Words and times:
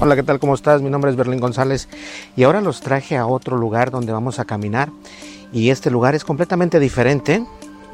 Hola, 0.00 0.16
¿qué 0.16 0.22
tal? 0.22 0.38
¿Cómo 0.38 0.54
estás? 0.54 0.80
Mi 0.80 0.90
nombre 0.90 1.10
es 1.10 1.16
Berlín 1.16 1.40
González 1.40 1.88
y 2.36 2.44
ahora 2.44 2.60
los 2.60 2.80
traje 2.80 3.16
a 3.16 3.26
otro 3.26 3.56
lugar 3.56 3.90
donde 3.90 4.12
vamos 4.12 4.38
a 4.38 4.44
caminar 4.44 4.90
y 5.52 5.70
este 5.70 5.90
lugar 5.90 6.14
es 6.14 6.24
completamente 6.24 6.78
diferente 6.78 7.44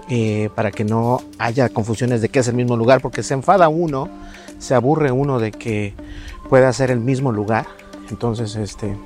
eh, 0.08 0.50
para 0.55 0.70
que 0.70 0.84
no 0.84 1.22
haya 1.39 1.69
confusiones 1.70 2.20
de 2.20 2.28
que 2.28 2.41
es 2.41 2.48
el 2.48 2.55
mismo 2.55 2.77
lugar 2.77 3.00
porque 3.00 3.22
se 3.22 3.34
enfada 3.34 3.69
uno, 3.69 4.11
se 4.58 4.75
aburre 4.75 5.12
uno 5.12 5.39
de 5.39 5.50
que 5.50 5.95
pueda 6.48 6.72
ser 6.72 6.91
el 6.91 7.00
mismo 7.00 7.33
lugar. 7.33 7.67
Entonces, 8.11 8.55
este, 8.56 8.97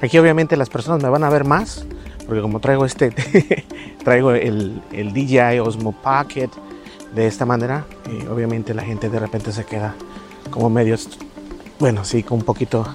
aquí 0.00 0.16
obviamente 0.18 0.56
las 0.56 0.70
personas 0.70 1.02
me 1.02 1.10
van 1.10 1.24
a 1.24 1.30
ver 1.30 1.44
más 1.44 1.84
porque 2.26 2.42
como 2.42 2.60
traigo 2.60 2.84
este, 2.84 3.10
traigo 4.04 4.32
el, 4.32 4.82
DJI 4.90 5.60
Osmo 5.60 5.92
Pocket 5.92 6.50
de 7.14 7.26
esta 7.26 7.46
manera, 7.46 7.84
eh, 8.08 8.26
obviamente 8.30 8.74
la 8.74 8.82
gente 8.82 9.08
de 9.08 9.18
repente 9.18 9.52
se 9.52 9.64
queda 9.64 9.94
como 10.50 10.68
medio 10.68 10.96
bueno, 11.78 12.04
sí, 12.04 12.22
con 12.22 12.38
un 12.38 12.44
poquito 12.44 12.86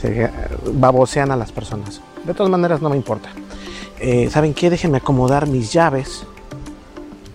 se 0.00 0.30
babosean 0.72 1.30
a 1.30 1.36
las 1.36 1.52
personas. 1.52 2.00
De 2.24 2.34
todas 2.34 2.50
maneras, 2.50 2.80
no 2.80 2.88
me 2.88 2.96
importa. 2.96 3.30
Eh, 3.98 4.28
¿Saben 4.30 4.54
qué? 4.54 4.70
Déjenme 4.70 4.98
acomodar 4.98 5.46
mis 5.46 5.72
llaves. 5.72 6.24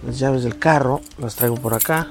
Las 0.06 0.20
llaves 0.20 0.44
del 0.44 0.58
carro, 0.58 1.02
las 1.18 1.36
traigo 1.36 1.56
por 1.56 1.74
acá. 1.74 2.08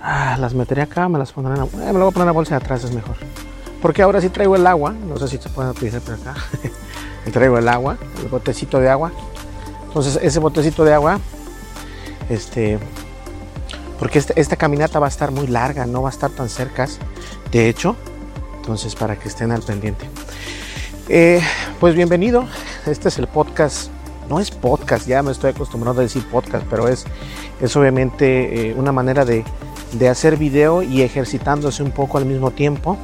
Ah, 0.00 0.36
las 0.40 0.54
meteré 0.54 0.82
acá, 0.82 1.08
me 1.08 1.18
las 1.18 1.32
pondré 1.32 1.54
en 1.54 1.60
la, 1.60 1.66
eh, 1.66 1.92
me 1.92 1.92
lo 1.92 2.00
voy 2.00 2.08
a 2.08 2.10
poner 2.10 2.22
en 2.22 2.26
la 2.26 2.32
bolsa 2.32 2.58
de 2.58 2.64
atrás, 2.64 2.84
es 2.84 2.92
mejor. 2.92 3.16
Porque 3.80 4.02
ahora 4.02 4.20
sí 4.20 4.28
traigo 4.28 4.56
el 4.56 4.66
agua. 4.66 4.92
No 4.92 5.16
sé 5.16 5.28
si 5.28 5.38
se 5.38 5.48
puede 5.48 5.70
utilizar 5.70 6.00
por 6.00 6.14
acá. 6.14 6.34
traigo 7.32 7.58
el 7.58 7.68
agua, 7.68 7.98
el 8.22 8.28
botecito 8.28 8.80
de 8.80 8.90
agua. 8.90 9.12
Entonces, 9.86 10.18
ese 10.22 10.38
botecito 10.38 10.84
de 10.84 10.94
agua, 10.94 11.20
este, 12.30 12.78
porque 13.98 14.18
este, 14.18 14.40
esta 14.40 14.56
caminata 14.56 14.98
va 14.98 15.06
a 15.06 15.08
estar 15.10 15.30
muy 15.30 15.46
larga, 15.46 15.84
no 15.84 16.02
va 16.02 16.08
a 16.08 16.12
estar 16.12 16.30
tan 16.30 16.48
cerca, 16.48 16.88
de 17.52 17.68
hecho, 17.68 17.96
entonces 18.56 18.94
para 18.94 19.16
que 19.16 19.28
estén 19.28 19.52
al 19.52 19.62
pendiente. 19.62 20.08
Eh, 21.08 21.40
pues 21.78 21.94
bienvenido, 21.94 22.46
este 22.86 23.08
es 23.08 23.18
el 23.18 23.26
podcast, 23.26 23.90
no 24.28 24.40
es 24.40 24.50
podcast, 24.50 25.06
ya 25.06 25.22
me 25.22 25.32
estoy 25.32 25.50
acostumbrado 25.50 26.00
a 26.00 26.02
decir 26.02 26.24
podcast, 26.30 26.66
pero 26.70 26.88
es, 26.88 27.04
es 27.60 27.76
obviamente 27.76 28.70
eh, 28.70 28.74
una 28.74 28.90
manera 28.90 29.26
de, 29.26 29.44
de, 29.92 30.08
hacer 30.08 30.38
video 30.38 30.82
y 30.82 31.02
ejercitándose 31.02 31.82
un 31.82 31.90
poco 31.90 32.16
al 32.16 32.24
mismo 32.24 32.50
tiempo. 32.52 32.96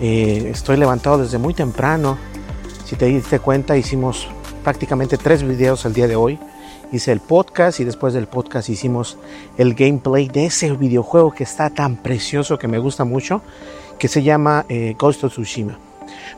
Eh, 0.00 0.50
estoy 0.52 0.76
levantado 0.76 1.18
desde 1.18 1.38
muy 1.38 1.54
temprano, 1.54 2.18
si 2.84 2.96
te 2.96 3.06
diste 3.06 3.38
cuenta 3.38 3.78
hicimos 3.78 4.28
prácticamente 4.62 5.16
tres 5.16 5.42
videos 5.42 5.86
el 5.86 5.94
día 5.94 6.06
de 6.06 6.16
hoy 6.16 6.38
hice 6.92 7.12
el 7.12 7.20
podcast 7.20 7.80
y 7.80 7.84
después 7.84 8.14
del 8.14 8.26
podcast 8.26 8.68
hicimos 8.68 9.16
el 9.58 9.74
gameplay 9.74 10.28
de 10.28 10.46
ese 10.46 10.72
videojuego 10.72 11.32
que 11.32 11.44
está 11.44 11.70
tan 11.70 11.96
precioso 11.96 12.58
que 12.58 12.68
me 12.68 12.78
gusta 12.78 13.04
mucho, 13.04 13.42
que 13.98 14.08
se 14.08 14.22
llama 14.22 14.64
eh, 14.68 14.94
Ghost 14.98 15.24
of 15.24 15.32
Tsushima. 15.32 15.78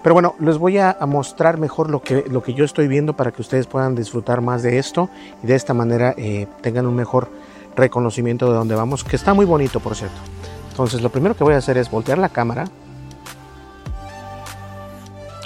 Pero 0.03 0.15
bueno, 0.15 0.35
les 0.41 0.59
voy 0.59 0.79
a, 0.79 0.97
mostrar 1.07 1.59
mejor 1.59 1.89
lo 1.89 2.03
que, 2.03 2.25
lo 2.29 2.43
que 2.43 2.55
yo 2.55 2.65
estoy 2.65 2.89
viendo 2.89 3.15
para 3.15 3.31
que 3.33 3.41
ustedes 3.41 3.67
puedan 3.67 3.95
disfrutar 3.95 4.41
más 4.41 4.63
de 4.63 4.79
esto 4.79 5.09
y 5.43 5.47
de 5.47 5.55
esta 5.55 5.75
manera 5.75 6.15
eh, 6.17 6.47
tengan 6.61 6.87
un 6.87 6.95
mejor 6.95 7.29
reconocimiento 7.77 8.51
de 8.51 8.55
dónde 8.55 8.75
vamos, 8.75 9.05
que 9.05 9.17
está 9.17 9.33
muy 9.33 9.47
bonito 9.47 9.81
por 9.81 9.95
cierto. 9.95 10.17
Entonces 10.71 11.03
lo 11.03 11.11
primero 11.11 11.37
que 11.37 11.45
voy 11.45 11.55
a 11.55 11.59
hacer 11.59 11.79
es 11.79 11.91
voltear 11.91 12.19
la 12.19 12.29
cámara. 12.29 12.65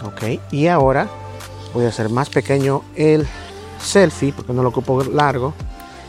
Ok, 0.04 0.40
y 0.50 0.66
ahora 0.68 1.08
voy 1.74 1.84
a 1.84 1.88
hacer 1.88 2.08
más 2.08 2.30
pequeño 2.30 2.82
el 2.94 3.26
selfie 3.86 4.32
porque 4.32 4.52
no 4.52 4.62
lo 4.62 4.68
ocupo 4.68 5.02
largo 5.04 5.54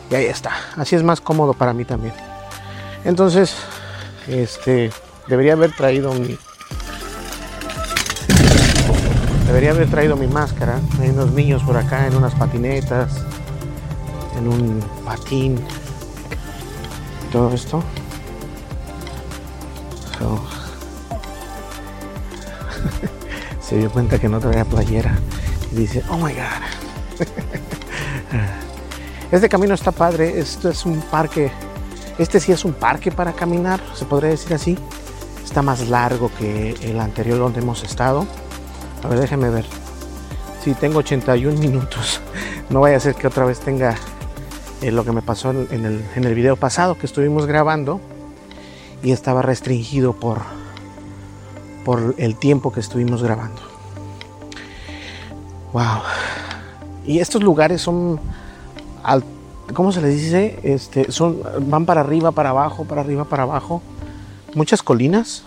y 0.10 0.16
ahí 0.16 0.26
está. 0.26 0.52
Así 0.76 0.96
es 0.96 1.04
más 1.04 1.22
cómodo 1.22 1.54
para 1.54 1.74
mí 1.74 1.86
también. 1.86 2.14
Entonces 3.04 3.56
este 4.28 4.92
debería 5.28 5.54
haber 5.54 5.72
traído 5.74 6.12
mi 6.14 6.38
debería 9.46 9.70
haber 9.72 9.90
traído 9.90 10.18
mi 10.18 10.28
máscara. 10.28 10.80
Hay 11.00 11.10
unos 11.10 11.32
niños 11.32 11.64
por 11.64 11.78
acá 11.78 12.08
en 12.08 12.16
unas 12.16 12.36
patinetas 12.36 13.24
en 14.38 14.48
un 14.48 14.84
patín 15.06 15.60
todo 17.32 17.54
esto. 17.54 17.84
Se 23.62 23.78
dio 23.78 23.92
cuenta 23.92 24.20
que 24.20 24.28
no 24.30 24.40
traía 24.40 24.66
playera. 24.66 25.20
Y 25.72 25.76
dice 25.76 26.04
oh 26.10 26.18
my 26.18 26.34
god 26.34 26.87
Este 29.30 29.50
camino 29.50 29.74
está 29.74 29.92
padre, 29.92 30.40
esto 30.40 30.70
es 30.70 30.86
un 30.86 31.02
parque, 31.02 31.52
este 32.18 32.40
sí 32.40 32.54
es 32.54 32.64
un 32.64 32.72
parque 32.72 33.12
para 33.12 33.34
caminar, 33.34 33.82
se 33.94 34.06
podría 34.06 34.30
decir 34.30 34.54
así. 34.54 34.78
Está 35.44 35.62
más 35.62 35.90
largo 35.90 36.32
que 36.40 36.72
el 36.82 36.98
anterior 37.00 37.38
donde 37.38 37.60
hemos 37.60 37.84
estado. 37.84 38.26
A 39.04 39.08
ver, 39.10 39.20
déjenme 39.20 39.50
ver. 39.50 39.66
Sí, 40.64 40.74
tengo 40.74 41.00
81 41.00 41.60
minutos. 41.60 42.22
No 42.70 42.82
vaya 42.82 42.98
a 42.98 43.00
ser 43.00 43.16
que 43.16 43.28
otra 43.28 43.46
vez 43.46 43.62
tenga 43.62 43.96
eh, 44.82 44.92
lo 44.92 45.06
que 45.06 45.14
me 45.14 45.22
pasó 45.22 45.52
en 45.52 45.86
el, 45.86 46.06
en 46.18 46.26
el 46.26 46.36
video 46.36 46.58
pasado 46.58 46.98
que 46.98 47.06
estuvimos 47.06 47.46
grabando 47.46 48.02
y 49.02 49.14
estaba 49.14 49.42
restringido 49.42 50.12
por, 50.12 50.42
por 51.86 52.14
el 52.18 52.36
tiempo 52.36 52.74
que 52.74 52.82
estuvimos 52.82 53.24
grabando. 53.24 53.62
Wow. 55.72 56.02
Y 57.08 57.20
estos 57.20 57.42
lugares 57.42 57.82
son, 57.82 58.20
¿cómo 59.74 59.94
se 59.94 60.02
les 60.02 60.22
dice? 60.22 60.60
Este, 60.62 61.10
son, 61.10 61.42
van 61.62 61.86
para 61.86 62.02
arriba, 62.02 62.32
para 62.32 62.50
abajo, 62.50 62.84
para 62.84 63.00
arriba, 63.00 63.24
para 63.24 63.44
abajo. 63.44 63.82
Muchas 64.54 64.84
colinas. 64.84 65.44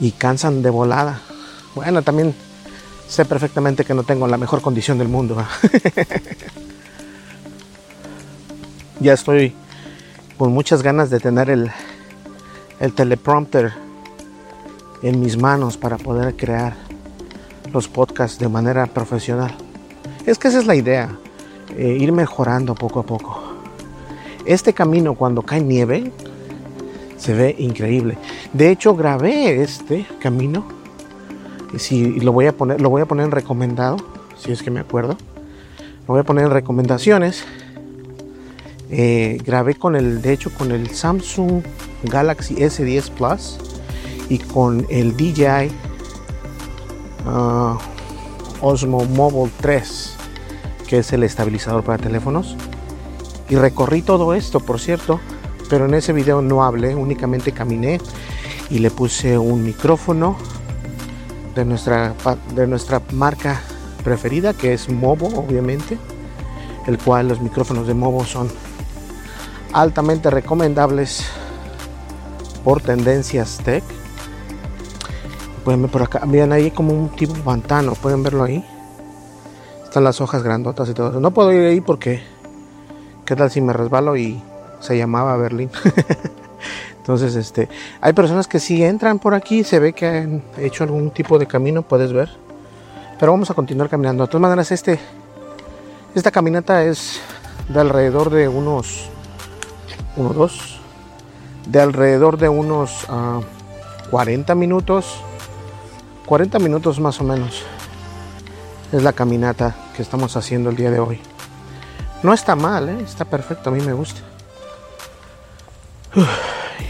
Y 0.00 0.12
cansan 0.12 0.62
de 0.62 0.70
volada. 0.70 1.20
Bueno, 1.74 2.02
también 2.02 2.34
sé 3.08 3.24
perfectamente 3.24 3.84
que 3.84 3.94
no 3.94 4.04
tengo 4.04 4.28
la 4.28 4.38
mejor 4.38 4.62
condición 4.62 4.96
del 4.98 5.08
mundo. 5.08 5.36
ya 9.00 9.12
estoy 9.12 9.54
con 10.38 10.52
muchas 10.52 10.82
ganas 10.82 11.10
de 11.10 11.18
tener 11.18 11.50
el, 11.50 11.72
el 12.78 12.92
teleprompter 12.92 13.72
en 15.02 15.18
mis 15.18 15.36
manos 15.36 15.76
para 15.76 15.98
poder 15.98 16.36
crear 16.36 16.76
los 17.74 17.88
podcasts 17.88 18.38
de 18.38 18.48
manera 18.48 18.86
profesional. 18.86 19.52
Es 20.24 20.38
que 20.38 20.48
esa 20.48 20.60
es 20.60 20.66
la 20.66 20.76
idea, 20.76 21.10
eh, 21.76 21.98
ir 22.00 22.12
mejorando 22.12 22.74
poco 22.74 23.00
a 23.00 23.02
poco. 23.02 23.42
Este 24.46 24.72
camino 24.72 25.14
cuando 25.14 25.42
cae 25.42 25.60
nieve 25.60 26.12
se 27.18 27.34
ve 27.34 27.56
increíble. 27.58 28.16
De 28.52 28.70
hecho 28.70 28.94
grabé 28.94 29.60
este 29.60 30.06
camino. 30.20 30.64
Si 31.76 32.20
lo 32.20 32.32
voy 32.32 32.46
a 32.46 32.56
poner, 32.56 32.80
lo 32.80 32.88
voy 32.90 33.02
a 33.02 33.06
poner 33.06 33.26
en 33.26 33.32
recomendado, 33.32 33.96
si 34.38 34.52
es 34.52 34.62
que 34.62 34.70
me 34.70 34.80
acuerdo, 34.80 35.16
Lo 36.06 36.14
voy 36.14 36.20
a 36.20 36.24
poner 36.24 36.44
en 36.44 36.52
recomendaciones. 36.52 37.44
Eh, 38.90 39.38
grabé 39.44 39.74
con 39.74 39.96
el, 39.96 40.22
de 40.22 40.32
hecho, 40.32 40.50
con 40.56 40.70
el 40.70 40.90
Samsung 40.90 41.62
Galaxy 42.04 42.54
S10 42.54 43.10
Plus 43.10 43.58
y 44.28 44.38
con 44.38 44.86
el 44.90 45.16
DJI 45.16 45.72
uh, 47.26 47.76
Osmo 48.60 49.04
Mobile 49.04 49.52
3, 49.60 50.16
que 50.86 50.98
es 50.98 51.12
el 51.12 51.22
estabilizador 51.22 51.84
para 51.84 51.98
teléfonos. 51.98 52.56
Y 53.48 53.56
recorrí 53.56 54.02
todo 54.02 54.34
esto, 54.34 54.60
por 54.60 54.80
cierto, 54.80 55.20
pero 55.68 55.86
en 55.86 55.94
ese 55.94 56.12
video 56.12 56.42
no 56.42 56.64
hablé, 56.64 56.94
únicamente 56.94 57.52
caminé 57.52 58.00
y 58.70 58.78
le 58.78 58.90
puse 58.90 59.38
un 59.38 59.64
micrófono 59.64 60.36
de 61.54 61.64
nuestra, 61.64 62.14
de 62.54 62.66
nuestra 62.66 63.02
marca 63.12 63.60
preferida, 64.02 64.54
que 64.54 64.72
es 64.72 64.88
Movo, 64.88 65.28
obviamente, 65.28 65.98
el 66.86 66.98
cual 66.98 67.28
los 67.28 67.40
micrófonos 67.40 67.86
de 67.86 67.94
Movo 67.94 68.24
son 68.24 68.48
altamente 69.72 70.30
recomendables 70.30 71.24
por 72.62 72.80
tendencias 72.80 73.58
tech. 73.64 73.84
Pueden 75.64 75.80
ver 75.80 75.90
por 75.90 76.02
acá, 76.02 76.26
miren 76.26 76.52
ahí 76.52 76.70
como 76.70 76.92
un 76.92 77.08
tipo 77.08 77.34
pantano, 77.34 77.94
pueden 77.94 78.22
verlo 78.22 78.44
ahí. 78.44 78.64
Están 79.82 80.04
las 80.04 80.20
hojas 80.20 80.42
grandotas 80.42 80.88
y 80.90 80.92
todo 80.94 81.10
eso. 81.10 81.20
No 81.20 81.30
puedo 81.30 81.52
ir 81.52 81.66
ahí 81.66 81.80
porque, 81.80 82.22
¿qué 83.24 83.34
tal 83.34 83.50
si 83.50 83.60
me 83.60 83.72
resbalo 83.72 84.16
y 84.16 84.42
se 84.80 84.98
llamaba 84.98 85.36
Berlín? 85.36 85.70
Entonces, 86.98 87.36
este, 87.36 87.68
hay 88.00 88.12
personas 88.12 88.46
que 88.46 88.60
si 88.60 88.82
entran 88.82 89.18
por 89.18 89.34
aquí, 89.34 89.64
se 89.64 89.78
ve 89.78 89.92
que 89.92 90.06
han 90.06 90.42
hecho 90.58 90.84
algún 90.84 91.10
tipo 91.10 91.38
de 91.38 91.46
camino, 91.46 91.82
puedes 91.82 92.12
ver. 92.12 92.30
Pero 93.18 93.32
vamos 93.32 93.50
a 93.50 93.54
continuar 93.54 93.88
caminando. 93.88 94.24
De 94.24 94.28
todas 94.28 94.42
maneras, 94.42 94.70
este, 94.72 94.98
esta 96.14 96.30
caminata 96.30 96.84
es 96.84 97.20
de 97.68 97.80
alrededor 97.80 98.30
de 98.30 98.48
unos, 98.48 99.08
uno, 100.16 100.30
dos, 100.30 100.80
de 101.66 101.80
alrededor 101.80 102.36
de 102.38 102.48
unos 102.48 103.06
40 104.10 104.52
ah, 104.52 104.56
minutos, 104.56 105.20
40 106.26 106.58
minutos 106.58 107.00
más 107.00 107.20
o 107.20 107.24
menos. 107.24 107.62
Es 108.92 109.02
la 109.02 109.12
caminata 109.12 109.74
que 109.96 110.02
estamos 110.02 110.36
haciendo 110.36 110.70
el 110.70 110.76
día 110.76 110.90
de 110.90 111.00
hoy. 111.00 111.20
No 112.22 112.32
está 112.32 112.56
mal, 112.56 112.88
¿eh? 112.88 112.98
está 113.04 113.24
perfecto, 113.24 113.70
a 113.70 113.72
mí 113.72 113.80
me 113.80 113.92
gusta. 113.92 114.20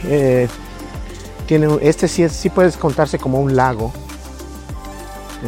Eh, 0.07 0.49
tiene, 1.47 1.79
este 1.81 2.09
sí, 2.09 2.29
sí 2.29 2.51
puedes 2.51 2.77
contarse 2.77 3.19
como 3.19 3.41
un 3.41 3.57
lago. 3.57 3.91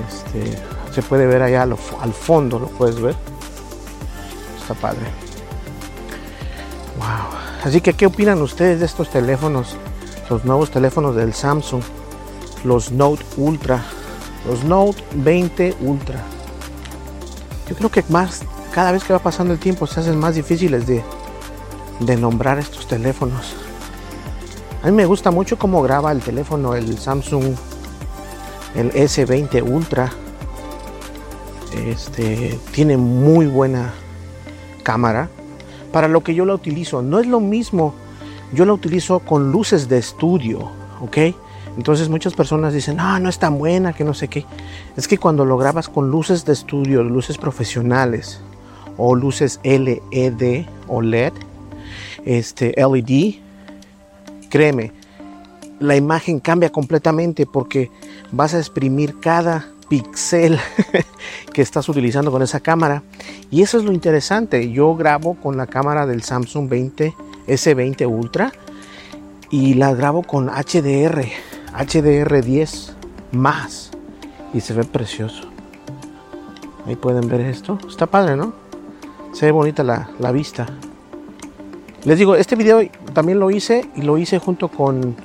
Este, 0.09 0.59
se 0.95 1.03
puede 1.03 1.27
ver 1.27 1.43
allá 1.43 1.63
al, 1.63 1.77
fondo, 1.77 2.59
lo 2.59 2.69
puedes 2.69 3.01
ver. 3.01 3.15
Está 4.61 4.75
padre. 4.75 5.07
Wow. 6.99 7.39
Así 7.65 7.81
que, 7.81 7.93
¿qué 7.93 8.07
opinan 8.07 8.41
ustedes 8.41 8.81
de 8.81 8.87
estos 8.87 9.11
teléfonos? 9.11 9.77
Los 10.31 10.45
nuevos 10.45 10.71
teléfonos 10.71 11.15
del 11.15 11.35
Samsung. 11.35 11.83
Los 12.65 12.93
Note 12.93 13.25
Ultra. 13.37 13.85
Los 14.47 14.65
Note 14.65 15.03
20 15.15 15.77
Ultra. 15.81 16.23
Yo 17.69 17.75
creo 17.77 17.91
que 17.91 18.05
más, 18.09 18.43
cada 18.73 18.93
vez 18.93 19.05
que 19.05 19.13
va 19.13 19.19
pasando 19.19 19.53
el 19.53 19.59
tiempo, 19.59 19.87
se 19.87 20.01
hacen 20.01 20.19
más 20.19 20.35
difíciles 20.35 20.87
de, 20.87 21.03
de 22.01 22.17
nombrar 22.17 22.59
estos 22.59 22.87
teléfonos. 22.87 23.55
A 24.83 24.87
mí 24.87 24.93
me 24.93 25.07
gusta 25.07 25.31
mucho 25.31 25.59
cómo 25.59 25.83
graba 25.83 26.13
el 26.13 26.21
teléfono, 26.21 26.75
el 26.75 26.97
Samsung, 26.99 27.55
el 28.77 28.93
S20 28.93 29.69
Ultra. 29.69 30.13
Este 31.75 32.59
tiene 32.73 32.97
muy 32.97 33.47
buena 33.47 33.93
cámara 34.83 35.29
para 35.93 36.09
lo 36.09 36.23
que 36.23 36.35
yo 36.35 36.45
la 36.45 36.55
utilizo. 36.55 37.03
No 37.03 37.19
es 37.19 37.27
lo 37.27 37.41
mismo, 37.41 37.95
yo 38.53 38.65
la 38.65 38.73
utilizo 38.73 39.19
con 39.21 39.51
luces 39.51 39.89
de 39.89 39.99
estudio, 39.99 40.71
¿ok? 41.01 41.35
Entonces 41.77 42.09
muchas 42.09 42.35
personas 42.35 42.73
dicen, 42.73 42.97
no, 42.97 43.19
no 43.19 43.29
es 43.29 43.39
tan 43.39 43.59
buena, 43.59 43.93
que 43.93 44.05
no 44.05 44.15
sé 44.15 44.29
qué. 44.29 44.45
Es 44.97 45.07
que 45.09 45.19
cuando 45.19 45.45
lo 45.45 45.59
grabas 45.59 45.89
con 45.89 46.11
luces 46.11 46.45
de 46.45 46.53
estudio, 46.53 47.03
luces 47.03 47.39
profesionales 47.39 48.41
o 48.97 49.15
luces 49.15 49.61
LED 49.63 50.67
o 50.89 51.03
LED, 51.03 51.33
este 52.25 52.75
LED, 52.77 53.35
créeme, 54.49 54.93
la 55.79 55.97
imagen 55.97 56.41
cambia 56.41 56.71
completamente 56.71 57.47
porque 57.47 57.91
vas 58.33 58.55
a 58.55 58.59
exprimir 58.59 59.21
cada 59.21 59.69
pixel 59.89 60.59
que 61.53 61.63
estás 61.63 61.89
utilizando 61.89 62.31
con 62.31 62.43
esa 62.43 62.61
cámara. 62.61 63.03
Y 63.51 63.63
eso 63.63 63.79
es 63.79 63.85
lo 63.85 63.93
interesante. 63.93 64.71
Yo 64.73 64.95
grabo 64.97 65.35
con 65.35 65.57
la 65.57 65.67
cámara 65.67 66.07
del 66.07 66.23
Samsung 66.23 66.69
20 66.69 67.15
S20 67.47 68.09
Ultra 68.09 68.53
y 69.51 69.75
la 69.75 69.95
grabo 69.95 70.23
con 70.23 70.49
HDR, 70.49 71.25
HDR10 71.77 72.93
más. 73.33 73.91
Y 74.55 74.61
se 74.61 74.75
ve 74.75 74.85
precioso. 74.85 75.49
Ahí 76.87 76.97
pueden 76.97 77.29
ver 77.29 77.41
esto. 77.41 77.79
Está 77.89 78.07
padre, 78.07 78.37
¿no? 78.37 78.53
Se 79.33 79.47
ve 79.47 79.53
bonita 79.53 79.83
la, 79.83 80.11
la 80.19 80.33
vista. 80.33 80.67
Les 82.05 82.19
digo, 82.19 82.37
este 82.37 82.55
video 82.55 82.81
también 83.13 83.41
lo 83.41 83.51
hice 83.51 83.91
y 83.97 84.03
lo 84.03 84.17
hice 84.17 84.39
junto 84.39 84.69
con 84.69 85.17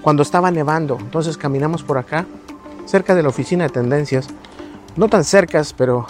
cuando 0.00 0.22
estaba 0.22 0.50
nevando. 0.50 0.98
Entonces 0.98 1.36
caminamos 1.36 1.82
por 1.82 1.98
acá 1.98 2.26
cerca 2.86 3.14
de 3.14 3.22
la 3.22 3.28
oficina 3.28 3.64
de 3.64 3.70
tendencias. 3.70 4.28
No 4.96 5.08
tan 5.08 5.24
cercas, 5.24 5.72
pero 5.72 6.06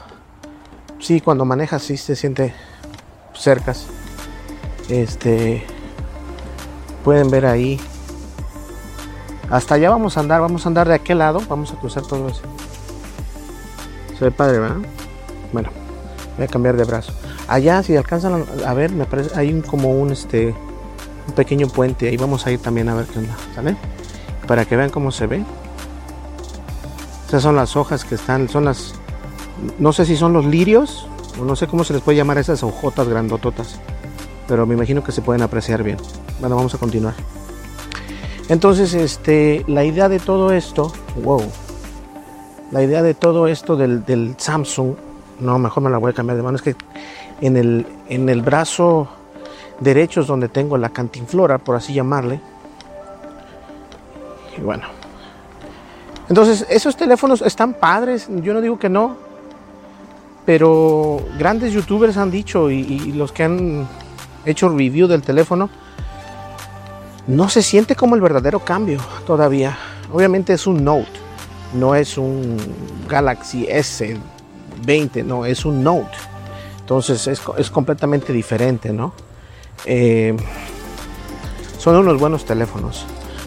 sí, 0.98 1.20
cuando 1.20 1.44
manejas 1.44 1.82
sí 1.82 1.96
se 1.96 2.16
siente 2.16 2.55
cercas. 3.34 3.87
Este, 4.88 5.64
pueden 7.05 7.31
ver 7.31 7.46
ahí. 7.46 7.81
Hasta 9.52 9.75
allá 9.75 9.90
vamos 9.90 10.16
a 10.16 10.20
andar, 10.20 10.40
vamos 10.40 10.64
a 10.64 10.70
andar 10.70 10.88
de 10.88 10.94
aquel 10.94 11.19
lado, 11.19 11.43
vamos 11.46 11.70
a 11.72 11.76
cruzar 11.76 12.02
todo 12.04 12.26
eso. 12.26 12.40
Se 14.19 14.25
ve 14.25 14.31
padre, 14.31 14.58
¿verdad? 14.58 14.78
Bueno, 15.52 15.69
voy 16.38 16.46
a 16.46 16.49
cambiar 16.49 16.75
de 16.75 16.84
brazo. 16.84 17.12
Allá, 17.49 17.82
si 17.82 17.94
alcanzan 17.94 18.46
a 18.66 18.72
ver, 18.72 18.93
me 18.93 19.04
parece, 19.04 19.38
hay 19.38 19.60
como 19.60 19.90
un 19.90 20.10
este 20.10 20.54
un 21.28 21.34
pequeño 21.34 21.69
puente. 21.69 22.08
Ahí 22.08 22.16
vamos 22.16 22.46
a 22.46 22.50
ir 22.50 22.60
también 22.60 22.88
a 22.88 22.94
ver 22.94 23.04
qué 23.04 23.19
onda, 23.19 23.37
¿sale? 23.54 23.76
Para 24.46 24.64
que 24.64 24.75
vean 24.75 24.88
cómo 24.88 25.12
se 25.12 25.26
ve. 25.26 25.44
Estas 27.26 27.43
son 27.43 27.55
las 27.55 27.76
hojas 27.76 28.06
que 28.06 28.14
están, 28.14 28.48
son 28.48 28.64
las, 28.64 28.94
no 29.78 29.93
sé 29.93 30.06
si 30.06 30.16
son 30.16 30.32
los 30.32 30.46
lirios, 30.46 31.06
o 31.38 31.44
no 31.44 31.56
sé 31.56 31.66
cómo 31.66 31.84
se 31.84 31.93
les 31.93 32.00
puede 32.00 32.16
llamar 32.16 32.38
esas 32.38 32.62
hojotas 32.62 33.06
grandototas, 33.06 33.81
pero 34.48 34.65
me 34.65 34.72
imagino 34.72 35.05
que 35.05 35.12
se 35.12 35.20
pueden 35.20 35.43
apreciar 35.43 35.82
bien. 35.82 35.98
Bueno, 36.41 36.56
vamos 36.56 36.74
a 36.74 36.79
continuar. 36.79 37.12
Entonces, 38.53 38.93
este, 38.93 39.65
la 39.67 39.82
idea 39.82 40.11
de 40.11 40.19
todo 40.19 40.53
esto, 40.53 40.93
wow, 41.25 41.41
la 42.71 42.82
idea 42.82 43.03
de 43.03 43.15
todo 43.15 43.49
esto 43.49 43.77
del, 43.77 44.35
Samsung, 44.37 44.94
no, 45.41 45.59
mejor 45.59 45.82
me 45.82 45.89
la 45.89 45.97
voy 45.97 46.11
a 46.11 46.15
cambiar 46.15 46.37
de 46.37 46.43
mano, 46.43 46.56
es 46.56 46.63
que 46.63 46.77
en 47.41 47.56
el, 47.56 47.87
en 48.11 48.29
el 48.29 48.43
brazo 48.43 49.09
derecho 49.81 50.21
es 50.21 50.27
donde 50.27 50.51
tengo 50.51 50.77
la 50.77 50.91
cantinflora, 50.91 51.56
por 51.56 51.77
así 51.77 51.94
llamarle. 51.94 52.41
Y 54.59 54.61
bueno, 54.61 54.85
entonces, 56.29 56.67
esos 56.69 56.94
teléfonos 56.94 57.41
están 57.41 57.73
padres, 57.73 58.29
yo 58.43 58.53
no 58.53 58.61
digo 58.61 58.79
que 58.79 58.91
no, 58.91 59.17
pero 60.44 61.23
grandes 61.39 61.73
youtubers 61.73 62.19
han 62.19 62.31
dicho 62.31 62.71
y, 62.71 63.13
los 63.13 63.32
que 63.32 63.44
han 63.44 63.89
hecho 64.44 64.69
review 64.69 65.09
del 65.09 65.23
teléfono, 65.23 65.71
no 67.26 67.48
se 67.48 67.62
siente 67.62 67.94
como 67.96 68.14
el 68.14 68.20
verdadero 68.20 68.60
cambio 68.60 69.00
todavía. 69.26 69.76
Obviamente 70.12 70.52
es 70.52 70.67
un 70.67 70.84
Note, 70.84 71.10
no 71.74 71.94
es 71.94 72.19
un 72.19 72.56
Galaxy 73.08 73.67
S20, 73.67 75.24
no, 75.24 75.46
es 75.46 75.64
un 75.64 75.82
Note. 75.82 76.17
Entonces 76.81 77.26
es, 77.26 77.70
completamente 77.70 78.32
diferente, 78.32 78.93
¿no? 78.93 79.14
Eh, 79.86 80.36
son 81.79 81.96
unos 81.96 82.19
buenos 82.19 82.44
teléfonos 82.44 83.06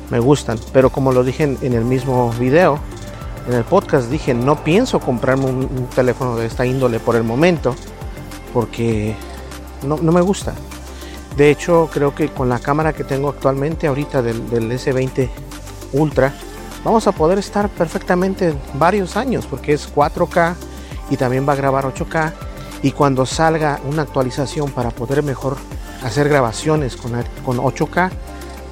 me 0.10 0.20
gustan. 0.20 0.60
Pero 0.74 0.90
como 0.90 1.12
lo 1.12 1.24
dije 1.24 1.44
en, 1.44 1.74
el 1.74 1.86
mismo 1.86 2.32
video, 2.40 2.80
en 3.48 3.54
el 3.54 3.64
podcast 3.64 4.10
dije, 4.10 4.34
no 4.34 4.64
pienso 4.64 5.00
comprarme 5.00 5.46
un, 5.46 5.88
teléfono 5.96 6.36
de 6.36 6.46
esta 6.48 6.66
índole 6.66 7.00
por 7.00 7.16
el 7.16 7.24
momento, 7.24 7.76
porque 8.54 9.16
no, 9.84 9.98
me 9.98 10.22
gusta. 10.22 10.54
De 11.38 11.52
hecho, 11.52 11.90
creo 11.92 12.16
que 12.16 12.30
con 12.30 12.48
la 12.48 12.60
cámara 12.60 12.94
que 12.94 13.04
tengo 13.04 13.30
actualmente 13.30 13.88
ahorita 13.88 14.22
del, 14.22 14.50
del 14.50 14.72
S20 14.72 15.30
Ultra, 15.94 16.34
vamos 16.84 17.08
a 17.08 17.12
poder 17.12 17.38
estar 17.38 17.70
perfectamente 17.70 18.54
varios 18.76 19.18
años, 19.18 19.46
porque 19.46 19.74
es 19.74 19.94
4K 19.94 20.56
y 21.10 21.18
también 21.18 21.48
va 21.48 21.54
a 21.54 21.56
grabar 21.56 21.86
8K. 21.86 22.34
Y 22.84 22.92
cuando 22.92 23.26
salga 23.26 23.80
una 23.90 24.04
actualización 24.04 24.70
para 24.72 24.92
poder 24.92 25.24
mejor 25.24 25.58
hacer 26.04 26.30
grabaciones 26.30 26.96
con, 26.96 27.12
con 27.44 27.58
8K, 27.58 28.12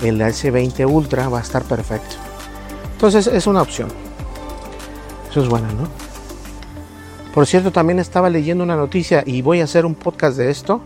el 0.04 0.22
S20 0.22 0.90
Ultra 0.90 1.30
va 1.30 1.40
a 1.40 1.42
estar 1.42 1.64
perfecto. 1.64 2.16
Entonces 2.94 3.28
es 3.28 3.48
una 3.48 3.62
opción. 3.62 3.90
Eso 5.30 5.42
es 5.42 5.50
bueno, 5.50 5.68
¿no? 5.74 5.88
Por 7.34 7.48
cierto, 7.48 7.72
también 7.72 8.00
estaba 8.00 8.30
leyendo 8.30 8.64
una 8.64 8.76
noticia 8.76 9.24
y 9.26 9.42
voy 9.42 9.62
a 9.62 9.64
hacer 9.64 9.86
un 9.86 9.96
podcast 9.96 10.38
de 10.38 10.52
esto. 10.52 10.82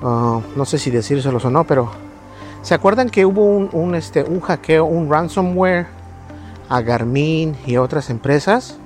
Uh, 0.00 0.40
no 0.54 0.64
sé 0.64 0.78
si 0.78 0.90
decírselos 0.90 1.44
o 1.44 1.50
no, 1.50 1.64
pero 1.64 1.90
¿se 2.62 2.74
acuerdan 2.74 3.10
que 3.10 3.26
hubo 3.26 3.44
un, 3.44 3.94
este, 3.94 4.22
un 4.22 4.40
hackeo, 4.40 4.84
un 4.84 5.10
ransomware 5.10 5.86
a 6.68 6.80
Garmin 6.80 7.56
y 7.66 7.76
otras 7.76 8.10
empresas? 8.10 8.76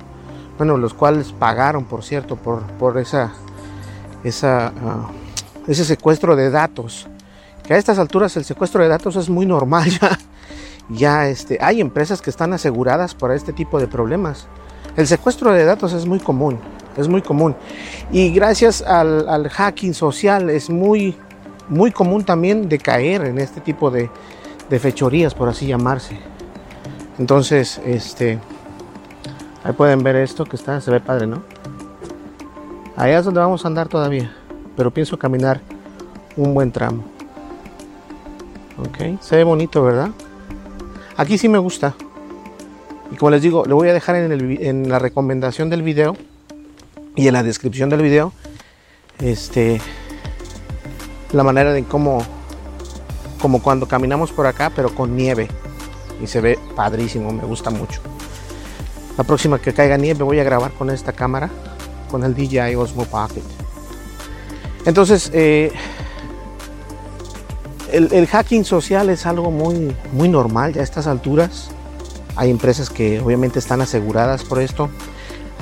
Bueno, 0.57 0.79
los 0.79 0.95
cuales 0.95 1.33
pagaron, 1.33 1.85
por 1.85 2.03
cierto, 2.03 2.37
por, 2.37 2.63
por 2.79 2.97
esa, 2.99 3.33
esa, 4.25 4.73
uh, 4.83 5.71
ese 5.71 5.85
secuestro 5.85 6.35
de 6.35 6.51
datos. 6.51 7.09
Que 7.63 7.75
a 7.75 7.77
estas 7.77 7.99
alturas 7.99 8.37
el 8.37 8.45
secuestro 8.45 8.83
de 8.83 8.89
datos 8.89 9.17
es 9.17 9.29
muy 9.29 9.47
normal 9.47 9.91
ya. 9.91 10.19
Ya 10.89 11.29
este, 11.29 11.59
hay 11.63 11.81
empresas 11.81 12.21
que 12.21 12.29
están 12.29 12.53
aseguradas 12.53 13.15
por 13.15 13.31
este 13.31 13.53
tipo 13.53 13.79
de 13.79 13.87
problemas. 13.87 14.47
El 14.97 15.07
secuestro 15.07 15.53
de 15.53 15.65
datos 15.65 15.93
es 15.93 16.07
muy 16.07 16.19
común 16.19 16.59
es 16.97 17.09
muy 17.09 17.23
común. 17.23 17.55
Y 18.11 18.31
gracias 18.33 18.83
al, 18.83 19.49
hacking 19.49 19.95
social 19.95 20.51
es 20.51 20.71
muy, 20.71 21.17
muy 21.69 21.91
común 21.91 22.25
también 22.25 22.69
de 22.69 22.79
caer 22.79 23.25
en 23.25 23.39
este 23.39 23.61
tipo 23.61 23.91
de, 23.91 24.11
de 24.69 24.79
fechorías, 24.79 25.35
por 25.35 25.49
así 25.49 25.67
llamarse. 25.67 26.19
Entonces, 27.19 27.81
este, 27.85 28.39
ahí 29.65 29.73
pueden 29.73 30.03
ver 30.03 30.17
esto 30.17 30.45
que 30.45 30.57
está, 30.57 30.81
se 30.81 30.91
ve 30.91 31.01
padre, 31.01 31.27
¿no? 31.27 31.43
Allá 32.97 33.19
es 33.19 33.25
donde 33.25 33.41
vamos 33.41 33.65
a 33.65 33.69
andar 33.69 33.89
todavía, 33.89 34.35
pero 34.77 34.91
pienso 34.91 35.19
caminar 35.19 35.61
un 36.37 36.55
buen 36.55 36.73
tramo. 36.73 37.05
Ok, 38.79 39.21
se 39.21 39.37
ve 39.37 39.45
bonito, 39.45 39.83
¿verdad? 39.83 40.11
Aquí 41.17 41.39
sí 41.39 41.49
me 41.49 41.59
gusta. 41.59 41.95
Y 43.11 43.17
como 43.17 43.31
les 43.31 43.43
digo, 43.43 43.65
le 43.67 43.75
voy 43.75 43.89
a 43.89 43.93
dejar 43.93 44.17
en, 44.17 44.33
el, 44.33 44.63
en 44.63 44.89
la 44.89 44.99
recomendación 44.99 45.69
del 45.69 45.83
video 45.83 46.17
y 47.15 47.29
en 47.29 47.35
la 47.35 47.43
descripción 47.43 47.91
del 47.91 48.03
video 48.03 48.33
este 49.21 49.81
la 51.33 51.43
manera 51.45 51.73
de 51.73 51.85
cómo 51.85 52.25
como 53.41 53.63
cuando 53.63 53.87
caminamos 53.87 54.33
por 54.33 54.47
acá 54.47 54.71
pero 54.75 54.95
con 54.95 55.17
nieve. 55.17 55.49
Y 56.23 56.27
se 56.29 56.41
ve 56.41 56.59
padrísimo 56.77 57.33
me 57.33 57.43
gusta 57.43 57.71
mucho. 57.71 58.01
La 59.19 59.25
próxima 59.25 59.59
que 59.59 59.73
caiga 59.73 59.97
nieve 59.97 60.23
voy 60.23 60.39
a 60.39 60.45
grabar 60.45 60.73
con 60.73 60.91
esta 60.91 61.13
cámara 61.13 61.51
con 62.11 62.23
el 62.25 62.35
DJI 62.35 62.77
Osmo 62.77 63.05
Pocket. 63.05 63.43
Entonces 64.87 65.31
eh, 65.35 65.73
el, 67.91 68.13
el, 68.13 68.27
hacking 68.27 68.65
social 68.65 69.11
es 69.11 69.27
algo 69.27 69.51
muy 69.51 69.95
muy 70.13 70.29
normal 70.29 70.73
ya 70.73 70.81
a 70.81 70.85
estas 70.85 71.07
alturas. 71.07 71.71
Hay 72.37 72.51
empresas 72.51 72.89
que 72.89 73.21
obviamente 73.21 73.59
están 73.59 73.83
aseguradas 73.83 74.45
por 74.45 74.61
esto 74.61 74.89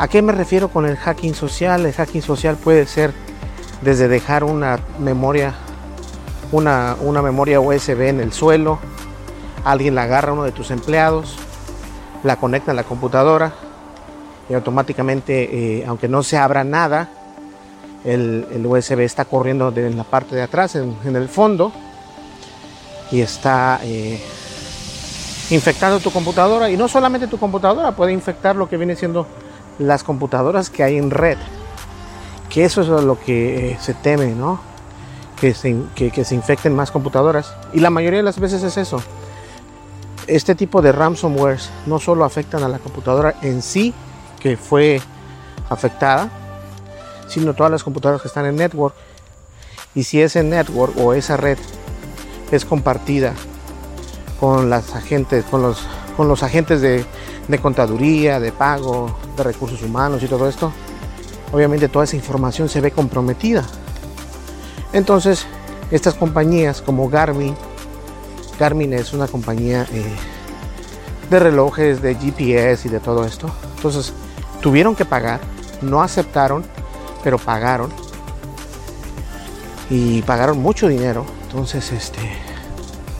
¿A 0.00 0.08
qué 0.08 0.22
me 0.22 0.32
refiero 0.32 0.70
con 0.70 0.86
el 0.86 0.96
hacking 0.96 1.34
social? 1.34 1.84
El 1.84 1.92
hacking 1.92 2.22
social 2.22 2.56
puede 2.56 2.86
ser 2.86 3.12
desde 3.82 4.08
dejar 4.08 4.44
una 4.44 4.78
memoria, 4.98 5.52
una, 6.52 6.96
una 7.02 7.20
memoria 7.20 7.60
USB 7.60 8.08
en 8.08 8.18
el 8.18 8.32
suelo, 8.32 8.78
alguien 9.62 9.94
la 9.94 10.04
agarra 10.04 10.32
uno 10.32 10.44
de 10.44 10.52
tus 10.52 10.70
empleados, 10.70 11.36
la 12.24 12.36
conecta 12.36 12.70
a 12.70 12.74
la 12.74 12.84
computadora 12.84 13.52
y 14.48 14.54
automáticamente, 14.54 15.80
eh, 15.80 15.84
aunque 15.86 16.08
no 16.08 16.22
se 16.22 16.38
abra 16.38 16.64
nada, 16.64 17.10
el, 18.02 18.46
el, 18.52 18.64
USB 18.64 19.00
está 19.00 19.26
corriendo 19.26 19.70
en 19.76 19.98
la 19.98 20.04
parte 20.04 20.34
de 20.34 20.40
atrás, 20.40 20.76
en, 20.76 20.96
en 21.04 21.14
el 21.14 21.28
fondo, 21.28 21.72
y 23.10 23.20
está 23.20 23.80
eh, 23.82 24.18
infectando 25.50 26.00
tu 26.00 26.10
computadora. 26.10 26.70
Y 26.70 26.78
no 26.78 26.88
solamente 26.88 27.26
tu 27.26 27.36
computadora, 27.36 27.92
puede 27.92 28.14
infectar 28.14 28.56
lo 28.56 28.66
que 28.66 28.78
viene 28.78 28.96
siendo 28.96 29.26
las 29.80 30.04
computadoras 30.04 30.70
que 30.70 30.84
hay 30.84 30.96
en 30.96 31.10
red. 31.10 31.38
Que 32.48 32.64
eso 32.64 32.82
es 32.82 32.88
lo 32.88 33.18
que 33.18 33.72
eh, 33.72 33.78
se 33.80 33.94
teme, 33.94 34.34
¿no? 34.34 34.60
Que 35.40 35.54
se, 35.54 35.76
que, 35.94 36.24
se 36.24 36.34
infecten 36.34 36.74
más 36.76 36.90
computadoras. 36.90 37.54
Y 37.72 37.80
la 37.80 37.90
mayoría 37.90 38.18
de 38.18 38.22
las 38.22 38.38
veces 38.38 38.62
es 38.62 38.76
eso. 38.76 39.02
Este 40.26 40.54
tipo 40.54 40.82
de 40.82 40.92
ransomwares 40.92 41.70
no 41.86 41.98
solo 41.98 42.24
afectan 42.24 42.62
a 42.62 42.68
la 42.68 42.78
computadora 42.78 43.34
en 43.42 43.62
sí, 43.62 43.94
que 44.38 44.56
fue 44.56 45.00
afectada, 45.68 46.28
sino 47.26 47.54
todas 47.54 47.72
las 47.72 47.82
computadoras 47.82 48.22
que 48.22 48.28
están 48.28 48.46
en 48.46 48.56
network. 48.56 48.94
Y 49.94 50.04
si 50.04 50.20
ese 50.20 50.42
network 50.42 50.94
o 50.98 51.14
esa 51.14 51.36
red 51.36 51.58
es 52.52 52.64
compartida 52.64 53.34
con 54.40 54.70
las 54.70 54.94
agentes, 54.96 55.44
con 55.44 55.62
los, 55.62 55.86
con 56.16 56.26
los 56.26 56.42
agentes 56.42 56.80
de, 56.80 57.04
de 57.46 57.58
contaduría, 57.58 58.40
de 58.40 58.50
pago, 58.50 59.14
de 59.36 59.42
recursos 59.42 59.82
humanos 59.82 60.22
y 60.22 60.26
todo 60.26 60.48
esto, 60.48 60.72
obviamente 61.52 61.88
toda 61.88 62.04
esa 62.04 62.16
información 62.16 62.68
se 62.68 62.80
ve 62.80 62.90
comprometida. 62.90 63.64
Entonces, 64.92 65.46
estas 65.90 66.14
compañías 66.14 66.80
como 66.80 67.08
Garmin, 67.08 67.54
Garmin 68.58 68.92
es 68.92 69.12
una 69.12 69.26
compañía 69.26 69.86
eh, 69.92 70.04
de 71.30 71.38
relojes, 71.38 72.02
de 72.02 72.14
GPS 72.14 72.88
y 72.88 72.90
de 72.90 73.00
todo 73.00 73.24
esto. 73.24 73.50
Entonces, 73.76 74.12
tuvieron 74.60 74.96
que 74.96 75.04
pagar, 75.04 75.40
no 75.80 76.02
aceptaron, 76.02 76.64
pero 77.22 77.38
pagaron. 77.38 77.90
Y 79.88 80.22
pagaron 80.22 80.58
mucho 80.60 80.88
dinero. 80.88 81.24
Entonces, 81.44 81.90
este, 81.92 82.20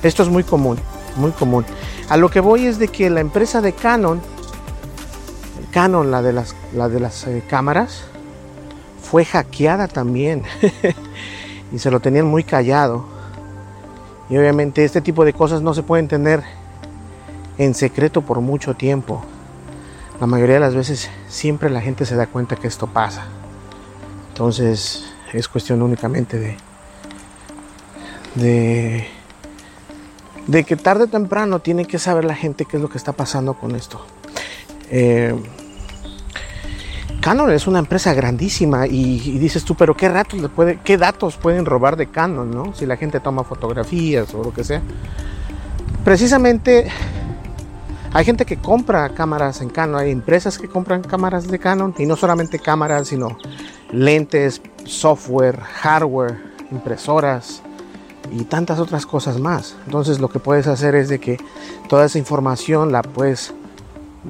esto 0.02 0.22
es 0.22 0.28
muy 0.28 0.44
común, 0.44 0.78
muy 1.16 1.32
común. 1.32 1.64
A 2.08 2.16
lo 2.16 2.30
que 2.30 2.40
voy 2.40 2.66
es 2.66 2.78
de 2.78 2.88
que 2.88 3.10
la 3.10 3.20
empresa 3.20 3.60
de 3.60 3.72
Canon, 3.72 4.20
Canon, 5.70 6.10
la 6.10 6.22
de 6.22 6.32
las, 6.32 6.54
la 6.74 6.88
de 6.88 7.00
las 7.00 7.26
eh, 7.26 7.42
cámaras, 7.48 8.04
fue 9.02 9.24
hackeada 9.24 9.88
también. 9.88 10.42
y 11.72 11.78
se 11.78 11.90
lo 11.90 12.00
tenían 12.00 12.26
muy 12.26 12.44
callado. 12.44 13.04
Y 14.28 14.36
obviamente 14.38 14.84
este 14.84 15.00
tipo 15.00 15.24
de 15.24 15.32
cosas 15.32 15.62
no 15.62 15.74
se 15.74 15.82
pueden 15.82 16.08
tener 16.08 16.42
en 17.58 17.74
secreto 17.74 18.22
por 18.22 18.40
mucho 18.40 18.74
tiempo. 18.74 19.22
La 20.20 20.26
mayoría 20.26 20.54
de 20.54 20.60
las 20.60 20.74
veces 20.74 21.10
siempre 21.28 21.70
la 21.70 21.80
gente 21.80 22.04
se 22.04 22.14
da 22.14 22.26
cuenta 22.26 22.56
que 22.56 22.68
esto 22.68 22.86
pasa. 22.86 23.24
Entonces 24.28 25.04
es 25.32 25.48
cuestión 25.48 25.82
únicamente 25.82 26.38
de, 26.38 26.56
de 28.34 29.08
de 30.46 30.64
que 30.64 30.76
tarde 30.76 31.04
o 31.04 31.08
temprano 31.08 31.60
tiene 31.60 31.84
que 31.84 31.98
saber 31.98 32.24
la 32.24 32.34
gente 32.34 32.64
qué 32.64 32.76
es 32.76 32.82
lo 32.82 32.88
que 32.88 32.98
está 32.98 33.12
pasando 33.12 33.54
con 33.54 33.74
esto. 33.74 34.04
Eh, 34.90 35.34
Canon 37.20 37.50
es 37.52 37.66
una 37.66 37.78
empresa 37.78 38.14
grandísima 38.14 38.86
y, 38.86 39.20
y, 39.22 39.38
dices 39.38 39.64
tú, 39.64 39.74
pero 39.74 39.94
qué 39.94 40.08
datos, 40.08 40.40
le 40.40 40.48
puede, 40.48 40.80
qué 40.82 40.96
datos 40.96 41.36
pueden 41.36 41.66
robar 41.66 41.96
de 41.96 42.06
Canon, 42.06 42.50
¿no? 42.50 42.74
Si 42.74 42.86
la 42.86 42.96
gente 42.96 43.20
toma 43.20 43.44
fotografías 43.44 44.32
o 44.34 44.42
lo 44.42 44.54
que 44.54 44.64
sea. 44.64 44.80
Precisamente 46.02 46.90
hay 48.12 48.24
gente 48.24 48.44
que 48.44 48.56
compra 48.56 49.10
cámaras 49.10 49.60
en 49.60 49.68
Canon, 49.68 50.00
hay 50.00 50.10
empresas 50.10 50.58
que 50.58 50.66
compran 50.66 51.02
cámaras 51.02 51.46
de 51.46 51.58
Canon 51.58 51.94
y 51.98 52.06
no 52.06 52.16
solamente 52.16 52.58
cámaras, 52.58 53.08
sino 53.08 53.36
lentes, 53.92 54.60
software, 54.84 55.60
hardware, 55.60 56.36
impresoras, 56.72 57.62
y 58.30 58.44
tantas 58.44 58.78
otras 58.78 59.06
cosas 59.06 59.38
más. 59.38 59.76
Entonces 59.86 60.20
lo 60.20 60.28
que 60.28 60.38
puedes 60.38 60.66
hacer 60.66 60.94
es 60.94 61.08
de 61.08 61.18
que 61.18 61.38
toda 61.88 62.06
esa 62.06 62.18
información 62.18 62.92
la 62.92 63.02
puedes 63.02 63.52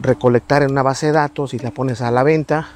recolectar 0.01 0.63
en 0.63 0.71
una 0.71 0.83
base 0.83 1.07
de 1.07 1.13
datos 1.13 1.55
y 1.55 1.59
la 1.59 1.71
pones 1.71 2.01
a 2.01 2.11
la 2.11 2.23
venta. 2.23 2.69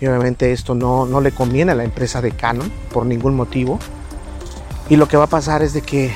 Y 0.00 0.06
obviamente 0.06 0.52
esto 0.52 0.74
no, 0.74 1.06
no 1.06 1.20
le 1.20 1.32
conviene 1.32 1.72
a 1.72 1.74
la 1.74 1.84
empresa 1.84 2.20
de 2.20 2.32
Canon 2.32 2.70
por 2.92 3.06
ningún 3.06 3.34
motivo. 3.34 3.78
Y 4.88 4.96
lo 4.96 5.08
que 5.08 5.16
va 5.16 5.24
a 5.24 5.28
pasar 5.28 5.62
es 5.62 5.72
de 5.72 5.82
que 5.82 6.12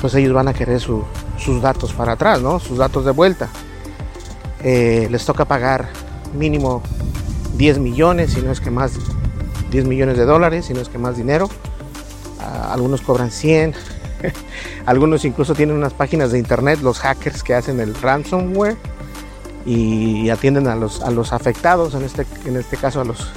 pues 0.00 0.14
ellos 0.14 0.32
van 0.32 0.48
a 0.48 0.54
querer 0.54 0.80
su, 0.80 1.04
sus 1.38 1.62
datos 1.62 1.92
para 1.92 2.12
atrás, 2.12 2.40
¿no? 2.40 2.58
Sus 2.58 2.78
datos 2.78 3.04
de 3.04 3.10
vuelta. 3.12 3.48
Eh, 4.62 5.08
les 5.10 5.24
toca 5.24 5.44
pagar 5.44 5.88
mínimo 6.34 6.82
10 7.56 7.78
millones, 7.78 8.32
si 8.32 8.42
no 8.42 8.50
es 8.50 8.60
que 8.60 8.70
más 8.70 8.92
10 9.70 9.84
millones 9.84 10.16
de 10.16 10.24
dólares, 10.24 10.66
si 10.66 10.74
no 10.74 10.80
es 10.80 10.88
que 10.88 10.98
más 10.98 11.16
dinero 11.16 11.48
algunos 12.40 13.00
cobran 13.00 13.30
100, 13.30 13.74
algunos 14.86 15.24
incluso 15.24 15.54
tienen 15.54 15.76
unas 15.76 15.92
páginas 15.92 16.32
de 16.32 16.38
internet, 16.38 16.80
los 16.82 16.98
hackers 17.00 17.42
que 17.42 17.54
hacen 17.54 17.80
el 17.80 17.94
ransomware 17.94 18.76
y 19.64 20.30
atienden 20.30 20.68
a 20.68 20.76
los, 20.76 21.02
a 21.02 21.10
los 21.10 21.32
afectados, 21.32 21.94
en 21.94 22.04
este, 22.04 22.26
en 22.44 22.56
este 22.56 22.76
caso 22.76 23.00
a 23.00 23.04
los, 23.04 23.32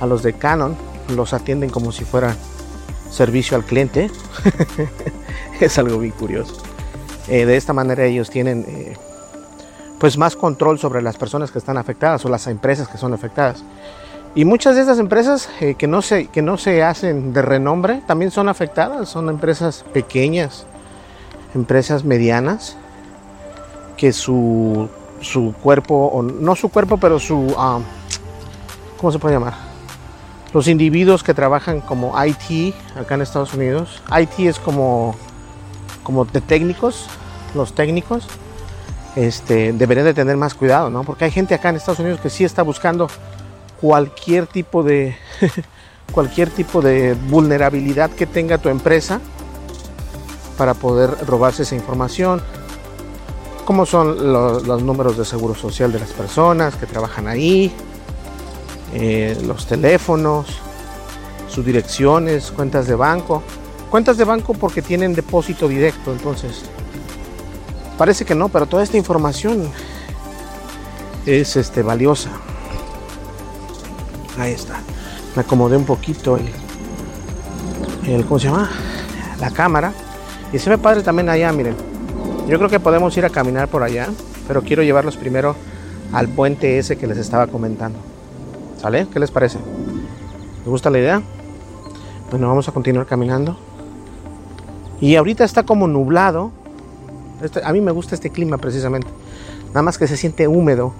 a 0.00 0.06
los 0.06 0.22
de 0.22 0.32
Canon, 0.32 0.74
los 1.14 1.34
atienden 1.34 1.70
como 1.70 1.92
si 1.92 2.04
fuera 2.04 2.34
servicio 3.10 3.56
al 3.56 3.64
cliente. 3.64 4.10
es 5.60 5.78
algo 5.78 5.98
bien 5.98 6.12
curioso. 6.12 6.54
Eh, 7.28 7.44
de 7.44 7.56
esta 7.56 7.72
manera 7.72 8.04
ellos 8.04 8.30
tienen 8.30 8.64
eh, 8.66 8.96
pues 9.98 10.16
más 10.16 10.34
control 10.34 10.78
sobre 10.78 11.02
las 11.02 11.16
personas 11.16 11.50
que 11.50 11.58
están 11.58 11.76
afectadas 11.76 12.24
o 12.24 12.28
las 12.28 12.46
empresas 12.46 12.88
que 12.88 12.96
son 12.96 13.12
afectadas. 13.12 13.62
Y 14.34 14.44
muchas 14.44 14.76
de 14.76 14.82
estas 14.82 15.00
empresas 15.00 15.48
eh, 15.60 15.74
que, 15.74 15.88
no 15.88 16.02
se, 16.02 16.28
que 16.28 16.40
no 16.40 16.56
se 16.56 16.84
hacen 16.84 17.32
de 17.32 17.42
renombre 17.42 18.00
también 18.06 18.30
son 18.30 18.48
afectadas, 18.48 19.08
son 19.08 19.28
empresas 19.28 19.84
pequeñas, 19.92 20.66
empresas 21.54 22.04
medianas, 22.04 22.76
que 23.96 24.12
su, 24.12 24.88
su 25.20 25.52
cuerpo, 25.60 25.94
o 25.94 26.22
no 26.22 26.54
su 26.54 26.68
cuerpo, 26.68 26.96
pero 26.96 27.18
su, 27.18 27.38
uh, 27.38 27.82
¿cómo 28.98 29.10
se 29.10 29.18
puede 29.18 29.34
llamar? 29.34 29.54
Los 30.54 30.68
individuos 30.68 31.24
que 31.24 31.34
trabajan 31.34 31.80
como 31.80 32.14
IT 32.24 32.74
acá 32.96 33.16
en 33.16 33.22
Estados 33.22 33.52
Unidos. 33.52 34.00
IT 34.16 34.46
es 34.46 34.58
como, 34.58 35.14
como 36.04 36.24
de 36.24 36.40
técnicos, 36.40 37.08
los 37.54 37.74
técnicos. 37.74 38.26
Este, 39.16 39.72
deberían 39.72 40.06
de 40.06 40.14
tener 40.14 40.36
más 40.36 40.54
cuidado, 40.54 40.88
¿no? 40.88 41.02
Porque 41.02 41.24
hay 41.24 41.30
gente 41.32 41.54
acá 41.54 41.70
en 41.70 41.76
Estados 41.76 41.98
Unidos 41.98 42.20
que 42.20 42.30
sí 42.30 42.44
está 42.44 42.62
buscando 42.62 43.08
cualquier 43.80 44.46
tipo 44.46 44.82
de 44.82 45.16
cualquier 46.12 46.50
tipo 46.50 46.80
de 46.82 47.14
vulnerabilidad 47.28 48.10
que 48.10 48.26
tenga 48.26 48.58
tu 48.58 48.68
empresa 48.68 49.20
para 50.58 50.74
poder 50.74 51.10
robarse 51.26 51.62
esa 51.62 51.74
información. 51.74 52.42
Como 53.64 53.86
son 53.86 54.32
los, 54.32 54.66
los 54.66 54.82
números 54.82 55.16
de 55.16 55.24
seguro 55.24 55.54
social 55.54 55.92
de 55.92 56.00
las 56.00 56.10
personas 56.10 56.74
que 56.74 56.86
trabajan 56.86 57.28
ahí, 57.28 57.72
eh, 58.92 59.38
los 59.46 59.66
teléfonos, 59.66 60.46
sus 61.48 61.64
direcciones, 61.64 62.50
cuentas 62.50 62.86
de 62.86 62.94
banco. 62.94 63.42
Cuentas 63.90 64.16
de 64.16 64.24
banco 64.24 64.54
porque 64.54 64.82
tienen 64.82 65.14
depósito 65.14 65.66
directo, 65.66 66.12
entonces 66.12 66.62
parece 67.98 68.24
que 68.24 68.34
no, 68.34 68.48
pero 68.48 68.66
toda 68.66 68.82
esta 68.82 68.96
información 68.96 69.68
es 71.26 71.56
este, 71.56 71.82
valiosa. 71.82 72.30
Ahí 74.38 74.52
está. 74.52 74.80
Me 75.34 75.42
acomodé 75.42 75.76
un 75.76 75.84
poquito 75.84 76.36
el, 76.36 76.48
el 78.06 78.24
¿cómo 78.24 78.38
se 78.38 78.48
llama? 78.48 78.70
La 79.40 79.50
cámara. 79.50 79.92
Y 80.52 80.58
se 80.58 80.70
ve 80.70 80.78
padre 80.78 81.02
también 81.02 81.28
allá, 81.28 81.52
miren. 81.52 81.76
Yo 82.48 82.58
creo 82.58 82.68
que 82.68 82.80
podemos 82.80 83.16
ir 83.16 83.24
a 83.24 83.30
caminar 83.30 83.68
por 83.68 83.82
allá, 83.82 84.08
pero 84.48 84.62
quiero 84.62 84.82
llevarlos 84.82 85.16
primero 85.16 85.54
al 86.12 86.28
puente 86.28 86.78
ese 86.78 86.96
que 86.96 87.06
les 87.06 87.18
estaba 87.18 87.46
comentando. 87.46 87.98
¿Sale? 88.80 89.06
¿Qué 89.12 89.20
les 89.20 89.30
parece? 89.30 89.58
¿Les 90.58 90.66
gusta 90.66 90.90
la 90.90 90.98
idea? 90.98 91.22
Bueno, 92.30 92.48
vamos 92.48 92.68
a 92.68 92.72
continuar 92.72 93.06
caminando. 93.06 93.56
Y 95.00 95.16
ahorita 95.16 95.44
está 95.44 95.62
como 95.62 95.86
nublado. 95.86 96.50
Este, 97.42 97.60
a 97.64 97.72
mí 97.72 97.80
me 97.80 97.92
gusta 97.92 98.14
este 98.14 98.30
clima 98.30 98.58
precisamente. 98.58 99.08
Nada 99.68 99.82
más 99.82 99.98
que 99.98 100.06
se 100.06 100.16
siente 100.16 100.48
húmedo. 100.48 100.92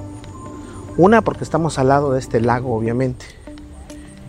Una, 1.01 1.23
porque 1.23 1.45
estamos 1.45 1.79
al 1.79 1.89
lado 1.89 2.13
de 2.13 2.19
este 2.19 2.43
lago, 2.43 2.77
obviamente. 2.77 3.25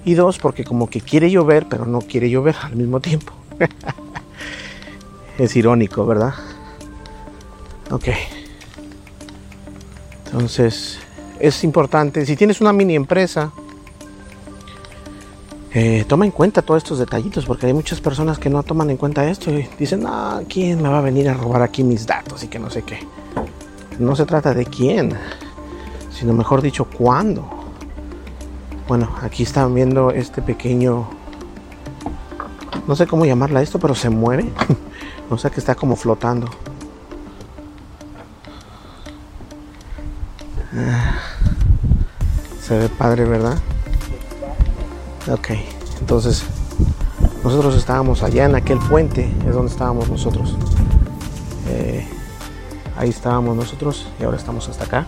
Y 0.06 0.14
dos, 0.14 0.40
porque 0.40 0.64
como 0.64 0.90
que 0.90 1.02
quiere 1.02 1.30
llover, 1.30 1.68
pero 1.68 1.86
no 1.86 2.00
quiere 2.00 2.30
llover 2.30 2.56
al 2.64 2.78
mismo 2.78 3.02
tiempo. 3.02 3.34
es 5.38 5.54
irónico, 5.58 6.06
¿verdad? 6.06 6.34
Ok. 7.90 8.08
Entonces, 10.28 11.00
es 11.42 11.62
importante. 11.66 12.26
Si 12.26 12.38
tienes 12.38 12.62
una 12.62 12.72
mini 12.72 12.96
empresa, 12.96 13.52
eh, 15.74 16.06
toma 16.08 16.24
en 16.24 16.32
cuenta 16.32 16.62
todos 16.62 16.82
estos 16.84 17.00
detallitos, 17.00 17.46
porque 17.46 17.66
hay 17.66 17.74
muchas 17.74 18.00
personas 18.00 18.40
que 18.40 18.50
no 18.50 18.64
toman 18.64 18.90
en 18.92 18.96
cuenta 18.96 19.30
esto 19.30 19.52
y 19.52 19.68
dicen, 19.78 20.06
ah, 20.08 20.40
¿quién 20.48 20.82
me 20.82 20.88
va 20.88 21.00
a 21.00 21.02
venir 21.02 21.28
a 21.28 21.34
robar 21.34 21.64
aquí 21.64 21.84
mis 21.84 22.08
datos 22.08 22.46
y 22.46 22.48
que 22.48 22.60
no 22.60 22.70
sé 22.70 22.84
qué? 22.84 23.00
No 24.00 24.16
se 24.16 24.26
trata 24.26 24.54
de 24.54 24.66
quién, 24.66 25.18
sino 26.22 26.34
mejor 26.34 26.62
dicho, 26.62 26.86
cuándo. 26.86 27.44
Bueno, 28.88 29.10
aquí 29.24 29.42
están 29.42 29.74
viendo 29.74 30.12
este 30.12 30.44
pequeño, 30.44 31.08
no 32.88 32.96
sé 32.96 33.08
cómo 33.08 33.26
llamarla 33.26 33.64
esto, 33.64 33.80
pero 33.80 33.96
se 33.96 34.12
mueve. 34.12 34.48
o 35.32 35.38
sea 35.40 35.50
que 35.50 35.60
está 35.60 35.74
como 35.74 35.96
flotando. 35.96 36.48
Ah, 40.76 41.16
se 42.62 42.78
ve 42.78 42.88
padre, 42.88 43.26
¿verdad? 43.26 43.58
Ok, 45.28 45.50
entonces 46.02 46.44
nosotros 47.44 47.76
estábamos 47.76 48.22
allá 48.22 48.46
en 48.46 48.54
aquel 48.54 48.78
puente, 48.78 49.28
es 49.48 49.56
donde 49.56 49.72
estábamos 49.72 50.08
nosotros. 50.08 50.56
Eh, 51.68 52.08
ahí 52.96 53.10
estábamos 53.10 53.56
nosotros 53.56 54.06
y 54.20 54.24
ahora 54.24 54.38
estamos 54.38 54.70
hasta 54.70 54.84
acá. 54.84 55.08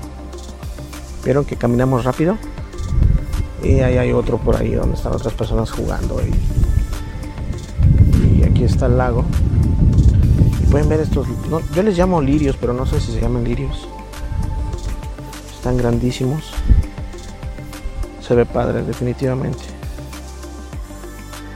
Vieron 1.23 1.45
que 1.45 1.55
caminamos 1.55 2.03
rápido 2.03 2.38
y 3.63 3.79
ahí 3.79 3.97
hay 3.97 4.12
otro 4.12 4.38
por 4.38 4.57
ahí 4.57 4.73
donde 4.73 4.95
están 4.95 5.13
otras 5.13 5.33
personas 5.33 5.71
jugando. 5.71 6.21
Y, 6.21 6.33
aquí 8.43 8.65
está 8.65 8.88
el 8.88 8.97
lago. 8.97 9.23
Y 10.62 10.65
pueden 10.69 10.89
ver 10.89 10.99
estos, 10.99 11.25
yo 11.73 11.83
les 11.83 11.97
llamo 11.97 12.21
lirios, 12.21 12.57
pero 12.57 12.73
no 12.73 12.86
sé 12.86 12.99
si 12.99 13.13
se 13.13 13.21
llaman 13.21 13.45
lirios. 13.45 13.88
Están 15.55 15.77
grandísimos. 15.77 16.51
Se 18.21 18.36
ve 18.36 18.45
padre, 18.45 18.83
definitivamente. 18.83 19.63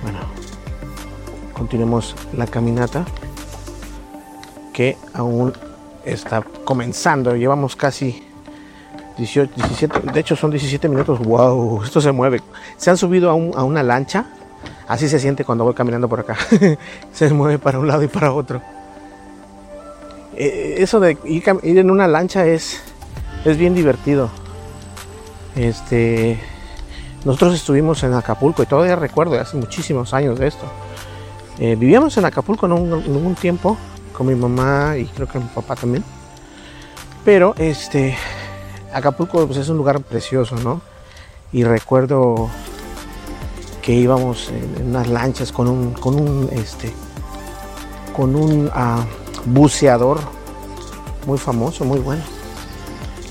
Bueno, 0.02 0.20
continuemos 1.54 2.16
la 2.34 2.48
caminata 2.48 3.06
que 4.72 4.98
aún 5.14 5.52
está 6.06 6.42
comenzando. 6.64 7.36
Llevamos 7.36 7.76
casi 7.76 8.27
18, 9.18 9.52
17, 9.56 10.00
de 10.12 10.20
hecho 10.20 10.36
son 10.36 10.52
17 10.52 10.88
minutos. 10.90 11.20
¡Wow! 11.20 11.84
Esto 11.86 12.02
se 12.02 12.12
mueve. 12.12 12.42
Se 12.78 12.90
han 12.90 12.98
subido 12.98 13.30
a, 13.30 13.34
un, 13.34 13.52
a 13.56 13.64
una 13.64 13.84
lancha. 13.84 14.26
Así 14.88 15.10
se 15.10 15.20
siente 15.20 15.44
cuando 15.44 15.64
voy 15.64 15.74
caminando 15.74 16.08
por 16.08 16.20
acá. 16.20 16.38
se 17.12 17.30
mueve 17.34 17.60
para 17.60 17.80
un 17.80 17.88
lado 17.88 18.04
y 18.04 18.08
para 18.08 18.32
otro. 18.32 18.62
Eh, 20.36 20.76
eso 20.78 21.00
de 21.00 21.18
ir, 21.26 21.44
ir 21.64 21.78
en 21.80 21.90
una 21.90 22.08
lancha 22.08 22.46
es, 22.46 22.80
es 23.44 23.58
bien 23.58 23.74
divertido. 23.74 24.30
Este, 25.56 26.40
nosotros 27.26 27.56
estuvimos 27.56 28.04
en 28.04 28.14
Acapulco 28.14 28.62
y 28.62 28.68
todavía 28.68 28.96
recuerdo 28.96 29.40
hace 29.40 29.58
muchísimos 29.58 30.14
años 30.14 30.38
de 30.40 30.48
esto. 30.48 30.66
Eh, 31.60 31.76
vivíamos 31.76 32.16
en 32.18 32.26
Acapulco 32.26 32.68
en 32.68 32.74
un, 32.74 33.04
en 33.04 33.16
un, 33.16 33.34
tiempo 33.34 33.76
con 34.14 34.28
mi 34.28 34.36
mamá 34.36 34.96
y 34.96 35.06
creo 35.06 35.28
que 35.28 35.40
mi 35.40 35.48
papá 35.48 35.76
también. 35.76 36.04
Pero 37.26 37.56
este 37.58 38.16
Acapulco 38.94 39.46
pues, 39.46 39.58
es 39.58 39.70
un 39.70 39.78
lugar 39.78 40.02
precioso, 40.02 40.56
¿no? 40.58 40.82
Y 41.52 41.64
recuerdo 41.64 42.50
que 43.82 43.94
íbamos 43.94 44.50
en, 44.50 44.88
unas 44.88 45.08
lanchas 45.08 45.52
con 45.52 45.68
un, 45.68 45.94
con 45.94 46.16
un, 46.16 46.50
este, 46.52 46.94
con 48.16 48.36
un 48.36 48.68
uh, 48.68 49.04
buceador 49.46 50.20
muy 51.26 51.38
famoso, 51.38 51.86
muy 51.86 52.00
bueno. 52.00 52.24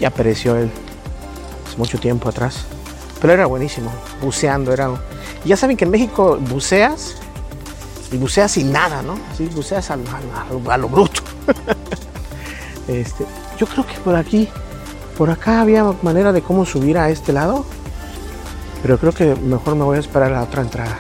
Ya 0.00 0.10
pereció 0.10 0.56
él 0.56 0.70
hace 1.66 1.76
mucho 1.76 1.98
tiempo 1.98 2.28
atrás. 2.28 2.66
Pero 3.20 3.32
era 3.32 3.46
buenísimo, 3.46 3.90
buceando 4.20 4.72
era... 4.72 4.90
Ya 5.44 5.56
saben 5.56 5.76
que 5.76 5.84
en 5.84 5.90
México 5.90 6.38
buceas 6.40 7.16
y 8.12 8.16
buceas 8.16 8.52
sin 8.52 8.72
nada, 8.72 9.02
¿no? 9.02 9.18
Así 9.32 9.46
buceas 9.46 9.90
a, 9.90 9.94
a, 9.94 10.72
a 10.72 10.76
lo 10.76 10.88
bruto. 10.88 11.22
este, 12.88 13.24
yo 13.58 13.66
creo 13.66 13.86
que 13.86 13.94
por 14.00 14.14
aquí 14.14 14.48
por 15.16 15.30
acá 15.30 15.60
había 15.60 15.84
manera 16.02 16.32
de 16.32 16.42
cómo 16.42 16.64
subir 16.66 16.98
a 16.98 17.10
este 17.10 17.32
lado. 17.32 17.64
Pero 18.82 18.98
creo 18.98 19.12
que 19.12 19.34
mejor 19.34 19.74
me 19.74 19.84
voy 19.84 19.96
a 19.96 20.00
esperar 20.00 20.32
a 20.32 20.36
la 20.36 20.42
otra 20.42 20.62
entrada. 20.62 20.98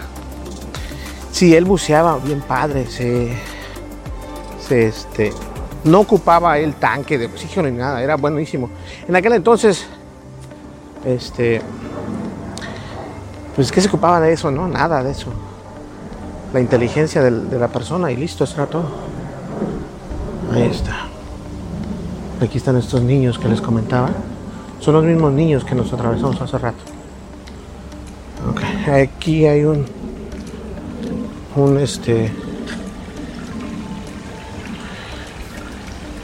Sí, 1.30 1.54
él 1.54 1.64
buceaba 1.64 2.18
bien 2.18 2.40
padre. 2.40 2.86
Se, 2.86 3.32
se 4.66 4.86
este, 4.86 5.32
no 5.84 6.00
ocupaba 6.00 6.58
el 6.58 6.74
tanque 6.74 7.18
de 7.18 7.26
oxígeno 7.26 7.68
ni 7.68 7.76
nada. 7.76 8.02
Era 8.02 8.16
buenísimo. 8.16 8.70
En 9.06 9.14
aquel 9.14 9.34
entonces, 9.34 9.86
este, 11.04 11.60
pues 13.54 13.70
que 13.70 13.80
se 13.80 13.88
ocupaba 13.88 14.20
de 14.20 14.32
eso, 14.32 14.50
no, 14.50 14.66
nada 14.66 15.02
de 15.02 15.12
eso. 15.12 15.28
La 16.52 16.60
inteligencia 16.60 17.22
de, 17.22 17.58
la 17.58 17.68
persona 17.68 18.10
y 18.10 18.16
listo, 18.16 18.44
eso 18.44 18.66
todo. 18.66 18.84
Ahí 20.52 20.62
está. 20.62 21.08
Aquí 22.40 22.58
están 22.58 22.76
estos 22.76 23.00
niños 23.00 23.38
que 23.38 23.48
les 23.48 23.62
comentaba. 23.62 24.10
Son 24.80 24.92
los 24.92 25.04
mismos 25.04 25.32
niños 25.32 25.64
que 25.64 25.74
nos 25.74 25.90
atravesamos 25.92 26.40
hace 26.40 26.58
rato. 26.58 26.78
Aquí 28.92 29.46
hay 29.46 29.64
un, 29.64 29.86
un 31.56 31.78
este. 31.78 32.30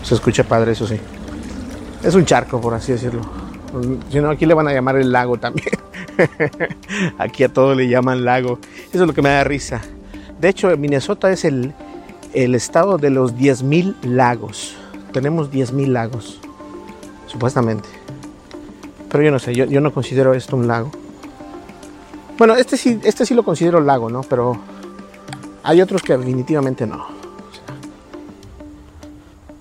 Se 0.03 0.15
escucha 0.15 0.45
padre, 0.45 0.73
eso 0.73 0.87
sí. 0.87 0.99
Es 2.03 2.15
un 2.15 2.27
charco, 2.27 2.61
por 2.61 2.75
así 2.75 2.93
decirlo. 2.93 3.23
Si 4.11 4.21
no, 4.21 4.29
aquí 4.29 4.45
le 4.45 4.53
van 4.53 4.69
a 4.69 4.75
llamar 4.75 4.97
el 4.97 5.11
lago 5.11 5.39
también. 5.39 5.71
aquí 7.19 7.43
a 7.45 7.49
todo 7.49 7.75
le 7.75 7.89
llaman 7.89 8.23
lago. 8.23 8.59
Eso 8.93 9.03
es 9.03 9.07
lo 9.07 9.15
que 9.15 9.23
me 9.23 9.31
da 9.31 9.45
risa. 9.45 9.81
De 10.39 10.51
hecho, 10.51 10.77
Minnesota 10.77 11.33
es 11.33 11.47
el, 11.47 11.73
el 12.35 12.55
estado 12.55 12.99
de 12.99 13.09
los 13.09 13.35
10.000 13.35 13.95
lagos 14.03 14.77
tenemos 15.13 15.51
10.000 15.51 15.87
lagos, 15.89 16.41
supuestamente. 17.27 17.89
Pero 19.11 19.25
yo 19.25 19.31
no 19.31 19.39
sé, 19.39 19.55
yo, 19.55 19.81
no 19.81 19.93
considero 19.93 20.35
esto 20.35 20.57
un 20.57 20.67
lago. 20.67 20.91
Bueno, 22.39 22.57
este 22.57 22.79
sí, 22.79 22.99
este 23.05 23.27
sí 23.27 23.35
lo 23.35 23.45
considero 23.45 23.79
lago, 23.81 24.09
¿no? 24.09 24.23
Pero 24.23 24.59
hay 25.63 25.83
otros 25.83 26.03
que 26.03 26.17
definitivamente 26.17 26.87
no. 26.87 27.07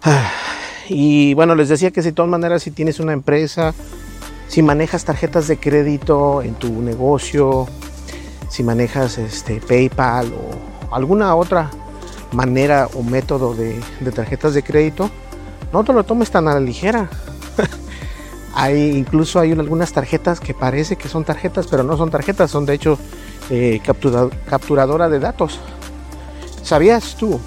Y 0.93 1.35
bueno, 1.35 1.55
les 1.55 1.69
decía 1.69 1.91
que 1.91 2.01
de 2.01 2.11
todas 2.11 2.29
maneras 2.29 2.63
si 2.63 2.71
tienes 2.71 2.99
una 2.99 3.13
empresa, 3.13 3.73
si 4.49 4.61
manejas 4.61 5.05
tarjetas 5.05 5.47
de 5.47 5.57
crédito 5.57 6.41
en 6.41 6.55
tu 6.55 6.81
negocio, 6.81 7.65
si 8.49 8.61
manejas 8.61 9.17
este, 9.17 9.61
PayPal 9.61 10.33
o 10.33 10.93
alguna 10.93 11.33
otra 11.35 11.71
manera 12.33 12.89
o 12.93 13.03
método 13.03 13.53
de 13.53 13.79
tarjetas 14.13 14.53
de 14.53 14.63
crédito, 14.63 15.09
no 15.71 15.83
te 15.83 15.93
lo 15.93 16.03
tomes 16.03 16.31
tan 16.31 16.47
a 16.47 16.53
la 16.53 16.59
ligera. 16.59 17.09
hay, 18.55 18.97
incluso 18.97 19.39
hay 19.39 19.51
algunas 19.51 19.91
tarjetas 19.93 20.39
que 20.39 20.53
parece 20.53 20.95
que 20.95 21.07
son 21.07 21.23
tarjetas, 21.23 21.67
pero 21.67 21.83
no 21.83 21.97
son 21.97 22.09
tarjetas, 22.09 22.51
son 22.51 22.65
de 22.65 22.73
hecho 22.73 22.97
eh, 23.49 23.81
capturadora 24.45 25.09
de 25.09 25.19
datos. 25.19 25.59
¿Sabías 26.63 27.15
tú 27.15 27.39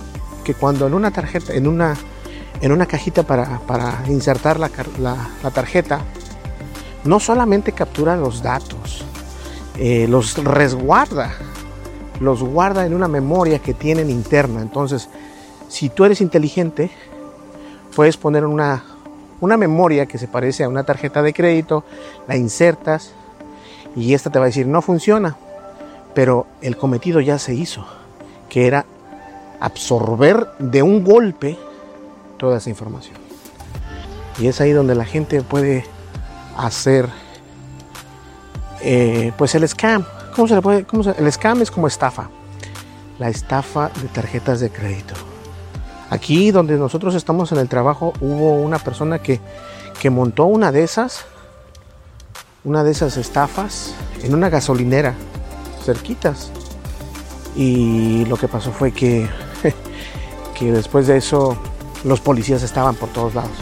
que 0.44 0.54
cuando 0.54 0.86
en 0.86 0.94
una 0.94 1.10
tarjeta, 1.10 1.54
en 1.54 1.66
una, 1.66 1.96
en 2.60 2.72
una 2.72 2.86
cajita 2.86 3.22
para, 3.22 3.60
para 3.60 4.04
insertar 4.08 4.58
la, 4.58 4.70
la, 4.98 5.50
tarjeta, 5.50 6.00
no 7.04 7.20
solamente 7.20 7.72
captura 7.72 8.16
los 8.16 8.42
datos, 8.42 9.04
eh, 9.78 10.06
los 10.08 10.36
resguarda, 10.42 11.32
los 12.20 12.42
guarda 12.42 12.86
en 12.86 12.94
una 12.94 13.08
memoria 13.08 13.58
que 13.58 13.74
tienen 13.74 14.10
interna. 14.10 14.60
Entonces, 14.60 15.08
si 15.68 15.88
tú 15.88 16.04
eres 16.04 16.20
inteligente, 16.20 16.90
puedes 17.94 18.16
poner 18.16 18.44
una, 18.44 18.82
una 19.40 19.56
memoria 19.56 20.06
que 20.06 20.18
se 20.18 20.28
parece 20.28 20.64
a 20.64 20.68
una 20.68 20.84
tarjeta 20.84 21.22
de 21.22 21.32
crédito, 21.32 21.84
la 22.28 22.36
insertas 22.36 23.12
y 23.96 24.14
esta 24.14 24.30
te 24.30 24.38
va 24.38 24.46
a 24.46 24.48
decir 24.48 24.66
no 24.66 24.82
funciona, 24.82 25.36
pero 26.14 26.46
el 26.60 26.76
cometido 26.76 27.20
ya 27.20 27.38
se 27.38 27.54
hizo, 27.54 27.86
que 28.48 28.66
era 28.66 28.84
absorber 29.60 30.48
de 30.58 30.82
un 30.82 31.04
golpe 31.04 31.58
toda 32.36 32.58
esa 32.58 32.70
información. 32.70 33.16
Y 34.38 34.48
es 34.48 34.60
ahí 34.60 34.72
donde 34.72 34.94
la 34.94 35.04
gente 35.04 35.42
puede 35.42 35.84
hacer 36.56 37.08
eh, 38.80 39.32
pues 39.38 39.54
el 39.54 39.66
scam. 39.68 40.04
¿Cómo 40.34 40.48
se 40.48 40.56
le 40.56 40.62
puede? 40.62 40.84
Cómo 40.84 41.04
el 41.08 41.32
scam 41.32 41.62
es 41.62 41.70
como 41.70 41.86
estafa. 41.86 42.28
La 43.18 43.28
estafa 43.28 43.90
de 44.02 44.08
tarjetas 44.08 44.58
de 44.58 44.70
crédito. 44.70 45.14
Aquí 46.14 46.52
donde 46.52 46.76
nosotros 46.76 47.16
estamos 47.16 47.50
en 47.50 47.58
el 47.58 47.68
trabajo 47.68 48.12
hubo 48.20 48.54
una 48.54 48.78
persona 48.78 49.18
que, 49.18 49.40
que 50.00 50.10
montó 50.10 50.44
una 50.44 50.70
de 50.70 50.84
esas, 50.84 51.24
una 52.62 52.84
de 52.84 52.92
esas 52.92 53.16
estafas 53.16 53.96
en 54.22 54.32
una 54.32 54.48
gasolinera, 54.48 55.14
cerquitas. 55.84 56.52
Y 57.56 58.26
lo 58.26 58.36
que 58.36 58.46
pasó 58.46 58.70
fue 58.70 58.92
que, 58.92 59.28
que 60.56 60.70
después 60.70 61.08
de 61.08 61.16
eso 61.16 61.58
los 62.04 62.20
policías 62.20 62.62
estaban 62.62 62.94
por 62.94 63.08
todos 63.08 63.34
lados. 63.34 63.58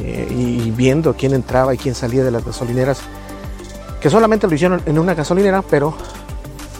Eh, 0.00 0.28
y 0.30 0.70
viendo 0.70 1.16
quién 1.16 1.34
entraba 1.34 1.74
y 1.74 1.78
quién 1.78 1.96
salía 1.96 2.22
de 2.22 2.30
las 2.30 2.44
gasolineras, 2.44 3.00
que 4.00 4.08
solamente 4.08 4.46
lo 4.46 4.54
hicieron 4.54 4.82
en 4.86 5.00
una 5.00 5.14
gasolinera, 5.14 5.62
pero 5.62 5.96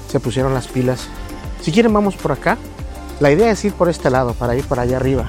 se 0.08 0.20
pusieron 0.20 0.54
las 0.54 0.68
pilas. 0.68 1.08
Si 1.60 1.72
quieren 1.72 1.92
vamos 1.92 2.14
por 2.14 2.30
acá 2.30 2.56
la 3.20 3.32
idea 3.32 3.50
es 3.50 3.64
ir 3.64 3.72
por 3.72 3.88
este 3.88 4.10
lado, 4.10 4.34
para 4.34 4.54
ir 4.54 4.64
para 4.64 4.82
allá 4.82 4.96
arriba. 4.96 5.28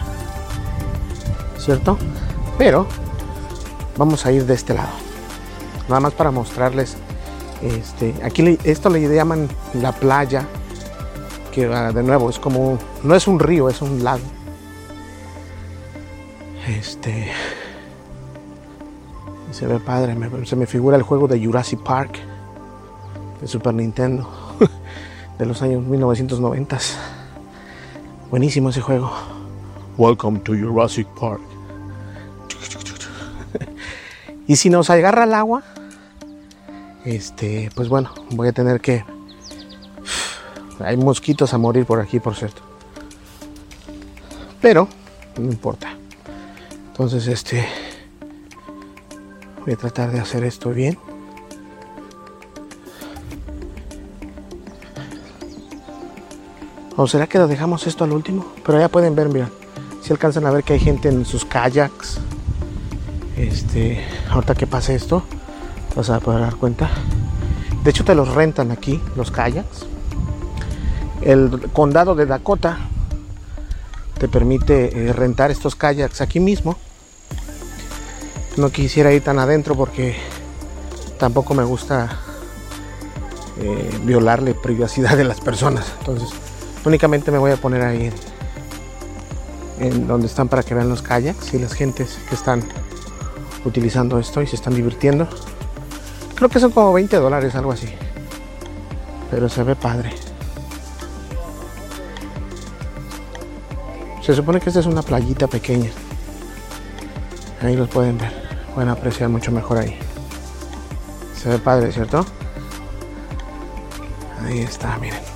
¿Cierto? 1.57 1.97
Pero 2.57 2.85
vamos 3.97 4.25
a 4.25 4.31
ir 4.31 4.45
de 4.45 4.53
este 4.53 4.73
lado. 4.73 4.89
Nada 5.87 5.99
más 5.99 6.13
para 6.13 6.29
mostrarles. 6.29 6.97
Este, 7.61 8.13
aquí 8.23 8.57
esto 8.63 8.89
le 8.89 9.01
llaman 9.13 9.49
la 9.73 9.91
playa. 9.91 10.45
Que 11.51 11.65
ah, 11.65 11.91
de 11.91 12.03
nuevo 12.03 12.29
es 12.29 12.37
como. 12.37 12.77
No 13.03 13.15
es 13.15 13.27
un 13.27 13.39
río, 13.39 13.69
es 13.69 13.81
un 13.81 14.03
lago. 14.03 14.23
Este. 16.67 17.31
Se 19.51 19.65
ve 19.65 19.79
padre. 19.79 20.15
se 20.45 20.55
me 20.55 20.67
figura 20.67 20.95
el 20.95 21.03
juego 21.03 21.27
de 21.27 21.43
Jurassic 21.43 21.81
Park. 21.81 22.19
De 23.41 23.47
Super 23.47 23.73
Nintendo. 23.73 24.29
de 25.39 25.45
los 25.45 25.61
años 25.63 25.83
1990. 25.83 26.77
Buenísimo 28.29 28.69
ese 28.69 28.81
juego. 28.81 29.11
Welcome 29.97 30.41
to 30.41 30.53
Jurassic 30.53 31.07
Park. 31.19 31.41
y 34.47 34.55
si 34.55 34.69
nos 34.69 34.91
agarra 34.91 35.23
el 35.23 35.33
agua, 35.33 35.63
este, 37.05 37.71
pues 37.73 37.89
bueno, 37.89 38.13
voy 38.29 38.47
a 38.47 38.51
tener 38.51 38.81
que. 38.81 39.03
Hay 40.79 40.95
mosquitos 40.95 41.55
a 41.55 41.57
morir 41.57 41.87
por 41.87 41.99
aquí, 41.99 42.19
por 42.19 42.35
cierto. 42.35 42.61
Pero 44.61 44.87
no 45.39 45.45
importa. 45.45 45.95
Entonces, 46.91 47.25
este, 47.25 47.67
voy 49.65 49.73
a 49.73 49.75
tratar 49.75 50.11
de 50.11 50.19
hacer 50.19 50.43
esto 50.43 50.69
bien. 50.69 50.99
¿O 57.01 57.07
será 57.07 57.27
que 57.27 57.37
lo 57.37 57.47
dejamos 57.47 57.87
esto 57.87 58.03
al 58.03 58.11
último? 58.11 58.45
Pero 58.65 58.77
ya 58.77 58.89
pueden 58.89 59.15
ver, 59.15 59.29
mira. 59.29 59.49
Si 60.01 60.11
alcanzan 60.11 60.45
a 60.45 60.51
ver 60.51 60.65
que 60.65 60.73
hay 60.73 60.81
gente 60.81 61.07
en 61.07 61.23
sus 61.23 61.45
kayaks. 61.45 62.19
Este, 63.37 64.03
ahorita 64.29 64.53
que 64.53 64.67
pase 64.67 64.95
esto, 64.95 65.23
vas 65.95 66.09
a 66.09 66.19
poder 66.19 66.41
dar 66.41 66.57
cuenta. 66.57 66.89
De 67.85 67.91
hecho, 67.91 68.03
te 68.03 68.13
los 68.15 68.27
rentan 68.35 68.71
aquí, 68.71 69.01
los 69.15 69.31
kayaks. 69.31 69.85
El 71.21 71.69
condado 71.71 72.15
de 72.15 72.25
Dakota 72.25 72.77
te 74.17 74.27
permite 74.27 75.07
eh, 75.07 75.13
rentar 75.13 75.51
estos 75.51 75.75
kayaks 75.75 76.19
aquí 76.19 76.41
mismo. 76.41 76.75
No 78.57 78.71
quisiera 78.71 79.13
ir 79.13 79.23
tan 79.23 79.39
adentro 79.39 79.73
porque 79.73 80.17
tampoco 81.17 81.53
me 81.53 81.63
gusta 81.63 82.19
eh, 83.57 83.89
violarle 84.03 84.53
privacidad 84.53 85.15
de 85.15 85.23
las 85.23 85.39
personas. 85.39 85.93
Entonces, 85.99 86.29
Únicamente 86.85 87.31
me 87.31 87.37
voy 87.37 87.51
a 87.51 87.57
poner 87.57 87.81
ahí 87.81 88.11
en, 89.79 90.07
donde 90.07 90.27
están 90.27 90.47
para 90.47 90.63
que 90.63 90.73
vean 90.73 90.89
los 90.89 91.01
kayaks 91.01 91.53
y 91.53 91.59
las 91.59 91.73
gentes 91.73 92.19
que 92.29 92.35
están 92.35 92.63
utilizando 93.65 94.19
esto 94.19 94.41
y 94.41 94.47
se 94.47 94.55
están 94.55 94.75
divirtiendo. 94.75 95.27
Creo 96.35 96.49
que 96.49 96.59
son 96.59 96.71
como 96.71 96.93
20 96.93 97.17
dólares, 97.17 97.55
algo 97.55 97.71
así. 97.71 97.89
Pero 99.29 99.49
se 99.49 99.63
ve 99.63 99.75
padre. 99.75 100.11
Se 104.21 104.33
supone 104.33 104.59
que 104.59 104.69
esta 104.69 104.79
es 104.79 104.85
una 104.85 105.01
playita 105.01 105.47
pequeña. 105.47 105.89
Ahí 107.61 107.75
los 107.75 107.89
pueden 107.89 108.17
ver. 108.17 108.31
Pueden 108.73 108.89
apreciar 108.89 109.29
mucho 109.29 109.51
mejor 109.51 109.79
ahí. 109.79 109.97
Se 111.35 111.49
ve 111.49 111.57
padre, 111.57 111.91
¿cierto? 111.91 112.25
Ahí 114.45 114.59
está, 114.59 114.97
miren. 114.97 115.28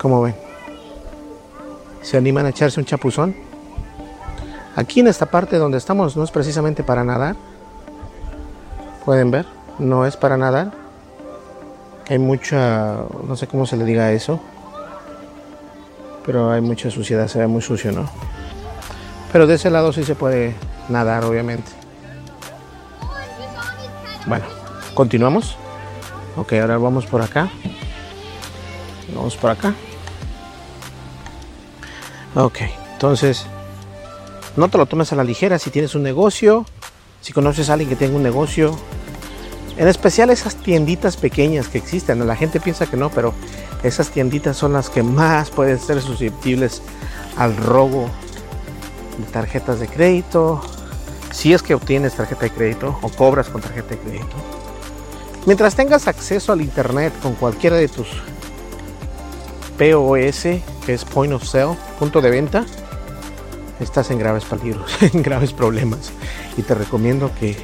¿Cómo 0.00 0.22
ven? 0.22 0.34
¿Se 2.00 2.16
animan 2.16 2.46
a 2.46 2.48
echarse 2.48 2.80
un 2.80 2.86
chapuzón? 2.86 3.36
Aquí 4.74 5.00
en 5.00 5.08
esta 5.08 5.26
parte 5.26 5.58
donde 5.58 5.76
estamos 5.76 6.16
no 6.16 6.24
es 6.24 6.30
precisamente 6.30 6.82
para 6.82 7.04
nadar. 7.04 7.36
Pueden 9.04 9.30
ver, 9.30 9.44
no 9.78 10.06
es 10.06 10.16
para 10.16 10.38
nadar. 10.38 10.72
Hay 12.08 12.18
mucha, 12.18 12.96
no 13.28 13.36
sé 13.36 13.46
cómo 13.46 13.66
se 13.66 13.76
le 13.76 13.84
diga 13.84 14.10
eso. 14.12 14.40
Pero 16.24 16.50
hay 16.50 16.62
mucha 16.62 16.90
suciedad, 16.90 17.28
se 17.28 17.38
ve 17.38 17.46
muy 17.46 17.60
sucio, 17.60 17.92
¿no? 17.92 18.08
Pero 19.32 19.46
de 19.46 19.56
ese 19.56 19.68
lado 19.68 19.92
sí 19.92 20.02
se 20.04 20.14
puede 20.14 20.54
nadar, 20.88 21.26
obviamente. 21.26 21.70
Bueno, 24.24 24.46
continuamos. 24.94 25.58
Ok, 26.36 26.54
ahora 26.54 26.78
vamos 26.78 27.04
por 27.04 27.20
acá. 27.20 27.50
Vamos 29.14 29.36
por 29.36 29.50
acá. 29.50 29.74
Ok, 32.34 32.58
entonces 32.92 33.46
no 34.56 34.68
te 34.68 34.78
lo 34.78 34.86
tomes 34.86 35.12
a 35.12 35.16
la 35.16 35.24
ligera 35.24 35.58
si 35.58 35.70
tienes 35.70 35.94
un 35.94 36.02
negocio, 36.02 36.64
si 37.20 37.32
conoces 37.32 37.70
a 37.70 37.72
alguien 37.72 37.88
que 37.88 37.96
tenga 37.96 38.16
un 38.16 38.22
negocio. 38.22 38.76
En 39.76 39.88
especial 39.88 40.30
esas 40.30 40.56
tienditas 40.56 41.16
pequeñas 41.16 41.68
que 41.68 41.78
existen. 41.78 42.24
La 42.26 42.36
gente 42.36 42.60
piensa 42.60 42.86
que 42.86 42.96
no, 42.96 43.10
pero 43.10 43.34
esas 43.82 44.10
tienditas 44.10 44.56
son 44.56 44.74
las 44.74 44.90
que 44.90 45.02
más 45.02 45.50
pueden 45.50 45.78
ser 45.78 46.02
susceptibles 46.02 46.82
al 47.36 47.56
robo 47.56 48.10
de 49.18 49.24
tarjetas 49.32 49.80
de 49.80 49.88
crédito. 49.88 50.60
Si 51.32 51.52
es 51.52 51.62
que 51.62 51.74
obtienes 51.74 52.14
tarjeta 52.14 52.42
de 52.42 52.50
crédito 52.50 52.98
o 53.02 53.08
cobras 53.08 53.48
con 53.48 53.60
tarjeta 53.60 53.90
de 53.90 53.98
crédito. 53.98 54.36
Mientras 55.46 55.74
tengas 55.74 56.06
acceso 56.06 56.52
al 56.52 56.60
internet 56.60 57.12
con 57.22 57.34
cualquiera 57.34 57.76
de 57.76 57.88
tus 57.88 58.08
POS, 59.80 60.42
que 60.84 60.92
es 60.92 61.06
Point 61.06 61.32
of 61.32 61.42
Sale, 61.42 61.74
punto 61.98 62.20
de 62.20 62.28
venta, 62.28 62.66
estás 63.80 64.10
en 64.10 64.18
graves 64.18 64.44
peligros, 64.44 65.02
en 65.14 65.22
graves 65.22 65.54
problemas. 65.54 66.12
Y 66.58 66.62
te 66.62 66.74
recomiendo 66.74 67.30
que, 67.40 67.56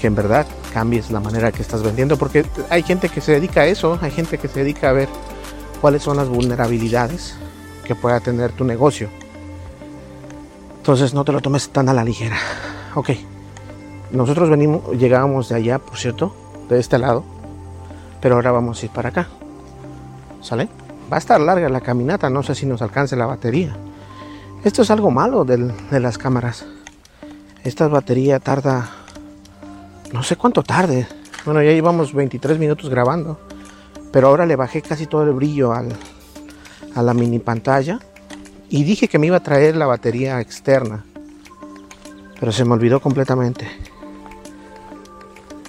que 0.00 0.08
en 0.08 0.16
verdad 0.16 0.48
cambies 0.74 1.12
la 1.12 1.20
manera 1.20 1.52
que 1.52 1.62
estás 1.62 1.84
vendiendo, 1.84 2.16
porque 2.16 2.44
hay 2.70 2.82
gente 2.82 3.08
que 3.08 3.20
se 3.20 3.30
dedica 3.30 3.60
a 3.60 3.66
eso, 3.66 4.00
hay 4.02 4.10
gente 4.10 4.36
que 4.36 4.48
se 4.48 4.64
dedica 4.64 4.90
a 4.90 4.92
ver 4.92 5.08
cuáles 5.80 6.02
son 6.02 6.16
las 6.16 6.28
vulnerabilidades 6.28 7.36
que 7.84 7.94
pueda 7.94 8.18
tener 8.18 8.50
tu 8.50 8.64
negocio. 8.64 9.08
Entonces 10.78 11.14
no 11.14 11.24
te 11.24 11.30
lo 11.30 11.40
tomes 11.40 11.68
tan 11.68 11.88
a 11.88 11.94
la 11.94 12.02
ligera. 12.02 12.36
Ok, 12.96 13.10
Nosotros 14.10 14.50
venimos, 14.50 14.90
llegábamos 14.98 15.48
de 15.50 15.54
allá, 15.54 15.78
por 15.78 15.96
cierto, 15.98 16.34
de 16.68 16.80
este 16.80 16.98
lado, 16.98 17.22
pero 18.20 18.34
ahora 18.34 18.50
vamos 18.50 18.82
a 18.82 18.86
ir 18.86 18.90
para 18.90 19.10
acá. 19.10 19.28
¿Sale? 20.40 20.81
Va 21.12 21.16
a 21.16 21.18
estar 21.18 21.38
larga 21.40 21.68
la 21.68 21.82
caminata, 21.82 22.30
no 22.30 22.42
sé 22.42 22.54
si 22.54 22.64
nos 22.64 22.80
alcance 22.80 23.16
la 23.16 23.26
batería. 23.26 23.76
Esto 24.64 24.80
es 24.80 24.90
algo 24.90 25.10
malo 25.10 25.44
del- 25.44 25.72
de 25.90 26.00
las 26.00 26.16
cámaras. 26.16 26.64
Esta 27.64 27.86
batería 27.88 28.38
tarda, 28.40 28.88
no 30.12 30.22
sé 30.22 30.36
cuánto 30.36 30.62
tarde. 30.62 31.06
Bueno, 31.44 31.60
ya 31.62 31.72
llevamos 31.72 32.14
23 32.14 32.58
minutos 32.58 32.88
grabando, 32.88 33.38
pero 34.10 34.28
ahora 34.28 34.46
le 34.46 34.56
bajé 34.56 34.80
casi 34.80 35.06
todo 35.06 35.24
el 35.24 35.32
brillo 35.32 35.72
al- 35.72 35.92
a 36.94 37.02
la 37.02 37.12
mini 37.14 37.38
pantalla 37.40 37.98
y 38.70 38.84
dije 38.84 39.08
que 39.08 39.18
me 39.18 39.26
iba 39.26 39.36
a 39.36 39.42
traer 39.42 39.76
la 39.76 39.86
batería 39.86 40.40
externa, 40.40 41.04
pero 42.40 42.52
se 42.52 42.64
me 42.64 42.72
olvidó 42.72 43.00
completamente. 43.00 43.66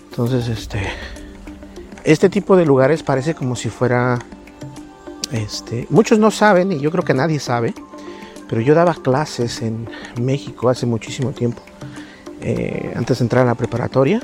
Entonces, 0.10 0.48
este, 0.48 0.80
este 2.04 2.30
tipo 2.30 2.56
de 2.56 2.66
lugares 2.66 3.02
parece 3.04 3.34
como 3.34 3.56
si 3.56 3.70
fuera, 3.70 4.20
este, 5.34 5.88
muchos 5.90 6.20
no 6.20 6.32
saben 6.32 6.72
y 6.72 6.80
yo 6.80 6.92
creo 6.92 7.04
que 7.04 7.14
nadie 7.14 7.40
sabe, 7.40 7.74
pero 8.48 8.62
yo 8.62 8.76
daba 8.76 8.94
clases 8.94 9.62
en 9.64 9.90
México 10.22 10.70
hace 10.70 10.86
muchísimo 10.86 11.32
tiempo, 11.32 11.62
eh, 12.42 12.94
antes 12.96 13.18
de 13.18 13.26
entrar 13.26 13.44
a 13.44 13.48
la 13.48 13.56
preparatoria, 13.56 14.22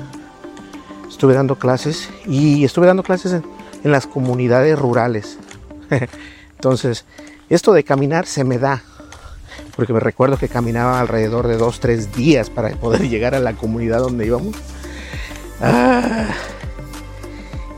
estuve 1.08 1.34
dando 1.34 1.56
clases 1.56 2.08
y 2.26 2.64
estuve 2.64 2.86
dando 2.86 3.02
clases 3.02 3.32
en, 3.32 3.44
las 3.82 4.06
comunidades 4.06 4.78
rurales. 4.78 5.38
Entonces, 6.52 7.06
esto 7.48 7.72
de 7.72 7.82
caminar 7.82 8.26
se 8.26 8.44
me 8.44 8.58
da, 8.58 8.82
porque 9.74 9.92
me 9.92 10.00
recuerdo 10.00 10.36
que 10.36 10.48
caminaba 10.48 11.00
alrededor 11.00 11.48
de 11.48 11.56
dos, 11.56 11.80
tres 11.80 12.14
días 12.14 12.50
para 12.50 12.68
poder 12.76 13.00
llegar 13.08 13.34
a 13.34 13.40
la 13.40 13.54
comunidad 13.54 13.98
donde 13.98 14.26
íbamos. 14.26 14.54
Ah, 15.60 16.28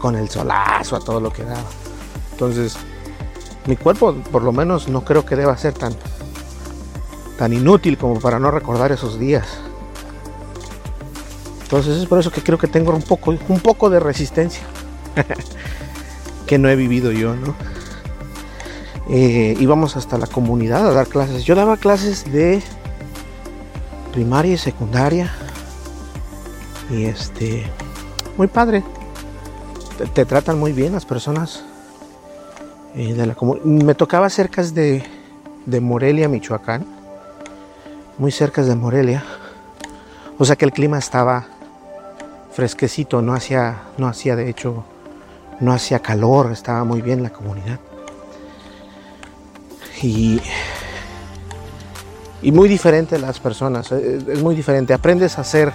con 0.00 0.16
el 0.16 0.28
solazo 0.28 0.96
a 0.96 1.00
todo 1.00 1.20
lo 1.20 1.32
que 1.32 1.44
daba. 1.44 1.64
Entonces, 2.32 2.76
mi 3.66 3.76
cuerpo 3.76 4.14
por 4.14 4.42
lo 4.42 4.52
menos 4.52 4.88
no 4.88 5.04
creo 5.04 5.24
que 5.24 5.36
deba 5.36 5.56
ser 5.56 5.74
tan, 5.74 5.94
tan 7.38 7.52
inútil 7.52 7.96
como 7.96 8.20
para 8.20 8.38
no 8.38 8.50
recordar 8.50 8.92
esos 8.92 9.18
días. 9.18 9.46
Entonces 11.62 11.98
es 11.98 12.06
por 12.06 12.18
eso 12.18 12.30
que 12.30 12.42
creo 12.42 12.58
que 12.58 12.66
tengo 12.66 12.92
un 12.92 13.02
poco, 13.02 13.30
un 13.48 13.60
poco 13.60 13.88
de 13.88 13.98
resistencia 13.98 14.62
que 16.46 16.58
no 16.58 16.68
he 16.68 16.76
vivido 16.76 17.12
yo, 17.12 17.34
¿no? 17.34 17.54
Eh, 19.08 19.56
íbamos 19.58 19.96
hasta 19.96 20.18
la 20.18 20.26
comunidad 20.26 20.86
a 20.86 20.92
dar 20.92 21.06
clases. 21.06 21.44
Yo 21.44 21.54
daba 21.54 21.76
clases 21.76 22.30
de 22.30 22.62
primaria 24.12 24.54
y 24.54 24.58
secundaria. 24.58 25.32
Y 26.90 27.04
este, 27.04 27.64
muy 28.36 28.46
padre. 28.46 28.84
Te, 29.98 30.06
te 30.06 30.24
tratan 30.24 30.58
muy 30.58 30.72
bien 30.72 30.92
las 30.92 31.06
personas. 31.06 31.64
Eh, 32.94 33.34
Me 33.64 33.94
tocaba 33.94 34.28
cerca 34.30 34.62
de, 34.62 35.02
de 35.66 35.80
Morelia, 35.80 36.28
Michoacán. 36.28 36.84
Muy 38.18 38.30
cerca 38.30 38.62
de 38.62 38.74
Morelia. 38.74 39.24
O 40.38 40.44
sea 40.44 40.56
que 40.56 40.64
el 40.64 40.72
clima 40.72 40.98
estaba 40.98 41.46
fresquecito, 42.52 43.22
no 43.22 43.34
hacía, 43.34 43.82
no 43.96 44.06
hacía 44.08 44.36
de 44.36 44.48
hecho, 44.48 44.84
no 45.60 45.72
hacía 45.72 46.00
calor, 46.00 46.52
estaba 46.52 46.84
muy 46.84 47.00
bien 47.00 47.22
la 47.22 47.30
comunidad. 47.30 47.78
Y, 50.02 50.40
y 52.42 52.52
muy 52.52 52.68
diferente 52.68 53.18
las 53.18 53.38
personas, 53.40 53.92
eh, 53.92 54.18
es 54.26 54.42
muy 54.42 54.54
diferente. 54.54 54.92
Aprendes 54.92 55.38
a 55.38 55.44
ser 55.44 55.72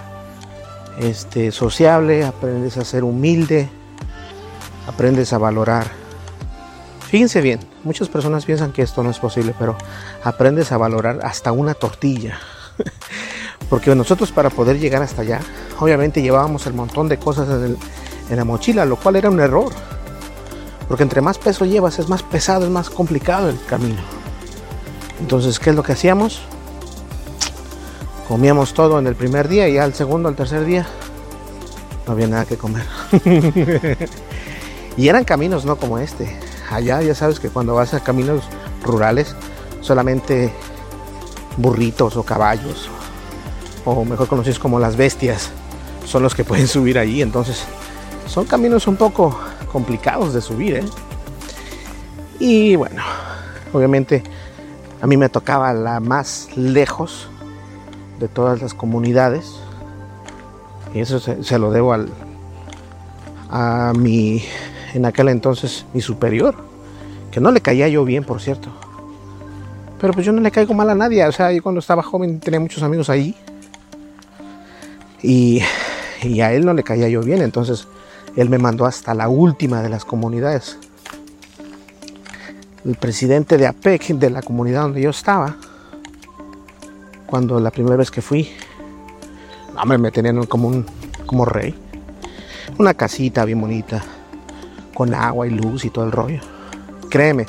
este, 0.98 1.50
sociable, 1.50 2.24
aprendes 2.24 2.76
a 2.76 2.84
ser 2.84 3.04
humilde, 3.04 3.68
aprendes 4.86 5.32
a 5.32 5.38
valorar. 5.38 5.97
Fíjense 7.08 7.40
bien, 7.40 7.60
muchas 7.84 8.10
personas 8.10 8.44
piensan 8.44 8.70
que 8.70 8.82
esto 8.82 9.02
no 9.02 9.08
es 9.08 9.18
posible, 9.18 9.54
pero 9.58 9.78
aprendes 10.22 10.72
a 10.72 10.76
valorar 10.76 11.20
hasta 11.22 11.52
una 11.52 11.72
tortilla. 11.72 12.38
Porque 13.70 13.94
nosotros 13.94 14.30
para 14.30 14.50
poder 14.50 14.78
llegar 14.78 15.02
hasta 15.02 15.22
allá, 15.22 15.40
obviamente 15.80 16.20
llevábamos 16.20 16.66
el 16.66 16.74
montón 16.74 17.08
de 17.08 17.18
cosas 17.18 17.48
en, 17.48 18.36
la 18.36 18.44
mochila, 18.44 18.84
lo 18.84 18.96
cual 18.96 19.16
era 19.16 19.30
un 19.30 19.40
error. 19.40 19.72
Porque 20.86 21.02
entre 21.02 21.22
más 21.22 21.38
peso 21.38 21.64
llevas, 21.64 21.98
es 21.98 22.10
más 22.10 22.22
pesado, 22.22 22.66
es 22.66 22.70
más 22.70 22.90
complicado 22.90 23.48
el 23.48 23.58
camino. 23.64 24.02
Entonces, 25.18 25.58
¿qué 25.58 25.70
es 25.70 25.76
lo 25.76 25.82
que 25.82 25.92
hacíamos? 25.92 26.42
Comíamos 28.28 28.74
todo 28.74 28.98
en 28.98 29.06
el 29.06 29.14
primer 29.14 29.48
día 29.48 29.66
y 29.66 29.78
al 29.78 29.94
segundo, 29.94 30.28
al 30.28 30.36
tercer 30.36 30.66
día, 30.66 30.86
no 32.06 32.12
había 32.12 32.26
nada 32.26 32.44
que 32.44 32.58
comer. 32.58 32.84
y 34.98 35.08
eran 35.08 35.24
caminos 35.24 35.64
no 35.64 35.76
como 35.76 35.98
este. 35.98 36.47
Allá 36.70 37.00
ya 37.02 37.14
sabes 37.14 37.40
que 37.40 37.48
cuando 37.48 37.74
vas 37.74 37.94
a 37.94 38.00
caminos 38.00 38.44
rurales, 38.84 39.34
solamente 39.80 40.52
burritos 41.56 42.16
o 42.16 42.22
caballos, 42.22 42.90
o 43.84 44.04
mejor 44.04 44.28
conocidos 44.28 44.58
como 44.58 44.78
las 44.78 44.96
bestias, 44.96 45.50
son 46.04 46.22
los 46.22 46.34
que 46.34 46.44
pueden 46.44 46.68
subir 46.68 46.98
allí. 46.98 47.22
Entonces, 47.22 47.64
son 48.26 48.44
caminos 48.44 48.86
un 48.86 48.96
poco 48.96 49.38
complicados 49.72 50.34
de 50.34 50.40
subir, 50.40 50.76
¿eh? 50.76 50.84
Y 52.38 52.76
bueno, 52.76 53.02
obviamente 53.72 54.22
a 55.00 55.06
mí 55.06 55.16
me 55.16 55.28
tocaba 55.28 55.72
la 55.72 56.00
más 56.00 56.48
lejos 56.56 57.28
de 58.20 58.28
todas 58.28 58.62
las 58.62 58.74
comunidades. 58.74 59.56
Y 60.94 61.00
eso 61.00 61.18
se, 61.20 61.42
se 61.42 61.58
lo 61.58 61.70
debo 61.70 61.92
al, 61.92 62.08
a 63.50 63.92
mi, 63.96 64.44
en 64.98 65.06
aquel 65.06 65.28
entonces, 65.28 65.86
mi 65.94 66.00
superior. 66.00 66.54
Que 67.30 67.40
no 67.40 67.50
le 67.50 67.60
caía 67.60 67.88
yo 67.88 68.04
bien, 68.04 68.24
por 68.24 68.40
cierto. 68.40 68.68
Pero 70.00 70.12
pues 70.12 70.26
yo 70.26 70.32
no 70.32 70.40
le 70.40 70.50
caigo 70.50 70.74
mal 70.74 70.90
a 70.90 70.94
nadie. 70.94 71.24
O 71.24 71.32
sea, 71.32 71.52
yo 71.52 71.62
cuando 71.62 71.78
estaba 71.78 72.02
joven 72.02 72.40
tenía 72.40 72.60
muchos 72.60 72.82
amigos 72.82 73.08
ahí. 73.08 73.34
Y, 75.22 75.62
y 76.22 76.40
a 76.40 76.52
él 76.52 76.64
no 76.64 76.74
le 76.74 76.82
caía 76.82 77.08
yo 77.08 77.22
bien. 77.22 77.42
Entonces 77.42 77.86
él 78.36 78.50
me 78.50 78.58
mandó 78.58 78.84
hasta 78.86 79.14
la 79.14 79.28
última 79.28 79.82
de 79.82 79.88
las 79.88 80.04
comunidades. 80.04 80.78
El 82.84 82.96
presidente 82.96 83.56
de 83.56 83.66
APEC, 83.66 84.08
de 84.08 84.30
la 84.30 84.42
comunidad 84.42 84.82
donde 84.82 85.00
yo 85.00 85.10
estaba, 85.10 85.56
cuando 87.26 87.60
la 87.60 87.70
primera 87.70 87.96
vez 87.96 88.10
que 88.10 88.22
fui, 88.22 88.48
hombre, 89.80 89.98
me 89.98 90.10
tenían 90.10 90.44
como 90.46 90.68
un 90.68 90.86
como 91.26 91.44
rey. 91.44 91.74
Una 92.78 92.94
casita 92.94 93.44
bien 93.44 93.60
bonita, 93.60 94.02
con 94.98 95.14
agua 95.14 95.46
y 95.46 95.50
luz 95.50 95.84
y 95.84 95.90
todo 95.90 96.06
el 96.06 96.10
rollo. 96.10 96.40
Créeme, 97.08 97.46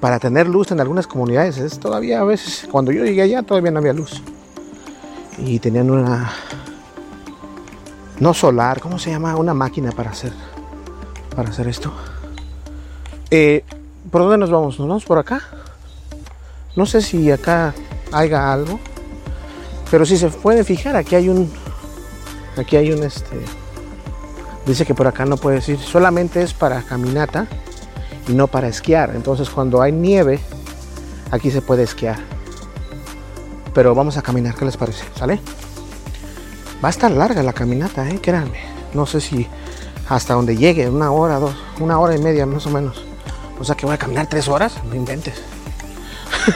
para 0.00 0.18
tener 0.18 0.48
luz 0.48 0.72
en 0.72 0.80
algunas 0.80 1.06
comunidades 1.06 1.56
es 1.58 1.78
todavía 1.78 2.20
a 2.20 2.24
veces, 2.24 2.66
cuando 2.72 2.90
yo 2.90 3.04
llegué 3.04 3.22
allá 3.22 3.44
todavía 3.44 3.70
no 3.70 3.78
había 3.78 3.92
luz. 3.92 4.20
Y 5.38 5.60
tenían 5.60 5.92
una, 5.92 6.32
no 8.18 8.34
solar, 8.34 8.80
¿cómo 8.80 8.98
se 8.98 9.10
llama? 9.10 9.36
Una 9.36 9.54
máquina 9.54 9.92
para 9.92 10.10
hacer, 10.10 10.32
para 11.36 11.50
hacer 11.50 11.68
esto. 11.68 11.92
Eh, 13.30 13.64
¿Por 14.10 14.22
dónde 14.22 14.38
nos 14.38 14.50
vamos? 14.50 14.76
¿Nos 14.80 14.88
vamos 14.88 15.04
por 15.04 15.18
acá? 15.18 15.40
No 16.74 16.84
sé 16.84 17.00
si 17.00 17.30
acá 17.30 17.74
haya 18.10 18.52
algo. 18.52 18.80
Pero 19.88 20.04
si 20.04 20.16
se 20.16 20.30
puede 20.30 20.64
fijar, 20.64 20.96
aquí 20.96 21.14
hay 21.14 21.28
un. 21.28 21.48
Aquí 22.56 22.76
hay 22.76 22.90
un 22.90 23.04
este. 23.04 23.61
Dice 24.66 24.86
que 24.86 24.94
por 24.94 25.06
acá 25.06 25.24
no 25.24 25.36
puedes 25.36 25.68
ir. 25.68 25.78
Solamente 25.78 26.42
es 26.42 26.54
para 26.54 26.82
caminata 26.82 27.46
y 28.28 28.32
no 28.32 28.46
para 28.46 28.68
esquiar. 28.68 29.12
Entonces 29.14 29.50
cuando 29.50 29.82
hay 29.82 29.92
nieve, 29.92 30.40
aquí 31.30 31.50
se 31.50 31.62
puede 31.62 31.82
esquiar. 31.82 32.18
Pero 33.74 33.94
vamos 33.94 34.16
a 34.16 34.22
caminar, 34.22 34.54
¿qué 34.54 34.64
les 34.64 34.76
parece? 34.76 35.04
¿Sale? 35.16 35.40
Va 36.84 36.88
a 36.88 36.90
estar 36.90 37.10
larga 37.10 37.42
la 37.42 37.52
caminata, 37.52 38.08
¿eh? 38.08 38.18
Créanme. 38.20 38.58
No 38.94 39.06
sé 39.06 39.20
si 39.20 39.46
hasta 40.08 40.34
donde 40.34 40.56
llegue, 40.56 40.88
una 40.90 41.10
hora, 41.10 41.38
dos, 41.38 41.54
una 41.80 41.98
hora 41.98 42.14
y 42.14 42.18
media 42.18 42.44
más 42.44 42.66
o 42.66 42.70
menos. 42.70 43.02
O 43.58 43.64
sea 43.64 43.74
que 43.74 43.86
voy 43.86 43.94
a 43.94 43.98
caminar 43.98 44.26
tres 44.26 44.48
horas, 44.48 44.74
no 44.84 44.94
inventes. 44.94 45.34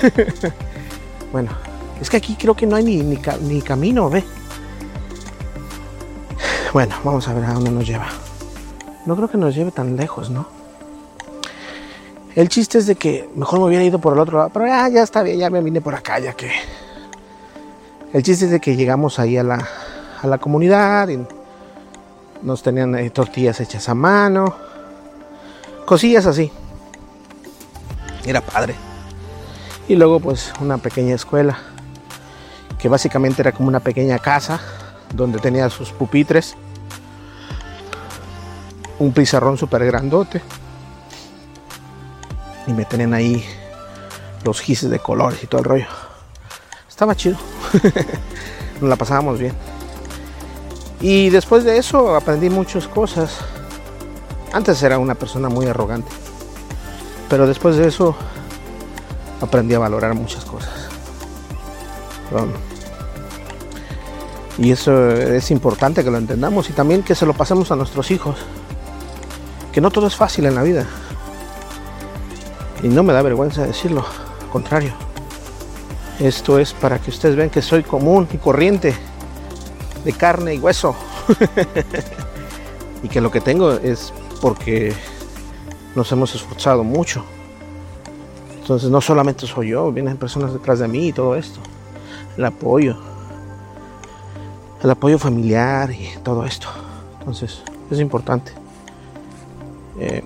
bueno, 1.33 1.51
es 2.01 2.11
que 2.11 2.17
aquí 2.17 2.37
creo 2.39 2.55
que 2.55 2.67
no 2.67 2.77
hay 2.77 2.85
ni, 2.85 2.97
ni, 2.99 3.19
ni 3.43 3.63
camino, 3.63 4.11
ve. 4.11 4.25
Bueno, 6.73 6.95
vamos 7.05 7.27
a 7.29 7.35
ver 7.35 7.45
a 7.45 7.53
dónde 7.55 7.71
nos 7.71 7.87
lleva. 7.87 8.07
No 9.07 9.17
creo 9.17 9.29
que 9.29 9.39
nos 9.39 9.55
lleve 9.55 9.71
tan 9.71 9.97
lejos, 9.97 10.31
¿no? 10.31 10.47
El 12.35 12.49
chiste 12.49 12.79
es 12.79 12.87
de 12.87 12.97
que 12.97 13.31
mejor 13.35 13.61
me 13.61 13.67
hubiera 13.67 13.85
ido 13.85 13.99
por 13.99 14.13
el 14.13 14.19
otro 14.19 14.39
lado, 14.39 14.51
pero 14.53 14.67
ya, 14.67 14.89
ya 14.89 15.03
está 15.03 15.23
bien, 15.23 15.39
ya 15.39 15.49
me 15.49 15.63
vine 15.63 15.81
por 15.81 15.95
acá, 15.95 16.19
ya 16.19 16.35
que. 16.35 16.51
El 18.13 18.23
chiste 18.23 18.47
es 18.47 18.51
de 18.51 18.61
que 18.61 18.77
llegamos 18.77 19.19
ahí 19.19 19.37
a 19.37 19.43
la, 19.43 19.67
a 20.21 20.27
la 20.27 20.39
comunidad 20.39 21.09
y 21.09 21.19
nos 22.43 22.63
tenían 22.63 22.95
eh, 22.97 23.11
tortillas 23.11 23.61
hechas 23.61 23.89
a 23.89 23.95
mano, 23.95 24.55
cosillas 25.87 26.27
así. 26.27 26.51
Era 28.27 28.41
padre. 28.41 28.75
Y 29.89 29.95
luego 29.95 30.21
pues 30.21 30.53
una 30.61 30.79
pequeña 30.79 31.15
escuela, 31.15 31.59
que 32.79 32.89
básicamente 32.89 33.41
era 33.41 33.53
como 33.53 33.69
una 33.69 33.81
pequeña 33.81 34.19
casa 34.19 34.61
donde 35.15 35.39
tenía 35.39 35.69
sus 35.71 35.91
pupitres, 35.91 36.57
un 38.99 39.13
pizarrón 39.13 39.59
súper 39.59 39.85
grandote 39.85 40.43
y 42.67 42.73
me 42.73 42.85
tenían 42.85 43.15
ahí 43.15 43.45
los 44.45 44.61
gises 44.61 44.91
de 44.91 44.99
colores 44.99 45.43
y 45.43 45.47
todo 45.47 45.61
el 45.61 45.65
rollo. 45.65 45.87
Estaba 46.89 47.15
chido. 47.15 47.37
Nos 48.81 48.89
la 48.89 48.97
pasábamos 48.97 49.39
bien. 49.39 49.55
Y 51.01 51.31
después 51.31 51.65
de 51.65 51.79
eso 51.79 52.17
aprendí 52.17 52.49
muchas 52.49 52.89
cosas. 52.89 53.39
Antes 54.53 54.83
era 54.83 54.99
una 54.99 55.15
persona 55.15 55.49
muy 55.49 55.67
arrogante. 55.67 56.11
Pero 57.29 57.47
después 57.47 57.77
de 57.77 57.89
eso 57.89 58.17
aprendí 59.41 59.75
a 59.75 59.79
valorar 59.79 60.15
muchas 60.15 60.45
cosas. 60.45 60.89
Y 64.59 64.73
eso 64.73 65.11
es 65.11 65.51
importante 65.51 66.03
que 66.03 66.11
lo 66.11 66.17
entendamos 66.17 66.71
y 66.71 66.73
también 66.73 67.03
que 67.03 67.15
se 67.15 67.27
lo 67.27 67.35
pasemos 67.35 67.71
a 67.71 67.77
nuestros 67.77 68.11
hijos. 68.11 68.37
Que 69.73 69.81
no 69.81 69.91
todo 69.91 70.07
es 70.07 70.17
fácil 70.17 70.47
en 70.47 70.55
la 70.55 70.63
vida. 70.63 70.87
Y 72.83 72.89
no 72.89 73.03
me 73.03 73.13
da 73.13 73.21
vergüenza 73.21 73.67
decirlo, 73.67 74.07
al 74.41 74.49
contrario. 74.49 74.95
Esto 76.19 76.59
es 76.59 76.73
para 76.73 76.99
que 76.99 77.11
ustedes 77.11 77.37
vean 77.37 77.51
que 77.51 77.61
soy 77.61 77.83
común 77.83 78.27
y 78.33 78.39
corriente, 78.39 78.95
de 80.05 80.13
carne 80.15 80.55
y 80.55 80.59
hueso. 80.59 80.97
y 83.03 83.09
que 83.09 83.21
lo 83.21 83.31
que 83.31 83.43
tengo 83.43 83.73
es 83.73 84.15
porque 84.41 84.95
nos 85.95 86.11
hemos 86.13 86.35
esforzado 86.35 86.83
mucho. 86.83 87.23
Entonces 88.59 88.89
no 88.89 89.03
solamente 89.03 89.47
soy 89.47 89.69
yo, 89.69 89.93
vienen 89.93 90.17
personas 90.17 90.55
detrás 90.55 90.79
de 90.79 90.89
mí 90.89 91.09
y 91.09 91.13
todo 91.13 91.37
esto. 91.37 91.61
El 92.39 92.47
apoyo. 92.47 92.97
El 94.83 94.91
apoyo 94.91 95.19
familiar 95.19 95.91
y 95.91 96.11
todo 96.23 96.45
esto. 96.45 96.69
Entonces 97.19 97.63
es 97.91 98.01
importante. 98.01 98.53
Eh, 99.99 100.23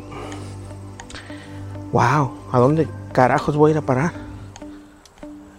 wow, 1.92 2.32
¿a 2.52 2.58
dónde 2.58 2.88
carajos 3.12 3.56
voy 3.56 3.70
a 3.70 3.72
ir 3.72 3.78
a 3.78 3.82
parar? 3.82 4.12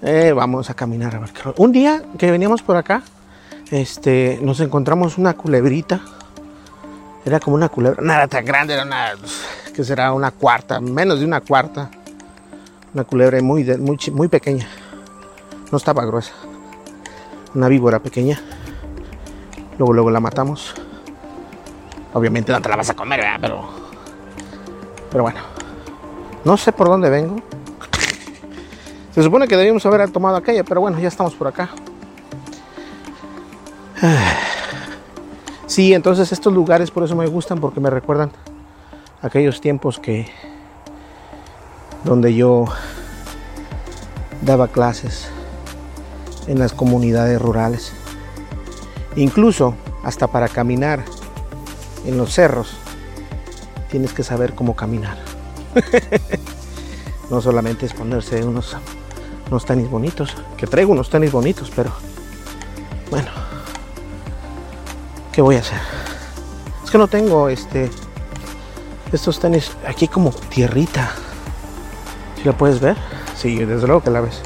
Eh, 0.01 0.33
vamos 0.35 0.69
a 0.69 0.73
caminar 0.73 1.15
a 1.15 1.19
ver 1.19 1.31
qué. 1.31 1.53
Un 1.57 1.71
día 1.71 2.03
que 2.17 2.31
veníamos 2.31 2.61
por 2.61 2.75
acá, 2.75 3.03
este, 3.69 4.39
nos 4.41 4.59
encontramos 4.59 5.17
una 5.17 5.33
culebrita. 5.33 6.01
Era 7.23 7.39
como 7.39 7.55
una 7.55 7.69
culebra, 7.69 8.01
nada 8.01 8.27
tan 8.27 8.43
grande, 8.43 8.73
era 8.73 8.83
una, 8.83 9.11
que 9.75 9.83
será 9.83 10.11
una 10.11 10.31
cuarta, 10.31 10.81
menos 10.81 11.19
de 11.19 11.25
una 11.25 11.41
cuarta. 11.41 11.89
Una 12.93 13.03
culebra 13.05 13.41
muy, 13.41 13.63
muy, 13.77 13.97
muy 14.11 14.27
pequeña. 14.27 14.67
No 15.71 15.77
estaba 15.77 16.03
gruesa. 16.03 16.33
Una 17.55 17.69
víbora 17.69 17.99
pequeña. 17.99 18.41
Luego, 19.81 19.93
luego 19.93 20.11
la 20.11 20.19
matamos. 20.19 20.75
Obviamente 22.13 22.51
no 22.51 22.61
te 22.61 22.69
la 22.69 22.75
vas 22.75 22.91
a 22.91 22.93
comer. 22.93 23.19
Pero, 23.41 23.67
pero 25.09 25.23
bueno. 25.23 25.39
No 26.45 26.55
sé 26.55 26.71
por 26.71 26.87
dónde 26.87 27.09
vengo. 27.09 27.37
Se 29.09 29.23
supone 29.23 29.47
que 29.47 29.57
debíamos 29.57 29.83
haber 29.87 30.11
tomado 30.11 30.37
aquella, 30.37 30.63
pero 30.63 30.81
bueno, 30.81 30.99
ya 30.99 31.07
estamos 31.07 31.33
por 31.33 31.47
acá. 31.47 31.71
Sí, 35.65 35.95
entonces 35.95 36.31
estos 36.31 36.53
lugares 36.53 36.91
por 36.91 37.03
eso 37.03 37.15
me 37.15 37.25
gustan, 37.25 37.59
porque 37.59 37.79
me 37.79 37.89
recuerdan 37.89 38.31
aquellos 39.23 39.61
tiempos 39.61 39.97
que 39.97 40.27
donde 42.03 42.35
yo 42.35 42.65
daba 44.43 44.67
clases 44.67 45.27
en 46.45 46.59
las 46.59 46.71
comunidades 46.71 47.41
rurales. 47.41 47.95
Incluso 49.15 49.75
hasta 50.03 50.27
para 50.27 50.47
caminar 50.47 51.03
en 52.05 52.17
los 52.17 52.33
cerros 52.33 52.75
tienes 53.89 54.13
que 54.13 54.23
saber 54.23 54.53
cómo 54.53 54.75
caminar. 54.75 55.17
no 57.29 57.41
solamente 57.41 57.85
es 57.85 57.93
ponerse 57.93 58.43
unos, 58.43 58.75
unos 59.49 59.65
tenis 59.65 59.89
bonitos, 59.89 60.35
que 60.57 60.67
traigo 60.67 60.91
unos 60.93 61.09
tenis 61.09 61.31
bonitos, 61.31 61.71
pero 61.75 61.91
bueno, 63.09 63.29
¿qué 65.31 65.41
voy 65.41 65.55
a 65.55 65.59
hacer? 65.59 65.79
Es 66.83 66.89
que 66.89 66.97
no 66.97 67.07
tengo 67.07 67.49
este 67.49 67.89
estos 69.11 69.39
tenis 69.39 69.71
aquí 69.85 70.07
como 70.07 70.31
tierrita. 70.31 71.11
¿Si 72.37 72.45
la 72.45 72.53
puedes 72.53 72.79
ver? 72.79 72.95
Sí, 73.35 73.63
desde 73.65 73.85
luego 73.85 74.01
que 74.01 74.09
la 74.09 74.21
ves. 74.21 74.41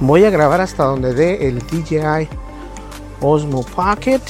Voy 0.00 0.24
a 0.24 0.30
grabar 0.30 0.60
hasta 0.60 0.84
donde 0.84 1.14
dé 1.14 1.48
el 1.48 1.60
DJI 1.60 2.28
Osmo 3.20 3.62
Pocket 3.62 4.22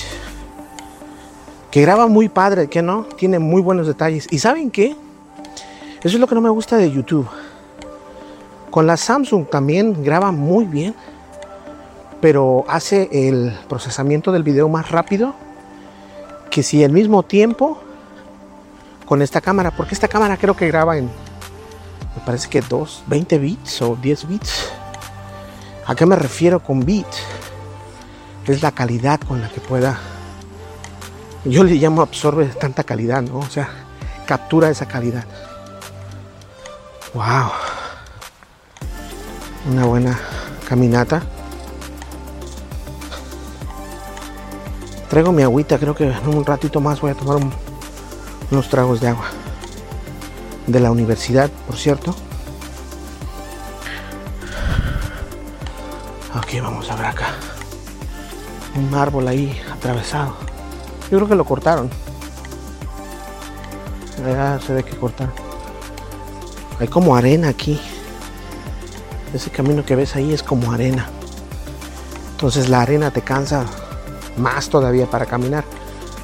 que 1.70 1.83
graba 1.83 2.07
muy 2.07 2.31
padre, 2.31 2.68
que 2.68 2.81
no, 2.81 3.05
tiene 3.18 3.38
muy 3.38 3.61
buenos 3.61 3.87
detalles. 3.87 4.27
¿Y 4.31 4.38
saben 4.38 4.70
qué? 4.70 4.96
Eso 6.03 6.16
es 6.16 6.18
lo 6.18 6.27
que 6.27 6.35
no 6.35 6.40
me 6.40 6.49
gusta 6.49 6.79
de 6.79 6.90
YouTube. 6.90 7.29
Con 8.70 8.87
la 8.87 8.96
Samsung 8.96 9.46
también 9.46 10.03
graba 10.03 10.33
muy 10.33 10.64
bien, 10.64 10.94
pero 12.22 12.64
hace 12.68 13.11
el 13.12 13.53
procesamiento 13.68 14.33
del 14.33 14.42
video 14.42 14.70
más 14.70 14.90
rápido 14.90 15.35
que 16.51 16.62
si 16.62 16.83
al 16.83 16.92
mismo 16.92 17.22
tiempo 17.22 17.79
con 19.05 19.20
esta 19.20 19.42
cámara, 19.42 19.70
porque 19.70 19.94
esta 19.94 20.09
cámara 20.09 20.38
creo 20.38 20.57
que 20.57 20.68
graba 20.68 20.96
en, 20.96 21.05
me 21.05 22.22
parece 22.25 22.49
que 22.49 22.62
2, 22.62 23.05
20 23.07 23.38
bits 23.38 23.83
o 23.83 23.96
10 23.96 24.29
bits. 24.29 24.70
¿A 25.87 25.94
qué 25.94 26.07
me 26.07 26.16
refiero 26.16 26.61
con 26.61 26.81
bits? 26.85 27.22
Es 28.47 28.63
la 28.63 28.73
calidad 28.73 29.21
con 29.21 29.41
la 29.41 29.49
que 29.49 29.61
pueda 29.61 29.99
yo 31.49 31.63
le 31.63 31.75
llamo 31.77 32.03
absorbe 32.03 32.47
tanta 32.47 32.83
calidad, 32.83 33.23
¿no? 33.23 33.39
O 33.39 33.49
sea, 33.49 33.69
captura 34.27 34.69
esa 34.69 34.87
calidad. 34.87 35.25
Wow. 37.15 37.51
Una 39.71 39.85
buena 39.85 40.19
caminata. 40.69 41.23
Traigo 45.09 45.31
mi 45.31 45.45
agüita, 45.45 45.79
creo 45.79 45.95
que 45.95 46.11
en 46.11 46.29
un 46.29 46.45
ratito 46.45 46.81
más 46.81 47.01
voy 47.01 47.13
a 47.13 47.15
tomar 47.15 47.39
unos 48.51 48.69
tragos 48.69 49.01
de 49.01 49.09
agua. 49.09 49.27
De 50.67 50.81
la 50.81 50.91
universidad, 50.91 51.49
por 51.67 51.77
cierto. 51.77 52.11
Ok, 56.37 56.61
vamos 56.61 56.91
a 56.91 56.97
ver 56.97 57.07
acá. 57.07 57.56
Un 58.77 58.95
árbol 58.95 59.27
ahí 59.29 59.59
atravesado. 59.73 60.35
Yo 61.11 61.19
creo 61.19 61.29
que 61.29 61.35
lo 61.35 61.45
cortaron. 61.45 61.89
Ya 64.25 64.61
se 64.61 64.75
ve 64.75 64.85
que 64.85 64.97
cortaron. 64.97 65.33
Hay 66.79 66.89
como 66.89 67.17
arena 67.17 67.49
aquí. 67.49 67.81
Ese 69.33 69.51
camino 69.51 69.85
que 69.85 69.97
ves 69.97 70.15
ahí 70.17 70.33
es 70.33 70.43
como 70.43 70.73
arena. 70.73 71.09
Entonces 72.33 72.69
la 72.69 72.83
arena 72.83 73.11
te 73.11 73.23
cansa 73.23 73.65
más 74.37 74.69
todavía 74.69 75.07
para 75.07 75.27
caminar. 75.27 75.65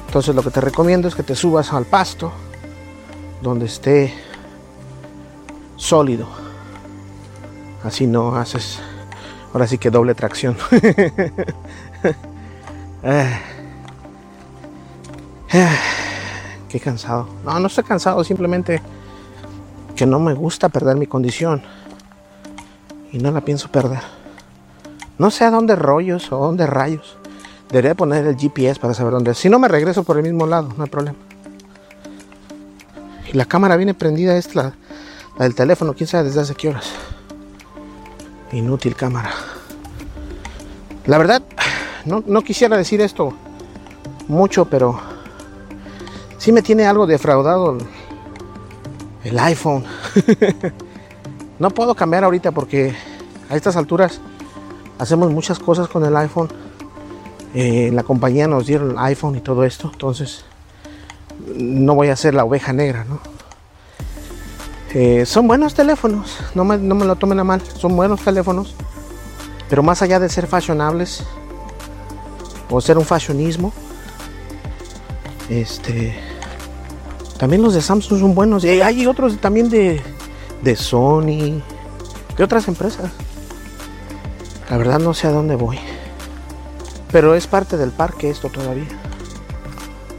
Entonces 0.07 0.35
lo 0.35 0.43
que 0.43 0.51
te 0.51 0.61
recomiendo 0.61 1.07
es 1.07 1.15
que 1.15 1.23
te 1.23 1.35
subas 1.35 1.73
al 1.73 1.85
pasto 1.85 2.31
donde 3.41 3.65
esté 3.65 4.13
sólido. 5.75 6.27
Así 7.83 8.05
no 8.05 8.35
haces. 8.35 8.79
Ahora 9.53 9.65
sí 9.65 9.77
que 9.77 9.89
doble 9.89 10.13
tracción. 10.13 10.55
Eh. 13.03 13.39
Qué 16.69 16.79
cansado. 16.79 17.27
No, 17.45 17.59
no 17.59 17.67
estoy 17.67 17.83
cansado, 17.83 18.23
simplemente 18.23 18.81
que 19.95 20.05
no 20.05 20.19
me 20.19 20.33
gusta 20.33 20.69
perder 20.69 20.95
mi 20.95 21.05
condición. 21.05 21.61
Y 23.11 23.19
no 23.19 23.31
la 23.31 23.41
pienso 23.41 23.69
perder. 23.69 24.01
No 25.19 25.29
sé 25.29 25.43
a 25.43 25.51
dónde 25.51 25.75
rollos 25.75 26.31
o 26.31 26.37
dónde 26.37 26.65
rayos. 26.65 27.17
Debería 27.69 27.93
poner 27.93 28.25
el 28.25 28.37
GPS 28.37 28.79
para 28.79 28.93
saber 28.93 29.13
dónde. 29.13 29.35
Si 29.35 29.49
no 29.49 29.59
me 29.59 29.67
regreso 29.67 30.03
por 30.03 30.17
el 30.17 30.23
mismo 30.23 30.47
lado, 30.47 30.69
no 30.75 30.83
hay 30.83 30.89
problema. 30.89 31.17
Y 33.31 33.37
la 33.37 33.45
cámara 33.45 33.77
viene 33.77 33.93
prendida, 33.93 34.35
es 34.35 34.55
la, 34.55 34.73
del 35.37 35.55
teléfono, 35.55 35.93
quién 35.93 36.07
sabe 36.07 36.25
desde 36.25 36.41
hace 36.41 36.55
qué 36.55 36.69
horas. 36.69 36.91
Inútil 38.51 38.95
cámara. 38.95 39.31
La 41.05 41.17
verdad, 41.17 41.43
no, 42.05 42.23
no 42.25 42.41
quisiera 42.41 42.77
decir 42.77 43.01
esto 43.01 43.33
mucho, 44.27 44.65
pero 44.65 44.99
sí 46.37 46.51
me 46.51 46.61
tiene 46.61 46.85
algo 46.85 47.07
defraudado 47.07 47.77
el, 49.23 49.39
iPhone. 49.39 49.85
no 51.59 51.69
puedo 51.69 51.95
cambiar 51.95 52.23
ahorita 52.23 52.51
porque 52.51 52.93
a 53.49 53.55
estas 53.55 53.77
alturas 53.77 54.19
hacemos 54.99 55.31
muchas 55.31 55.59
cosas 55.59 55.87
con 55.87 56.03
el 56.05 56.15
iPhone. 56.17 56.49
Eh, 57.53 57.91
la 57.93 58.03
compañía 58.03 58.47
nos 58.47 58.65
dieron 58.65 58.91
el 58.91 58.97
iPhone 58.97 59.35
y 59.35 59.41
todo 59.41 59.63
esto, 59.63 59.89
entonces 59.93 60.43
no 61.55 61.95
voy 61.95 62.09
a 62.09 62.15
ser 62.15 62.33
la 62.33 62.43
oveja 62.43 62.73
negra, 62.73 63.05
¿no? 63.05 63.19
Eh, 64.95 65.25
son 65.25 65.47
buenos 65.47 65.73
teléfonos, 65.73 66.37
no 66.53 66.63
me, 66.65 66.77
no 66.77 66.93
me 66.93 67.05
lo 67.05 67.15
tomen 67.15 67.39
a 67.39 67.43
mal, 67.43 67.61
son 67.61 67.95
buenos 67.95 68.21
teléfonos, 68.21 68.75
pero 69.67 69.81
más 69.81 70.01
allá 70.03 70.19
de 70.19 70.29
ser 70.29 70.45
fashionables, 70.45 71.25
o 72.69 72.81
ser 72.81 72.97
un 72.97 73.05
fashionismo. 73.05 73.73
Este. 75.49 76.17
También 77.37 77.61
los 77.61 77.73
de 77.73 77.81
Samsung 77.81 78.19
son 78.19 78.35
buenos. 78.35 78.63
Y 78.63 78.81
hay 78.81 79.05
otros 79.05 79.37
también 79.37 79.69
de, 79.69 80.01
de 80.61 80.75
Sony. 80.75 81.61
De 82.37 82.43
otras 82.43 82.67
empresas. 82.67 83.11
La 84.69 84.77
verdad 84.77 84.99
no 84.99 85.13
sé 85.13 85.27
a 85.27 85.31
dónde 85.31 85.55
voy. 85.55 85.79
Pero 87.11 87.35
es 87.35 87.47
parte 87.47 87.77
del 87.77 87.91
parque 87.91 88.29
esto 88.29 88.49
todavía. 88.49 88.87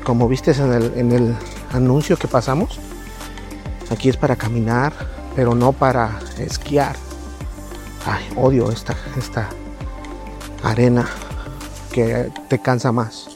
Como 0.05 0.29
viste 0.29 0.53
en 0.53 0.73
el, 0.73 0.93
en 0.97 1.13
el 1.13 1.37
anuncio 1.73 2.17
que 2.17 2.29
pasamos. 2.29 2.79
Aquí 3.91 4.09
es 4.09 4.17
para 4.17 4.37
caminar, 4.37 4.93
pero 5.35 5.55
no 5.55 5.73
para 5.73 6.21
esquiar. 6.39 6.97
Ay, 8.07 8.25
odio 8.37 8.71
esta, 8.71 8.95
esta 9.17 9.49
arena 10.63 11.09
que 11.95 12.29
te 12.49 12.59
cansa 12.59 12.91
más. 12.91 13.29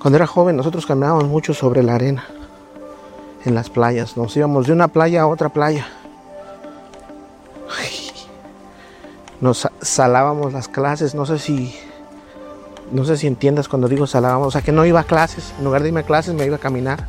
Cuando 0.00 0.16
era 0.16 0.26
joven 0.26 0.56
nosotros 0.56 0.86
caminábamos 0.86 1.24
mucho 1.24 1.52
sobre 1.52 1.82
la 1.82 1.96
arena, 1.96 2.24
en 3.44 3.54
las 3.54 3.68
playas. 3.68 4.16
Nos 4.16 4.34
íbamos 4.34 4.66
de 4.66 4.72
una 4.72 4.88
playa 4.88 5.20
a 5.20 5.26
otra 5.26 5.50
playa. 5.50 5.86
Nos 9.42 9.68
salábamos 9.82 10.52
las 10.54 10.68
clases, 10.68 11.14
no 11.14 11.26
sé 11.26 11.38
si 11.38 11.76
no 12.90 13.04
sé 13.04 13.16
si 13.16 13.26
entiendas 13.26 13.68
cuando 13.68 13.88
digo 13.88 14.06
salábamos, 14.06 14.48
o 14.48 14.50
sea 14.52 14.62
que 14.62 14.72
no 14.72 14.86
iba 14.86 15.00
a 15.00 15.04
clases, 15.04 15.52
en 15.58 15.64
lugar 15.64 15.82
de 15.82 15.88
irme 15.88 16.00
a 16.00 16.04
clases 16.04 16.32
me 16.34 16.46
iba 16.46 16.56
a 16.56 16.60
caminar. 16.60 17.06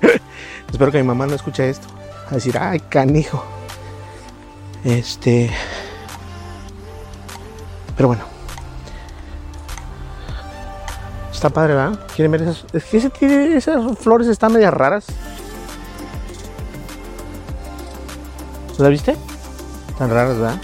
Espero 0.72 0.90
que 0.90 0.98
mi 0.98 1.06
mamá 1.06 1.26
no 1.26 1.34
escuche 1.34 1.68
esto. 1.68 1.86
A 2.30 2.34
decir, 2.34 2.56
ay, 2.58 2.80
canijo. 2.80 3.44
Este. 4.82 5.50
Pero 7.96 8.08
bueno. 8.08 8.24
Está 11.32 11.50
padre, 11.50 11.74
¿verdad? 11.74 11.98
¿Quieren 12.14 12.30
ver 12.30 12.42
esas? 12.42 12.64
Es 12.72 12.84
que 13.12 13.56
esas 13.56 13.98
flores 13.98 14.28
están 14.28 14.52
medias 14.52 14.72
raras. 14.72 15.06
¿Las 18.78 18.90
viste? 18.90 19.16
Están 19.88 20.10
raras, 20.10 20.38
¿verdad? 20.38 20.60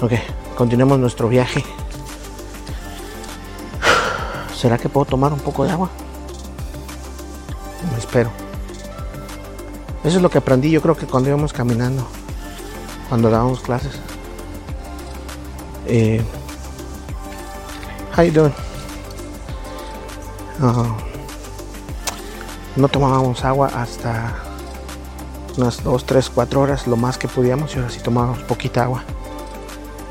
Ok, 0.00 0.12
continuemos 0.56 0.98
nuestro 0.98 1.28
viaje. 1.28 1.64
¿Será 4.56 4.78
que 4.78 4.88
puedo 4.88 5.04
tomar 5.04 5.32
un 5.32 5.40
poco 5.40 5.64
de 5.64 5.72
agua? 5.72 5.90
Me 7.92 7.98
espero. 7.98 8.30
Eso 10.04 10.16
es 10.16 10.22
lo 10.22 10.30
que 10.30 10.38
aprendí 10.38 10.70
yo 10.70 10.80
creo 10.80 10.96
que 10.96 11.06
cuando 11.06 11.28
íbamos 11.28 11.52
caminando, 11.52 12.06
cuando 13.08 13.28
dábamos 13.28 13.60
clases. 13.60 13.98
Eh, 15.86 16.22
how 18.16 18.24
you 18.24 18.32
doing? 18.32 18.54
No 22.76 22.88
tomábamos 22.88 23.44
agua 23.44 23.68
hasta 23.74 24.34
unas 25.56 25.82
2, 25.82 26.06
3, 26.06 26.30
4 26.30 26.60
horas, 26.60 26.86
lo 26.86 26.96
más 26.96 27.18
que 27.18 27.28
podíamos, 27.28 27.74
y 27.74 27.78
ahora 27.78 27.90
sí 27.90 28.00
tomábamos 28.00 28.38
poquita 28.44 28.84
agua. 28.84 29.02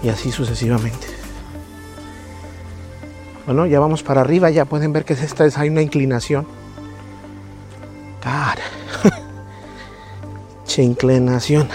Y 0.04 0.10
así 0.10 0.32
sucesivamente. 0.32 1.08
Bueno, 3.46 3.66
ya 3.66 3.80
vamos 3.80 4.04
para 4.04 4.22
arriba, 4.22 4.50
ya 4.50 4.66
pueden 4.66 4.94
ver 4.94 5.06
que 5.06 5.14
esta 5.14 5.46
es, 5.46 5.58
hay 5.58 5.70
una 5.70 5.82
inclinación. 5.82 6.46
God. 8.24 9.12
che 10.66 10.84
inclinación. 10.84 11.68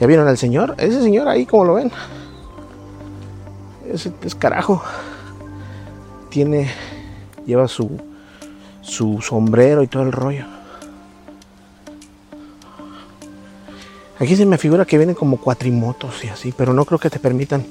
¿Ya 0.00 0.06
vieron 0.06 0.28
al 0.28 0.36
señor? 0.36 0.74
Ese 0.78 1.00
señor 1.00 1.28
ahí, 1.28 1.46
como 1.46 1.64
lo 1.64 1.74
ven. 1.74 1.90
Es 3.94 4.34
carajo. 4.34 4.82
Tiene. 6.30 6.70
Lleva 7.46 7.68
su. 7.68 8.00
su 8.80 9.20
sombrero 9.20 9.82
y 9.82 9.86
todo 9.86 10.02
el 10.02 10.12
rollo. 10.12 10.46
Aquí 14.18 14.36
se 14.36 14.46
me 14.46 14.58
figura 14.58 14.84
que 14.84 14.96
vienen 14.96 15.16
como 15.16 15.38
cuatrimotos 15.38 16.24
y 16.24 16.28
así, 16.28 16.54
pero 16.56 16.72
no 16.72 16.84
creo 16.84 16.98
que 16.98 17.10
te 17.10 17.18
permitan 17.18 17.66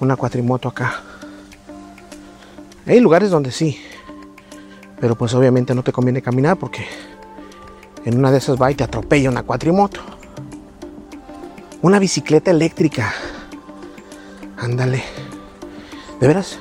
una 0.00 0.16
cuatrimoto 0.16 0.68
acá. 0.68 1.02
Hay 2.86 3.00
lugares 3.00 3.30
donde 3.30 3.50
sí, 3.50 3.78
pero 5.00 5.14
pues 5.14 5.34
obviamente 5.34 5.74
no 5.74 5.82
te 5.82 5.92
conviene 5.92 6.22
caminar 6.22 6.56
porque 6.58 6.86
en 8.04 8.18
una 8.18 8.30
de 8.30 8.38
esas 8.38 8.60
va 8.60 8.70
y 8.70 8.74
te 8.74 8.84
atropella 8.84 9.30
una 9.30 9.42
cuatrimoto. 9.42 10.00
Una 11.82 11.98
bicicleta 11.98 12.50
eléctrica. 12.50 13.12
Ándale. 14.56 15.23
¿De 16.20 16.28
veras? 16.28 16.58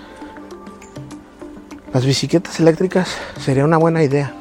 Las 1.94 2.06
bicicletas 2.06 2.60
eléctricas 2.60 3.10
sería 3.40 3.64
una 3.64 3.78
buena 3.78 4.04
idea. 4.04 4.34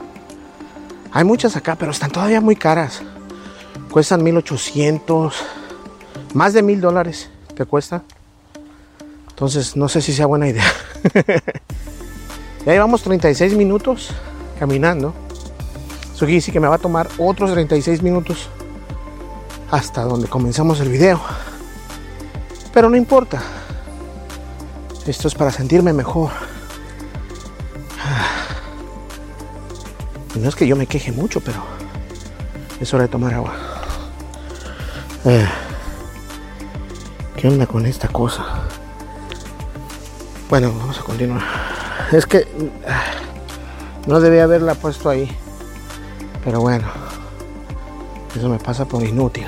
Hay 1.12 1.24
muchas 1.24 1.54
acá, 1.56 1.76
pero 1.76 1.90
están 1.90 2.10
todavía 2.10 2.40
muy 2.40 2.56
caras. 2.56 3.02
Cuestan 3.90 4.22
1800, 4.22 5.34
más 6.32 6.54
de 6.54 6.62
mil 6.62 6.80
dólares 6.80 7.28
te 7.54 7.66
cuesta. 7.66 8.02
Entonces 9.28 9.76
no 9.76 9.88
sé 9.88 10.00
si 10.00 10.14
sea 10.14 10.26
buena 10.26 10.48
idea. 10.48 10.64
ya 12.64 12.72
llevamos 12.72 13.02
36 13.02 13.54
minutos 13.54 14.10
caminando. 14.58 15.12
Eso 16.14 16.52
que 16.52 16.60
me 16.60 16.68
va 16.68 16.76
a 16.76 16.78
tomar 16.78 17.08
otros 17.18 17.52
36 17.52 18.00
minutos 18.00 18.48
hasta 19.70 20.02
donde 20.02 20.28
comenzamos 20.28 20.78
el 20.80 20.88
video. 20.88 21.20
Pero 22.72 22.88
no 22.88 22.96
importa. 22.96 23.42
Esto 25.06 25.28
es 25.28 25.34
para 25.34 25.50
sentirme 25.50 25.92
mejor. 25.92 26.30
Y 30.34 30.38
no 30.38 30.48
es 30.48 30.54
que 30.54 30.66
yo 30.66 30.76
me 30.76 30.86
queje 30.86 31.12
mucho, 31.12 31.40
pero 31.40 31.62
es 32.80 32.94
hora 32.94 33.04
de 33.04 33.08
tomar 33.08 33.34
agua. 33.34 33.52
Eh, 35.24 35.46
¿Qué 37.36 37.48
onda 37.48 37.66
con 37.66 37.84
esta 37.86 38.08
cosa? 38.08 38.44
Bueno, 40.48 40.72
vamos 40.78 40.98
a 40.98 41.02
continuar. 41.02 41.42
Es 42.12 42.26
que 42.26 42.46
ah, 42.88 43.02
no 44.06 44.20
debía 44.20 44.44
haberla 44.44 44.74
puesto 44.74 45.08
ahí. 45.08 45.28
Pero 46.44 46.60
bueno. 46.60 46.86
Eso 48.36 48.48
me 48.48 48.58
pasa 48.58 48.86
por 48.86 49.02
inútil. 49.02 49.46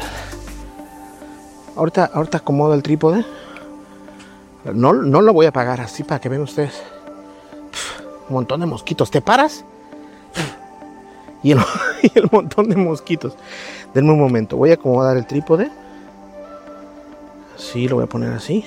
Ahorita, 1.76 2.10
ahorita 2.12 2.38
acomodo 2.38 2.74
el 2.74 2.82
trípode. 2.82 3.24
No, 4.72 4.92
no 4.92 5.20
lo 5.20 5.32
voy 5.32 5.46
a 5.46 5.50
apagar 5.50 5.80
así 5.80 6.04
para 6.04 6.20
que 6.20 6.28
vean 6.28 6.42
ustedes. 6.42 6.82
Un 8.28 8.34
montón 8.34 8.60
de 8.60 8.66
mosquitos. 8.66 9.10
¿Te 9.10 9.20
paras? 9.20 9.64
Y 11.42 11.52
el, 11.52 12.28
montón 12.32 12.70
de 12.70 12.76
mosquitos. 12.76 13.36
Denme 13.92 14.12
un 14.12 14.18
momento. 14.18 14.56
Voy 14.56 14.70
a 14.70 14.74
acomodar 14.74 15.18
el 15.18 15.26
trípode. 15.26 15.70
Así 17.54 17.86
lo 17.86 17.96
voy 17.96 18.04
a 18.04 18.06
poner 18.06 18.32
así 18.32 18.64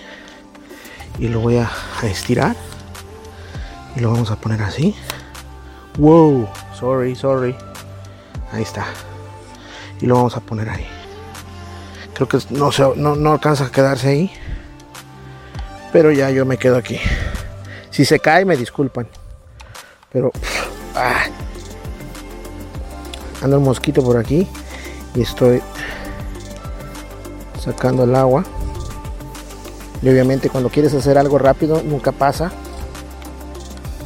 y 1.19 1.27
lo 1.29 1.39
voy 1.39 1.57
a, 1.57 1.69
estirar 2.03 2.55
y 3.95 3.99
lo 3.99 4.11
vamos 4.11 4.29
a 4.29 4.35
poner 4.35 4.61
así 4.61 4.95
wow 5.97 6.47
sorry 6.77 7.15
sorry 7.15 7.55
ahí 8.51 8.61
está 8.61 8.85
y 9.99 10.05
lo 10.05 10.15
vamos 10.15 10.37
a 10.37 10.41
poner 10.41 10.69
ahí 10.69 10.85
creo 12.13 12.27
que 12.27 12.37
no, 12.51 12.71
se, 12.71 12.83
no, 12.95 13.31
alcanza 13.31 13.65
a 13.65 13.71
quedarse 13.71 14.09
ahí 14.09 14.31
pero 15.91 16.11
ya 16.11 16.29
yo 16.29 16.45
me 16.45 16.57
quedo 16.57 16.77
aquí 16.77 16.99
si 17.89 18.05
se 18.05 18.19
cae 18.19 18.45
me 18.45 18.55
disculpan 18.55 19.07
pero 20.11 20.31
ah, 20.95 21.25
anda 23.41 23.57
un 23.57 23.63
mosquito 23.63 24.03
por 24.03 24.17
aquí 24.17 24.47
y 25.15 25.21
estoy 25.21 25.61
sacando 27.59 28.03
el 28.03 28.15
agua 28.15 28.43
y 30.01 30.09
obviamente 30.09 30.49
cuando 30.49 30.69
quieres 30.69 30.93
hacer 30.93 31.17
algo 31.17 31.37
rápido 31.37 31.81
nunca 31.83 32.11
pasa. 32.11 32.51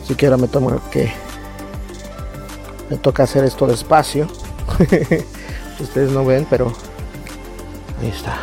Así 0.04 0.16
me 0.38 0.48
tomo 0.48 0.82
que 0.90 1.12
me 2.90 2.98
toca 2.98 3.24
hacer 3.24 3.44
esto 3.44 3.68
despacio. 3.68 4.28
Ustedes 5.80 6.12
no 6.12 6.26
ven, 6.26 6.46
pero 6.50 6.72
ahí 8.02 8.10
está. 8.10 8.40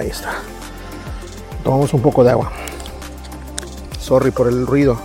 Ahí 0.00 0.08
está. 0.08 0.34
Tomamos 1.62 1.92
un 1.94 2.02
poco 2.02 2.22
de 2.24 2.30
agua. 2.30 2.50
Sorry 3.98 4.30
por 4.30 4.48
el 4.48 4.66
ruido. 4.66 4.98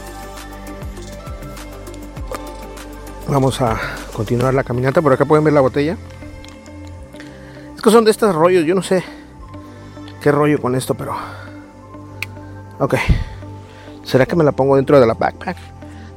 Vamos 3.28 3.62
a 3.62 3.80
continuar 4.14 4.54
la 4.54 4.64
caminata. 4.64 5.02
Por 5.02 5.14
acá 5.14 5.26
pueden 5.26 5.44
ver 5.44 5.54
la 5.54 5.62
botella. 5.62 5.98
Es 7.76 7.82
que 7.82 7.92
son 7.92 8.04
de 8.04 8.12
estos 8.12 8.36
rollos. 8.36 8.66
Yo 8.66 8.76
no 8.76 8.82
sé 8.82 9.04
qué 10.22 10.32
rollo 10.32 10.60
con 10.62 10.76
esto, 10.76 10.96
pero. 10.96 11.16
Ok. 12.80 12.96
¿Será 14.04 14.26
que 14.26 14.36
me 14.36 14.44
la 14.44 14.52
pongo 14.52 14.76
dentro 14.76 15.00
de 15.00 15.06
la 15.06 15.14
backpack? 15.14 15.58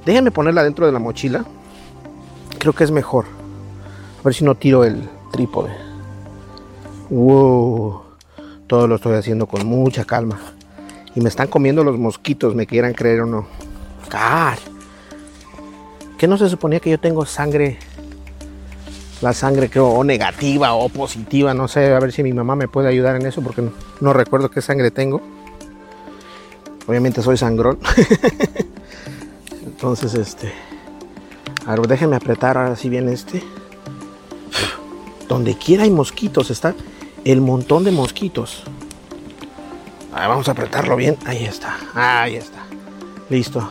Déjenme 0.05 0.31
ponerla 0.31 0.65
dentro 0.65 0.87
de 0.87 0.93
la 0.93 0.99
mochila. 0.99 1.45
Creo 2.59 2.73
que 2.73 2.85
es 2.85 2.91
mejor. 2.91 3.27
A 4.21 4.23
ver 4.25 4.35
si 4.35 4.45
no 4.45 4.55
tiro 4.55 4.83
el 4.83 5.09
trípode. 5.31 5.71
Wow. 7.11 8.12
Todo 8.73 8.89
lo 8.89 8.95
estoy 8.95 9.17
haciendo 9.17 9.47
con 9.47 9.67
mucha 9.67 10.07
calma. 10.07 10.41
Y 11.15 11.21
me 11.21 11.29
están 11.29 11.49
comiendo 11.49 11.85
los 11.85 11.99
mosquitos, 11.99 12.55
me 12.55 12.67
quieran 12.67 12.95
creer 12.95 13.21
o 13.21 13.27
no. 13.27 13.47
¡Car! 14.09 14.57
¿Qué 16.17 16.27
no 16.27 16.39
se 16.39 16.49
suponía 16.49 16.81
que 16.81 16.89
yo 16.89 16.99
tengo 16.99 17.27
sangre? 17.27 17.77
La 19.21 19.35
sangre 19.35 19.69
creo 19.69 19.89
o 19.89 20.03
negativa 20.05 20.73
o 20.73 20.89
positiva, 20.89 21.53
no 21.53 21.69
sé, 21.69 21.93
a 21.93 22.01
ver 22.01 22.13
si 22.13 22.23
mi 22.23 22.33
mamá 22.33 22.57
me 22.57 22.67
puede 22.67 22.89
ayudar 22.89 23.17
en 23.17 23.27
eso 23.27 23.43
porque 23.43 23.61
no, 23.61 23.73
no 24.01 24.15
recuerdo 24.15 24.51
qué 24.51 24.63
sangre 24.63 24.91
tengo. 24.91 25.21
Obviamente 26.87 27.21
soy 27.21 27.37
sangrón. 27.37 27.79
Entonces, 29.67 30.15
este. 30.15 30.51
A 31.67 31.77
ver, 31.77 31.87
déjenme 31.89 32.17
apretar 32.17 32.57
ahora 32.57 32.77
si 32.77 32.89
bien 32.89 33.11
este. 33.11 33.43
Donde 35.29 35.59
quiera 35.59 35.83
hay 35.83 35.91
mosquitos, 35.91 36.51
está 36.51 36.75
el 37.25 37.41
montón 37.41 37.85
de 37.85 37.93
mosquitos. 37.93 38.65
vamos 40.11 40.49
a 40.49 40.53
apretarlo 40.53 40.97
bien. 40.97 41.17
Ahí 41.25 41.45
está, 41.45 41.77
ahí 41.95 42.37
está. 42.37 42.65
Listo. 43.29 43.71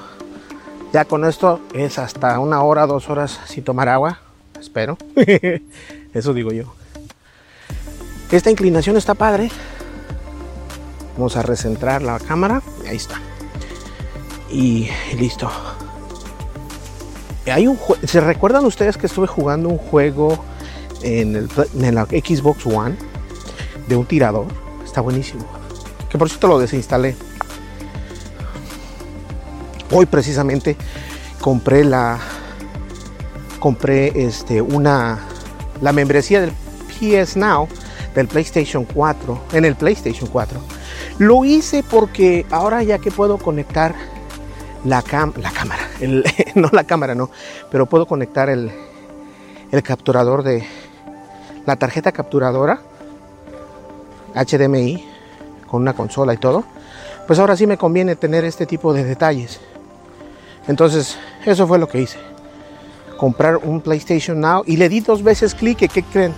Ya 0.93 1.05
con 1.05 1.25
esto 1.25 1.61
es 1.73 1.99
hasta 1.99 2.39
una 2.39 2.63
hora, 2.63 2.85
dos 2.85 3.09
horas 3.09 3.39
sin 3.45 3.63
tomar 3.63 3.89
agua. 3.89 4.19
Espero. 4.59 4.97
Eso 6.13 6.33
digo 6.33 6.51
yo. 6.51 6.73
Esta 8.31 8.49
inclinación 8.49 8.97
está 8.97 9.13
padre. 9.13 9.49
Vamos 11.17 11.35
a 11.35 11.41
recentrar 11.41 12.01
la 12.01 12.19
cámara. 12.19 12.61
Ahí 12.87 12.97
está. 12.97 13.15
Y, 14.49 14.89
listo. 15.17 15.49
Hay 17.45 17.67
un 17.67 17.77
¿Se 18.05 18.21
recuerdan 18.21 18.65
ustedes 18.65 18.97
que 18.97 19.07
estuve 19.07 19.27
jugando 19.27 19.69
un 19.69 19.77
juego 19.77 20.43
en, 21.01 21.35
el, 21.35 21.49
en 21.79 21.95
la 21.95 22.05
Xbox 22.05 22.65
One 22.65 23.10
de 23.91 23.97
un 23.97 24.05
tirador? 24.05 24.47
Está 24.85 25.01
buenísimo. 25.01 25.45
Que 26.09 26.17
por 26.17 26.29
cierto 26.29 26.47
lo 26.47 26.59
desinstalé. 26.59 27.13
Hoy 29.91 30.05
precisamente 30.05 30.77
compré 31.41 31.83
la 31.83 32.17
compré 33.59 34.25
este 34.25 34.61
una 34.61 35.19
la 35.81 35.91
membresía 35.91 36.39
del 36.39 36.51
PS 36.51 37.35
Now 37.35 37.67
del 38.15 38.27
PlayStation 38.27 38.85
4 38.85 39.41
en 39.53 39.65
el 39.65 39.75
PlayStation 39.75 40.29
4 40.29 40.59
lo 41.19 41.43
hice 41.43 41.83
porque 41.83 42.45
ahora 42.49 42.81
ya 42.83 42.97
que 42.97 43.11
puedo 43.11 43.37
conectar 43.37 43.93
la, 44.83 45.03
la 45.37 45.51
cámara, 45.51 45.83
no 46.55 46.69
la 46.71 46.83
cámara, 46.85 47.13
no, 47.13 47.29
pero 47.69 47.85
puedo 47.85 48.07
conectar 48.07 48.49
el, 48.49 48.71
el 49.71 49.83
capturador 49.83 50.41
de 50.41 50.65
la 51.65 51.75
tarjeta 51.75 52.11
capturadora 52.11 52.81
HDMI 54.35 55.05
con 55.67 55.81
una 55.81 55.93
consola 55.93 56.33
y 56.33 56.37
todo, 56.37 56.63
pues 57.27 57.39
ahora 57.39 57.55
sí 57.55 57.65
me 57.67 57.77
conviene 57.77 58.15
tener 58.15 58.43
este 58.45 58.65
tipo 58.65 58.93
de 58.93 59.03
detalles. 59.03 59.59
Entonces, 60.67 61.17
eso 61.45 61.67
fue 61.67 61.79
lo 61.79 61.87
que 61.87 62.01
hice. 62.01 62.19
Comprar 63.17 63.57
un 63.57 63.81
PlayStation 63.81 64.39
Now 64.39 64.63
y 64.65 64.77
le 64.77 64.89
di 64.89 64.99
dos 64.99 65.23
veces 65.23 65.55
clic, 65.55 65.89
¿qué 65.89 66.03
creen? 66.03 66.33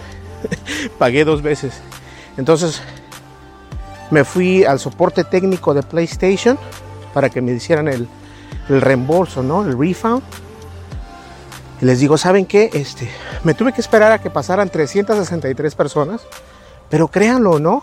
Pagué 0.97 1.25
dos 1.25 1.41
veces. 1.41 1.81
Entonces, 2.37 2.81
me 4.11 4.23
fui 4.23 4.63
al 4.63 4.79
soporte 4.79 5.23
técnico 5.23 5.73
de 5.73 5.81
PlayStation 5.81 6.57
para 7.13 7.29
que 7.29 7.41
me 7.41 7.51
hicieran 7.53 7.87
el, 7.87 8.07
reembolso, 8.69 9.43
¿no? 9.43 9.63
El 9.63 9.77
refund. 9.77 10.21
Y 11.81 11.85
les 11.85 11.99
digo, 11.99 12.17
¿saben 12.17 12.45
qué? 12.45 12.69
Este, 12.73 13.09
me 13.43 13.53
tuve 13.53 13.73
que 13.73 13.81
esperar 13.81 14.11
a 14.11 14.21
que 14.21 14.29
pasaran 14.29 14.69
363 14.69 15.75
personas, 15.75 16.21
pero 16.93 17.07
créanlo 17.07 17.53
o 17.53 17.59
no, 17.59 17.81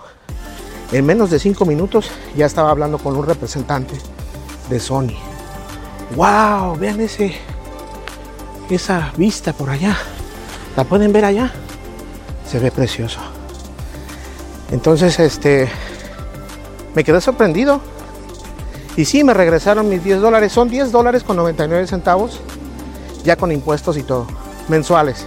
en 0.93 1.05
menos 1.05 1.31
de 1.31 1.41
5 1.41 1.65
minutos 1.65 2.13
ya 2.37 2.47
estaba 2.47 2.71
hablando 2.71 2.97
con 2.97 3.17
un 3.17 3.27
representante 3.27 3.99
de 4.69 4.79
Sony. 4.79 5.17
¡Wow! 6.15 6.77
Vean 6.79 7.01
ese, 7.01 7.35
esa 8.71 9.11
vista 9.17 9.53
por 9.53 9.69
allá. 9.69 9.97
¿La 10.77 10.85
pueden 10.85 11.13
ver 11.13 11.25
allá? 11.25 11.51
Se 12.49 12.61
ve 12.61 12.71
precioso. 12.71 13.19
Entonces, 14.71 15.19
este, 15.19 15.69
me 16.95 17.03
quedé 17.03 17.21
sorprendido. 17.21 17.81
Y 18.97 19.07
sí, 19.07 19.25
me 19.25 19.35
regresaron 19.35 19.89
mis 19.89 20.05
10 20.05 20.21
dólares. 20.21 20.53
Son 20.53 20.69
10 20.69 20.93
dólares 20.93 21.25
con 21.25 21.35
99 21.35 21.89
centavos, 21.89 22.41
ya 23.25 23.35
con 23.35 23.51
impuestos 23.51 23.97
y 23.97 24.05
todo, 24.05 24.29
mensuales. 24.69 25.27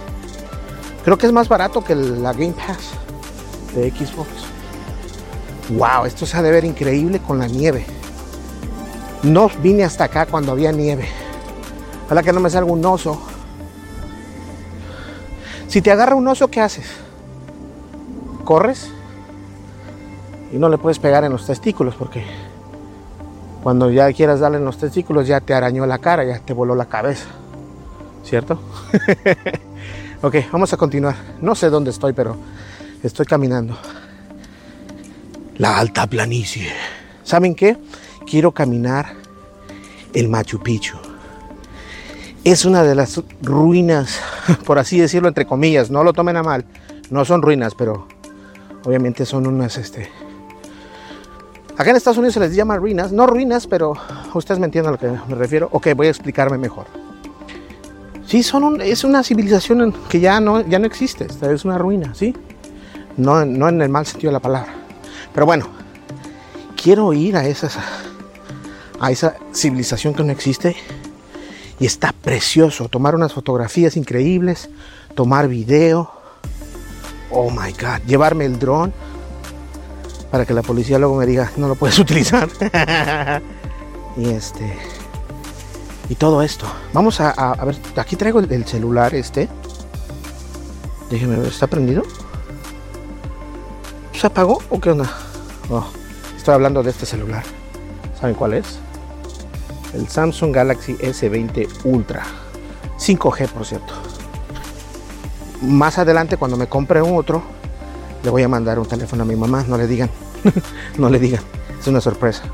Creo 1.04 1.18
que 1.18 1.26
es 1.26 1.32
más 1.32 1.50
barato 1.50 1.84
que 1.84 1.94
la 1.94 2.32
Game 2.32 2.54
Pass 2.54 3.03
de 3.74 3.90
Xbox. 3.90 4.28
Wow, 5.70 6.04
esto 6.06 6.26
se 6.26 6.36
ha 6.36 6.42
de 6.42 6.50
ver 6.50 6.64
increíble 6.64 7.20
con 7.20 7.38
la 7.38 7.46
nieve. 7.46 7.84
No 9.22 9.50
vine 9.62 9.84
hasta 9.84 10.04
acá 10.04 10.26
cuando 10.26 10.52
había 10.52 10.72
nieve. 10.72 11.08
Ojalá 12.06 12.22
que 12.22 12.32
no 12.32 12.40
me 12.40 12.50
salga 12.50 12.70
un 12.70 12.84
oso. 12.84 13.20
Si 15.68 15.80
te 15.80 15.90
agarra 15.90 16.14
un 16.14 16.28
oso, 16.28 16.48
¿qué 16.48 16.60
haces? 16.60 16.86
¿Corres? 18.44 18.90
y 20.54 20.58
no 20.58 20.68
le 20.68 20.78
puedes 20.78 21.00
pegar 21.00 21.24
en 21.24 21.32
los 21.32 21.46
testículos 21.46 21.96
porque 21.96 22.22
cuando 23.64 23.90
ya 23.90 24.12
quieras 24.12 24.38
darle 24.38 24.58
en 24.58 24.64
los 24.64 24.78
testículos 24.78 25.26
ya 25.26 25.40
te 25.40 25.52
arañó 25.52 25.84
la 25.84 25.98
cara, 25.98 26.22
ya 26.22 26.38
te 26.38 26.52
voló 26.52 26.76
la 26.76 26.84
cabeza. 26.84 27.26
¿Cierto? 28.22 28.60
ok, 30.22 30.36
vamos 30.52 30.72
a 30.72 30.76
continuar. 30.76 31.16
No 31.40 31.56
sé 31.56 31.70
dónde 31.70 31.90
estoy, 31.90 32.12
pero 32.12 32.36
estoy 33.06 33.26
caminando. 33.26 33.76
La 35.58 35.78
alta 35.78 36.06
planicie. 36.06 36.68
¿Saben 37.22 37.54
qué? 37.54 37.76
Quiero 38.28 38.52
caminar 38.52 39.12
el 40.12 40.28
Machu 40.28 40.60
Picchu. 40.60 40.96
Es 42.42 42.64
una 42.64 42.82
de 42.82 42.94
las 42.94 43.22
ruinas, 43.42 44.20
por 44.64 44.78
así 44.78 44.98
decirlo, 44.98 45.28
entre 45.28 45.46
comillas. 45.46 45.90
No 45.90 46.02
lo 46.04 46.12
tomen 46.12 46.36
a 46.36 46.42
mal. 46.42 46.64
No 47.10 47.24
son 47.24 47.42
ruinas, 47.42 47.74
pero 47.74 48.08
obviamente 48.84 49.24
son 49.24 49.46
unas 49.46 49.78
este, 49.78 50.10
Acá 51.76 51.90
en 51.90 51.96
Estados 51.96 52.18
Unidos 52.18 52.34
se 52.34 52.40
les 52.40 52.54
llama 52.54 52.76
ruinas, 52.76 53.10
no 53.10 53.26
ruinas, 53.26 53.66
pero 53.66 53.94
ustedes 54.32 54.60
me 54.60 54.66
entienden 54.66 54.90
a 54.90 54.92
lo 54.92 54.98
que 54.98 55.08
me 55.08 55.34
refiero. 55.34 55.68
Ok, 55.72 55.88
voy 55.96 56.06
a 56.06 56.10
explicarme 56.10 56.56
mejor. 56.56 56.86
Sí, 58.26 58.44
son 58.44 58.80
es 58.80 59.02
una 59.02 59.24
civilización 59.24 59.92
que 60.08 60.20
ya 60.20 60.40
no, 60.40 60.60
ya 60.66 60.78
no 60.78 60.86
existe, 60.86 61.26
es 61.26 61.64
una 61.64 61.76
ruina, 61.76 62.14
¿sí? 62.14 62.34
No, 63.16 63.44
no 63.44 63.68
en 63.68 63.80
el 63.80 63.88
mal 63.88 64.06
sentido 64.06 64.30
de 64.30 64.34
la 64.34 64.40
palabra. 64.40 64.74
Pero 65.32 65.46
bueno, 65.46 65.68
quiero 66.80 67.12
ir 67.12 67.36
a, 67.36 67.46
esas, 67.46 67.78
a 69.00 69.10
esa 69.10 69.36
civilización 69.52 70.14
que 70.14 70.22
no 70.24 70.32
existe 70.32 70.76
y 71.78 71.86
está 71.86 72.12
precioso. 72.12 72.88
Tomar 72.88 73.14
unas 73.14 73.32
fotografías 73.32 73.96
increíbles, 73.96 74.70
tomar 75.14 75.48
video. 75.48 76.10
Oh 77.30 77.50
my 77.50 77.72
God, 77.72 78.06
llevarme 78.06 78.44
el 78.44 78.58
dron 78.58 78.92
para 80.30 80.44
que 80.46 80.52
la 80.52 80.62
policía 80.62 80.98
luego 80.98 81.16
me 81.16 81.26
diga, 81.26 81.52
no 81.56 81.68
lo 81.68 81.76
puedes 81.76 81.98
utilizar. 82.00 82.48
y 84.16 84.30
este. 84.30 84.76
Y 86.08 86.16
todo 86.16 86.42
esto. 86.42 86.66
Vamos 86.92 87.20
a, 87.20 87.54
ver, 87.64 87.76
aquí 87.96 88.16
traigo 88.16 88.40
el, 88.40 88.66
celular 88.66 89.14
este. 89.14 89.48
Déjeme 91.10 91.36
ver, 91.36 91.48
¿está 91.48 91.66
prendido? 91.66 92.02
¿Se 94.24 94.28
apagó 94.28 94.62
o 94.70 94.80
qué 94.80 94.90
onda? 94.90 95.12
Oh, 95.68 95.84
estoy 96.34 96.54
hablando 96.54 96.82
de 96.82 96.88
este 96.88 97.04
celular. 97.04 97.42
¿Saben 98.18 98.34
cuál 98.34 98.54
es? 98.54 98.78
El 99.92 100.08
Samsung 100.08 100.50
Galaxy 100.50 100.94
S20 100.94 101.84
Ultra. 101.84 102.22
5G, 102.98 103.48
por 103.50 103.66
cierto. 103.66 103.92
Más 105.60 105.98
adelante, 105.98 106.38
cuando 106.38 106.56
me 106.56 106.66
compre 106.68 107.02
un 107.02 107.18
otro, 107.18 107.42
le 108.22 108.30
voy 108.30 108.42
a 108.42 108.48
mandar 108.48 108.78
un 108.78 108.86
teléfono 108.86 109.24
a 109.24 109.26
mi 109.26 109.36
mamá. 109.36 109.62
No 109.68 109.76
le 109.76 109.86
digan. 109.86 110.08
no 110.96 111.10
le 111.10 111.18
digan, 111.18 111.42
es 111.78 111.86
una 111.86 112.00
sorpresa. 112.00 112.44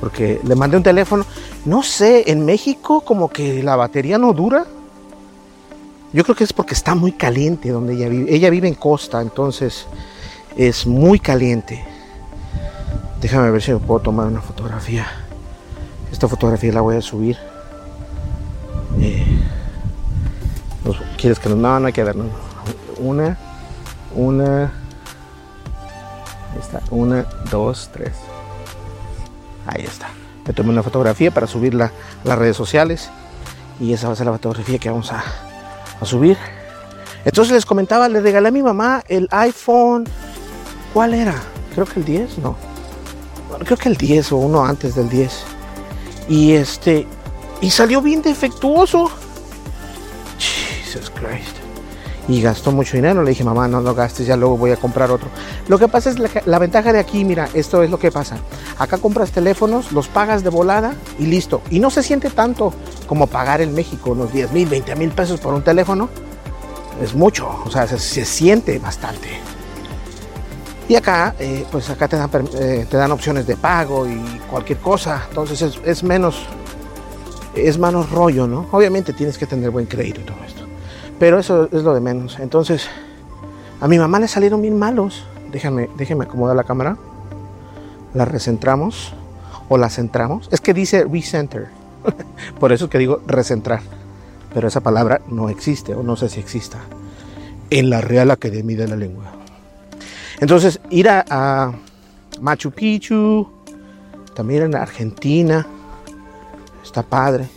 Porque 0.00 0.40
le 0.42 0.56
mandé 0.56 0.76
un 0.76 0.82
teléfono, 0.82 1.24
no 1.66 1.84
sé, 1.84 2.32
en 2.32 2.44
México 2.44 3.02
como 3.02 3.28
que 3.28 3.62
la 3.62 3.76
batería 3.76 4.18
no 4.18 4.32
dura. 4.32 4.66
Yo 6.12 6.24
creo 6.24 6.34
que 6.34 6.42
es 6.42 6.52
porque 6.52 6.74
está 6.74 6.96
muy 6.96 7.12
caliente 7.12 7.68
donde 7.68 7.94
ella 7.94 8.08
vive. 8.08 8.34
Ella 8.34 8.50
vive 8.50 8.66
en 8.66 8.74
costa, 8.74 9.20
entonces 9.20 9.86
es 10.56 10.86
muy 10.86 11.18
caliente. 11.18 11.84
Déjame 13.20 13.50
ver 13.50 13.62
si 13.62 13.72
me 13.72 13.78
puedo 13.78 14.00
tomar 14.00 14.26
una 14.26 14.40
fotografía. 14.40 15.06
Esta 16.12 16.28
fotografía 16.28 16.72
la 16.72 16.80
voy 16.80 16.96
a 16.96 17.02
subir. 17.02 17.36
Eh, 19.00 19.26
¿Quieres 21.18 21.38
que 21.38 21.48
no? 21.48 21.56
No, 21.56 21.80
no 21.80 21.86
hay 21.86 21.92
que 21.92 22.04
ver. 22.04 22.14
Una, 22.98 23.36
una, 24.14 24.72
está. 26.58 26.80
Una, 26.90 27.26
dos, 27.50 27.90
tres. 27.92 28.12
Ahí 29.66 29.84
está. 29.84 30.08
Me 30.46 30.52
tomé 30.52 30.70
una 30.70 30.82
fotografía 30.82 31.30
para 31.30 31.46
subirla 31.46 31.86
a 32.24 32.28
las 32.28 32.38
redes 32.38 32.56
sociales. 32.56 33.10
Y 33.80 33.92
esa 33.92 34.06
va 34.06 34.12
a 34.14 34.16
ser 34.16 34.26
la 34.26 34.32
fotografía 34.32 34.78
que 34.78 34.88
vamos 34.88 35.12
a, 35.12 35.22
subir. 36.04 36.36
Entonces 37.24 37.52
les 37.52 37.66
comentaba, 37.66 38.08
le 38.08 38.20
regalé 38.20 38.48
a 38.48 38.52
mi 38.52 38.62
mamá 38.62 39.02
el 39.08 39.28
iPhone. 39.32 40.04
¿Cuál 40.96 41.12
era? 41.12 41.34
Creo 41.74 41.84
que 41.84 42.00
el 42.00 42.06
10, 42.06 42.38
no. 42.38 42.56
Creo 43.66 43.76
que 43.76 43.90
el 43.90 43.98
10 43.98 44.32
o 44.32 44.38
uno 44.38 44.64
antes 44.64 44.94
del 44.94 45.10
10. 45.10 45.30
Y 46.26 46.52
este. 46.52 47.06
Y 47.60 47.68
salió 47.68 48.00
bien 48.00 48.22
defectuoso. 48.22 49.10
Jesus 50.38 51.10
Christ. 51.10 51.54
Y 52.28 52.40
gastó 52.40 52.72
mucho 52.72 52.96
dinero. 52.96 53.22
Le 53.22 53.32
dije, 53.32 53.44
mamá, 53.44 53.68
no 53.68 53.82
lo 53.82 53.94
gastes, 53.94 54.26
ya 54.26 54.38
luego 54.38 54.56
voy 54.56 54.70
a 54.70 54.76
comprar 54.76 55.10
otro. 55.10 55.28
Lo 55.68 55.78
que 55.78 55.86
pasa 55.86 56.08
es 56.08 56.18
la, 56.18 56.30
la 56.46 56.58
ventaja 56.58 56.94
de 56.94 56.98
aquí, 56.98 57.26
mira, 57.26 57.50
esto 57.52 57.82
es 57.82 57.90
lo 57.90 57.98
que 57.98 58.10
pasa. 58.10 58.38
Acá 58.78 58.96
compras 58.96 59.32
teléfonos, 59.32 59.92
los 59.92 60.08
pagas 60.08 60.44
de 60.44 60.48
volada 60.48 60.94
y 61.18 61.26
listo. 61.26 61.60
Y 61.68 61.78
no 61.78 61.90
se 61.90 62.02
siente 62.02 62.30
tanto 62.30 62.72
como 63.06 63.26
pagar 63.26 63.60
en 63.60 63.74
México 63.74 64.12
unos 64.12 64.32
10 64.32 64.50
mil, 64.52 64.66
20 64.66 64.96
mil 64.96 65.10
pesos 65.10 65.40
por 65.40 65.52
un 65.52 65.62
teléfono. 65.62 66.08
Es 67.02 67.14
mucho, 67.14 67.54
o 67.66 67.70
sea, 67.70 67.86
se, 67.86 67.98
se 67.98 68.24
siente 68.24 68.78
bastante. 68.78 69.55
Y 70.88 70.94
acá, 70.94 71.34
eh, 71.40 71.66
pues 71.70 71.90
acá 71.90 72.06
te 72.06 72.16
dan, 72.16 72.30
eh, 72.54 72.86
te 72.88 72.96
dan, 72.96 73.10
opciones 73.10 73.46
de 73.46 73.56
pago 73.56 74.06
y 74.06 74.20
cualquier 74.48 74.78
cosa. 74.78 75.24
Entonces 75.28 75.60
es, 75.62 75.80
es, 75.84 76.04
menos, 76.04 76.46
es 77.56 77.76
menos 77.76 78.10
rollo, 78.10 78.46
¿no? 78.46 78.68
Obviamente 78.70 79.12
tienes 79.12 79.36
que 79.36 79.46
tener 79.46 79.70
buen 79.70 79.86
crédito 79.86 80.20
y 80.20 80.24
todo 80.24 80.36
esto. 80.46 80.62
Pero 81.18 81.38
eso 81.40 81.68
es 81.72 81.82
lo 81.82 81.92
de 81.92 82.00
menos. 82.00 82.38
Entonces, 82.38 82.88
a 83.80 83.88
mi 83.88 83.98
mamá 83.98 84.20
le 84.20 84.28
salieron 84.28 84.62
bien 84.62 84.78
malos. 84.78 85.24
Déjame, 85.50 85.90
déjame 85.96 86.24
acomodar 86.24 86.54
la 86.54 86.64
cámara. 86.64 86.96
La 88.14 88.24
recentramos 88.24 89.12
o 89.68 89.78
la 89.78 89.90
centramos. 89.90 90.48
Es 90.52 90.60
que 90.60 90.72
dice 90.72 91.04
recenter. 91.04 91.68
Por 92.60 92.72
eso 92.72 92.88
que 92.88 92.98
digo 92.98 93.22
recentrar. 93.26 93.80
Pero 94.54 94.68
esa 94.68 94.80
palabra 94.80 95.20
no 95.28 95.48
existe 95.48 95.94
o 95.94 96.02
no 96.02 96.16
sé 96.16 96.28
si 96.28 96.38
exista 96.38 96.78
en 97.70 97.90
la 97.90 98.00
Real 98.00 98.30
Academia 98.30 98.76
de 98.76 98.88
la 98.88 98.96
Lengua. 98.96 99.35
Entonces, 100.40 100.80
ir 100.90 101.08
a, 101.08 101.24
a, 101.28 101.72
Machu 102.40 102.70
Picchu, 102.70 103.48
también 104.34 104.64
en 104.64 104.74
Argentina, 104.74 105.66
está 106.82 107.02
padre. 107.02 107.48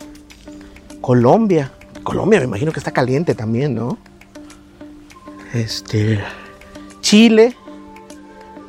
Colombia, 1.02 1.72
Colombia 2.04 2.40
me 2.40 2.46
imagino 2.46 2.72
que 2.72 2.80
está 2.80 2.92
caliente 2.92 3.36
también, 3.36 3.76
¿no? 3.76 3.98
Este, 5.54 6.20
Chile, 7.02 7.56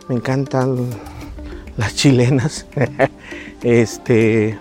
me 0.09 0.17
encantan 0.17 0.89
las 1.77 1.95
chilenas. 1.95 2.67
este, 3.63 4.59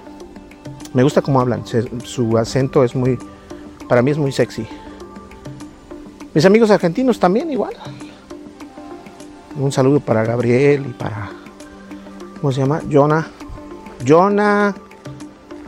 me 0.93 1.03
gusta 1.03 1.21
cómo 1.21 1.41
hablan, 1.41 1.63
su 2.03 2.37
acento 2.37 2.83
es 2.83 2.95
muy, 2.95 3.17
para 3.87 4.01
mí 4.01 4.11
es 4.11 4.17
muy 4.17 4.31
sexy. 4.31 4.65
Mis 6.33 6.45
amigos 6.45 6.71
argentinos 6.71 7.19
también 7.19 7.51
igual. 7.51 7.73
Un 9.59 9.73
saludo 9.73 9.99
para 9.99 10.23
Gabriel 10.23 10.85
y 10.89 10.93
para. 10.93 11.31
¿Cómo 12.39 12.53
se 12.53 12.61
llama? 12.61 12.81
Jonah. 12.89 13.27
Jonah. 14.07 14.73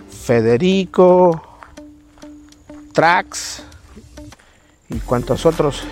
Federico. 0.10 1.42
Trax. 2.94 3.64
Y 4.88 4.98
cuantos 5.00 5.46
otros. 5.46 5.84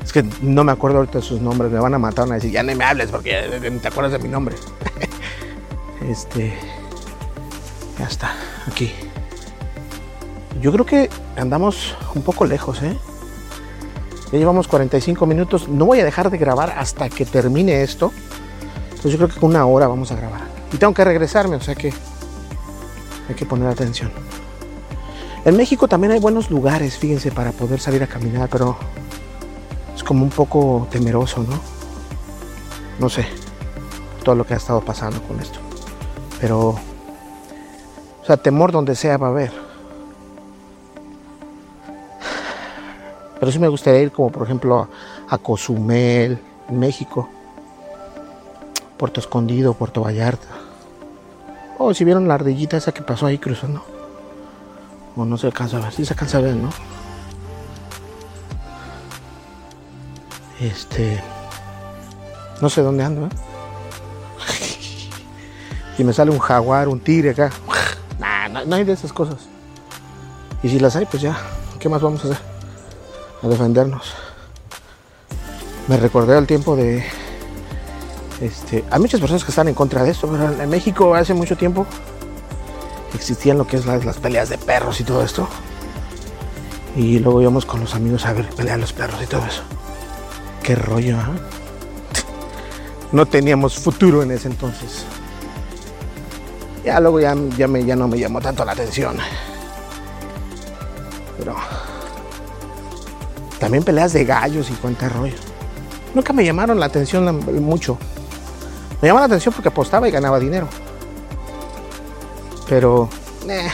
Es 0.00 0.12
que 0.12 0.24
no 0.42 0.62
me 0.62 0.70
acuerdo 0.70 0.98
ahorita 0.98 1.18
de 1.18 1.24
sus 1.24 1.40
nombres. 1.40 1.72
Me 1.72 1.80
van 1.80 1.92
a 1.92 1.98
matar. 1.98 2.26
Van 2.26 2.32
a 2.32 2.34
decir, 2.36 2.52
ya 2.52 2.62
no 2.62 2.72
me 2.76 2.84
hables 2.84 3.10
porque 3.10 3.60
ni 3.68 3.78
te 3.80 3.88
acuerdas 3.88 4.12
de 4.12 4.20
mi 4.20 4.28
nombre. 4.28 4.54
este. 6.08 6.56
Ya 7.98 8.06
está. 8.06 8.32
Aquí. 8.68 8.92
Yo 10.60 10.70
creo 10.70 10.86
que 10.86 11.10
andamos 11.36 11.96
un 12.14 12.22
poco 12.22 12.44
lejos, 12.44 12.80
¿eh? 12.82 12.96
Ya 14.32 14.38
llevamos 14.38 14.68
45 14.68 15.26
minutos. 15.26 15.68
No 15.68 15.86
voy 15.86 16.00
a 16.00 16.04
dejar 16.04 16.30
de 16.30 16.38
grabar 16.38 16.74
hasta 16.76 17.08
que 17.08 17.24
termine 17.24 17.82
esto. 17.82 18.12
Entonces 18.90 19.12
yo 19.12 19.18
creo 19.18 19.28
que 19.28 19.40
con 19.40 19.50
una 19.50 19.66
hora 19.66 19.88
vamos 19.88 20.12
a 20.12 20.16
grabar. 20.16 20.42
Y 20.72 20.76
tengo 20.76 20.94
que 20.94 21.04
regresarme, 21.04 21.56
o 21.56 21.60
sea 21.60 21.74
que 21.74 21.92
hay 23.28 23.34
que 23.34 23.46
poner 23.46 23.68
atención. 23.68 24.10
En 25.44 25.56
México 25.56 25.88
también 25.88 26.12
hay 26.12 26.20
buenos 26.20 26.50
lugares, 26.50 26.98
fíjense, 26.98 27.32
para 27.32 27.52
poder 27.52 27.80
salir 27.80 28.02
a 28.02 28.06
caminar, 28.06 28.48
pero 28.50 28.76
es 29.96 30.04
como 30.04 30.22
un 30.22 30.30
poco 30.30 30.86
temeroso, 30.90 31.42
¿no? 31.42 31.58
No 32.98 33.08
sé, 33.08 33.26
todo 34.22 34.34
lo 34.34 34.44
que 34.44 34.52
ha 34.52 34.58
estado 34.58 34.82
pasando 34.82 35.22
con 35.22 35.40
esto. 35.40 35.58
Pero, 36.40 36.68
o 36.68 38.24
sea, 38.26 38.36
temor 38.36 38.70
donde 38.70 38.94
sea 38.94 39.16
va 39.16 39.28
a 39.28 39.30
haber. 39.30 39.69
Pero 43.40 43.50
sí 43.50 43.58
me 43.58 43.68
gustaría 43.68 44.02
ir 44.02 44.12
como 44.12 44.30
por 44.30 44.42
ejemplo 44.44 44.88
a 45.28 45.38
Cozumel, 45.38 46.38
México. 46.70 47.28
Puerto 48.98 49.18
Escondido, 49.18 49.72
Puerto 49.72 50.02
Vallarta. 50.02 50.46
Oh, 51.78 51.94
si 51.94 52.04
vieron 52.04 52.28
la 52.28 52.34
ardillita 52.34 52.76
esa 52.76 52.92
que 52.92 53.00
pasó 53.00 53.24
ahí 53.24 53.38
cruzando. 53.38 53.82
O 55.16 55.24
no 55.24 55.38
se 55.38 55.46
alcanza 55.46 55.78
a 55.78 55.80
ver, 55.80 55.92
sí 55.92 56.04
se 56.04 56.12
alcanza 56.12 56.36
a 56.36 56.42
ver, 56.42 56.54
¿no? 56.54 56.68
Este. 60.60 61.22
No 62.60 62.68
sé 62.68 62.82
dónde 62.82 63.02
ando, 63.02 63.24
¿eh? 63.24 63.30
y 65.98 66.04
me 66.04 66.12
sale 66.12 66.30
un 66.30 66.38
jaguar, 66.38 66.88
un 66.88 67.00
tigre 67.00 67.30
acá. 67.30 67.50
Nah, 68.18 68.64
no 68.66 68.76
hay 68.76 68.84
de 68.84 68.92
esas 68.92 69.14
cosas. 69.14 69.48
Y 70.62 70.68
si 70.68 70.78
las 70.78 70.94
hay, 70.94 71.06
pues 71.06 71.22
ya, 71.22 71.38
¿qué 71.78 71.88
más 71.88 72.02
vamos 72.02 72.22
a 72.24 72.28
hacer? 72.28 72.59
A 73.42 73.48
defendernos. 73.48 74.12
Me 75.88 75.96
recordé 75.96 76.36
al 76.36 76.46
tiempo 76.46 76.76
de... 76.76 77.04
Este, 78.40 78.84
hay 78.90 79.00
muchas 79.00 79.20
personas 79.20 79.44
que 79.44 79.50
están 79.50 79.68
en 79.68 79.74
contra 79.74 80.02
de 80.02 80.10
esto, 80.10 80.28
pero 80.28 80.62
en 80.62 80.68
México 80.70 81.14
hace 81.14 81.34
mucho 81.34 81.56
tiempo 81.56 81.86
existían 83.14 83.58
lo 83.58 83.66
que 83.66 83.76
es 83.76 83.86
las, 83.86 84.16
peleas 84.18 84.48
de 84.48 84.58
perros 84.58 85.00
y 85.00 85.04
todo 85.04 85.22
esto. 85.22 85.48
Y 86.96 87.18
luego 87.18 87.40
íbamos 87.40 87.66
con 87.66 87.80
los 87.80 87.94
amigos 87.94 88.26
a 88.26 88.32
ver 88.32 88.48
pelear 88.50 88.78
los 88.78 88.92
perros 88.92 89.22
y 89.22 89.26
todo 89.26 89.44
eso. 89.44 89.62
Qué 90.62 90.74
rollo, 90.74 91.16
¿eh? 91.18 91.22
No 93.12 93.26
teníamos 93.26 93.78
futuro 93.78 94.22
en 94.22 94.30
ese 94.30 94.48
entonces. 94.48 95.04
Ya 96.84 96.98
luego 97.00 97.20
ya, 97.20 97.34
ya, 97.58 97.68
me, 97.68 97.84
ya 97.84 97.96
no 97.96 98.08
me 98.08 98.18
llamó 98.18 98.40
tanto 98.40 98.64
la 98.64 98.72
atención. 98.72 99.16
Pero 101.38 101.56
también 103.60 103.84
peleas 103.84 104.12
de 104.14 104.24
gallos 104.24 104.70
y 104.70 104.72
cuánta 104.72 105.08
rollo. 105.08 105.36
Nunca 106.14 106.32
me 106.32 106.44
llamaron 106.44 106.80
la 106.80 106.86
atención 106.86 107.44
mucho. 107.62 107.98
Me 109.00 109.08
llamaba 109.08 109.26
la 109.28 109.34
atención 109.34 109.54
porque 109.54 109.68
apostaba 109.68 110.08
y 110.08 110.10
ganaba 110.10 110.40
dinero. 110.40 110.66
Pero, 112.68 113.08
eh. 113.48 113.68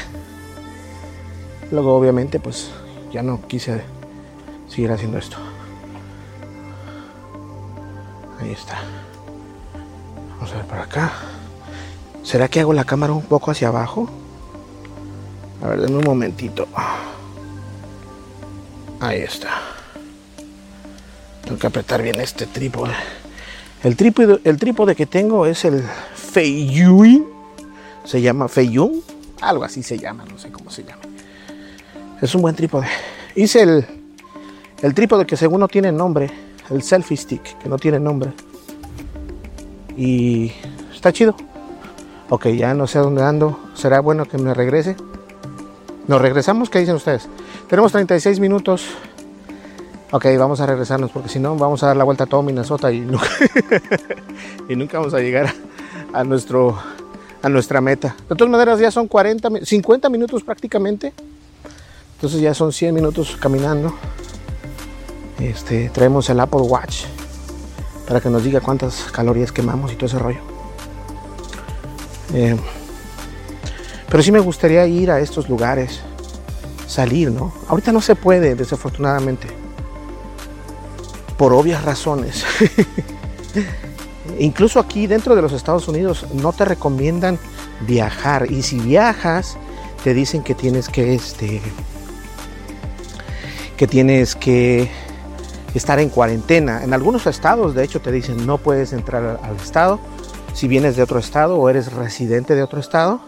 luego 1.71 1.97
obviamente 1.97 2.41
pues 2.41 2.71
ya 3.13 3.23
no 3.23 3.41
quise 3.47 3.83
seguir 4.69 4.91
haciendo 4.91 5.19
esto. 5.19 5.37
Ahí 8.41 8.53
está. 8.53 8.81
Vamos 10.35 10.53
a 10.53 10.57
ver 10.57 10.67
para 10.67 10.83
acá. 10.83 11.13
¿Será 12.23 12.49
que 12.49 12.61
hago 12.61 12.73
la 12.73 12.85
cámara 12.85 13.13
un 13.13 13.23
poco 13.23 13.53
hacia 13.53 13.69
abajo? 13.69 14.09
A 15.63 15.69
ver, 15.69 15.81
denme 15.81 15.99
un 15.99 16.05
momentito. 16.05 16.67
Ahí 19.01 19.21
está. 19.21 19.76
Tengo 21.47 21.61
que 21.61 21.67
apretar 21.69 22.03
bien 22.03 22.21
este 22.21 22.45
trípode. 22.45 22.93
El 23.85 23.95
trípode, 23.97 24.41
el 24.43 24.57
trípode 24.59 24.97
que 24.97 25.07
tengo 25.07 25.47
es 25.47 25.65
el 25.65 25.81
Feiyun. 26.15 27.25
Se 28.05 28.21
llama 28.21 28.49
Feiyun. 28.49 29.01
Algo 29.41 29.63
así 29.63 29.85
se 29.85 29.97
llama, 29.97 30.25
no 30.29 30.39
sé 30.39 30.51
cómo 30.51 30.73
se 30.73 30.83
llama. 30.83 31.03
Es 32.21 32.35
un 32.35 32.43
buen 32.43 32.57
trípode. 32.57 32.89
Hice 33.37 33.63
el, 33.63 33.87
el 34.83 34.93
trípode 34.93 35.25
que 35.25 35.37
según 35.37 35.61
no 35.61 35.69
tiene 35.69 35.93
nombre. 35.93 36.29
El 36.69 36.83
selfie 36.83 37.17
stick, 37.17 37.59
que 37.59 37.69
no 37.69 37.79
tiene 37.79 38.01
nombre. 38.01 38.33
Y 39.97 40.51
está 40.93 41.13
chido. 41.13 41.37
Ok, 42.29 42.49
ya 42.49 42.75
no 42.75 42.89
sé 42.89 42.99
a 42.99 43.03
dónde 43.03 43.23
ando. 43.23 43.57
¿Será 43.75 44.01
bueno 44.01 44.25
que 44.25 44.37
me 44.37 44.53
regrese? 44.53 44.97
¿Nos 46.09 46.21
regresamos? 46.21 46.71
¿Qué 46.71 46.81
dicen 46.81 46.97
ustedes? 46.97 47.29
Tenemos 47.69 47.93
36 47.93 48.41
minutos. 48.41 48.89
Ok, 50.17 50.25
vamos 50.39 50.61
a 50.61 50.67
regresarnos 50.67 51.11
porque 51.11 51.29
si 51.29 51.39
no 51.39 51.57
vamos 51.57 51.83
a 51.83 51.89
dar 51.89 51.97
la 51.99 52.03
vuelta 52.03 52.25
a 52.25 52.27
todo 52.27 52.43
Minnesota 52.43 52.91
y 52.91 53.01
nunca, 53.01 53.29
y 54.67 54.75
nunca 54.75 54.99
vamos 54.99 55.13
a 55.13 55.19
llegar 55.19 55.53
a, 56.11 56.25
nuestro, 56.25 56.79
a 57.43 57.51
nuestra 57.51 57.83
meta. 57.83 58.17
De 58.27 58.35
todas 58.35 58.51
maneras 58.51 58.81
ya 58.81 58.91
son 58.91 59.09
40, 59.09 59.51
50 59.63 60.09
minutos 60.09 60.43
prácticamente. 60.43 61.13
Entonces 62.15 62.41
ya 62.41 62.55
son 62.55 62.73
100 62.73 62.95
minutos 62.95 63.37
caminando. 63.39 63.95
Este, 65.39 65.91
traemos 65.91 66.31
el 66.31 66.41
Apple 66.41 66.63
Watch 66.63 67.05
para 68.09 68.19
que 68.19 68.31
nos 68.31 68.43
diga 68.43 68.63
cuántas 68.63 69.13
calorías 69.13 69.53
quemamos 69.53 69.93
y 69.93 69.97
todo 69.97 70.07
ese 70.07 70.19
rollo. 70.19 70.41
Eh, 72.33 72.57
pero 74.09 74.23
sí 74.23 74.33
me 74.33 74.41
gustaría 74.41 74.87
ir 74.87 75.11
a 75.11 75.21
estos 75.21 75.51
lugares, 75.51 76.01
salir, 76.87 77.31
¿no? 77.31 77.53
Ahorita 77.69 77.93
no 77.93 78.01
se 78.01 78.15
puede, 78.15 78.55
desafortunadamente 78.55 79.66
por 81.37 81.53
obvias 81.53 81.85
razones. 81.85 82.45
Incluso 84.39 84.81
aquí 84.81 85.07
dentro 85.07 85.35
de 85.35 85.43
los 85.43 85.53
Estados 85.53 85.89
Unidos 85.89 86.27
no 86.35 86.53
te 86.53 86.65
recomiendan 86.65 87.39
viajar 87.81 88.51
y 88.51 88.63
si 88.63 88.79
viajas 88.81 89.57
te 90.03 90.15
dicen 90.15 90.43
que 90.43 90.55
tienes 90.55 90.89
que 90.89 91.15
este 91.15 91.61
que 93.77 93.87
tienes 93.87 94.35
que 94.35 94.91
estar 95.75 95.99
en 96.01 96.09
cuarentena. 96.09 96.83
En 96.83 96.95
algunos 96.95 97.27
estados, 97.27 97.75
de 97.75 97.85
hecho, 97.85 98.01
te 98.01 98.11
dicen 98.11 98.47
no 98.47 98.59
puedes 98.59 98.93
entrar 98.93 99.41
al 99.43 99.57
estado. 99.57 100.01
Si 100.55 100.69
vienes 100.69 100.97
de 100.97 101.03
otro 101.03 101.19
estado 101.19 101.59
o 101.59 101.69
eres 101.69 101.93
residente 101.93 102.55
de 102.55 102.63
otro 102.63 102.81
estado, 102.81 103.21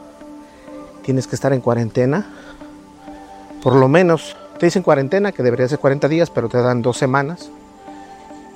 tienes 1.03 1.27
que 1.27 1.37
estar 1.37 1.53
en 1.53 1.61
cuarentena. 1.61 2.27
Por 3.63 3.75
lo 3.75 3.89
menos 3.89 4.37
te 4.59 4.67
dicen 4.67 4.83
cuarentena, 4.83 5.33
que 5.33 5.43
debería 5.43 5.69
ser 5.69 5.79
40 5.79 6.09
días, 6.09 6.31
pero 6.31 6.49
te 6.49 6.59
dan 6.59 6.81
dos 6.81 6.97
semanas. 6.97 7.51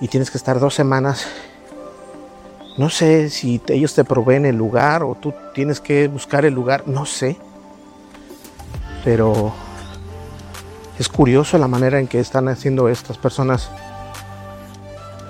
Y 0.02 0.08
tienes 0.08 0.32
que 0.32 0.36
estar 0.36 0.58
dos 0.58 0.74
semanas. 0.74 1.28
No 2.76 2.90
sé 2.90 3.30
si 3.30 3.62
ellos 3.68 3.94
te 3.94 4.02
proveen 4.02 4.44
el 4.46 4.56
lugar 4.56 5.04
o 5.04 5.14
tú 5.14 5.32
tienes 5.54 5.78
que 5.78 6.08
buscar 6.08 6.44
el 6.44 6.52
lugar, 6.52 6.88
no 6.88 7.06
sé. 7.06 7.36
Pero 9.04 9.52
es 10.98 11.08
curioso 11.08 11.56
la 11.56 11.68
manera 11.68 12.00
en 12.00 12.08
que 12.08 12.18
están 12.18 12.48
haciendo 12.48 12.88
estas 12.88 13.16
personas 13.16 13.70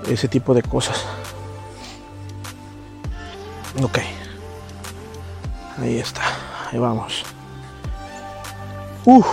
ese 0.09 0.27
tipo 0.27 0.55
de 0.55 0.63
cosas. 0.63 1.05
Ok. 3.83 3.99
Ahí 5.83 5.99
está. 5.99 6.23
Ahí 6.71 6.79
vamos. 6.79 7.25
Uf. 9.05 9.27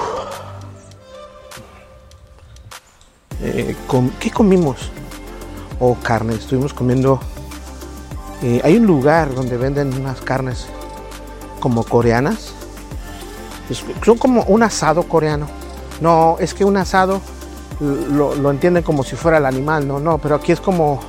Eh, 3.41 3.73
¿Qué 4.19 4.31
comimos? 4.31 4.91
Oh, 5.80 5.95
carne. 5.95 6.36
Estuvimos 6.36 6.73
comiendo. 6.73 7.19
Eh, 8.41 8.61
hay 8.63 8.77
un 8.77 8.86
lugar 8.86 9.34
donde 9.34 9.57
venden 9.57 9.93
unas 9.93 10.21
carnes 10.21 10.67
como 11.59 11.84
coreanas. 11.84 12.53
son 14.03 14.17
como 14.17 14.43
un 14.43 14.63
asado 14.63 15.03
coreano. 15.03 15.47
No, 16.01 16.38
es 16.39 16.53
que 16.53 16.63
un 16.63 16.77
asado 16.77 17.21
lo, 17.80 18.51
entienden 18.51 18.84
como 18.84 19.03
si 19.03 19.15
fuera 19.15 19.38
el 19.38 19.45
animal, 19.45 19.88
no, 19.88 19.99
no, 19.99 20.17
pero 20.17 20.36
aquí 20.36 20.51
es 20.51 20.59
como, 20.59 20.99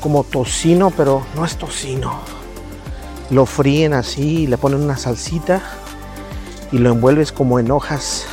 como 0.00 0.24
tocino, 0.24 0.90
pero 0.90 1.22
no 1.34 1.44
es 1.44 1.56
tocino. 1.56 2.20
Lo 3.30 3.46
fríen 3.46 3.92
así, 3.92 4.46
le 4.46 4.58
ponen 4.58 4.82
una 4.82 4.96
salsita 4.96 5.62
y 6.70 6.78
lo 6.78 6.90
envuelves 6.90 7.32
como 7.32 7.58
en 7.58 7.70
hojas, 7.70 8.26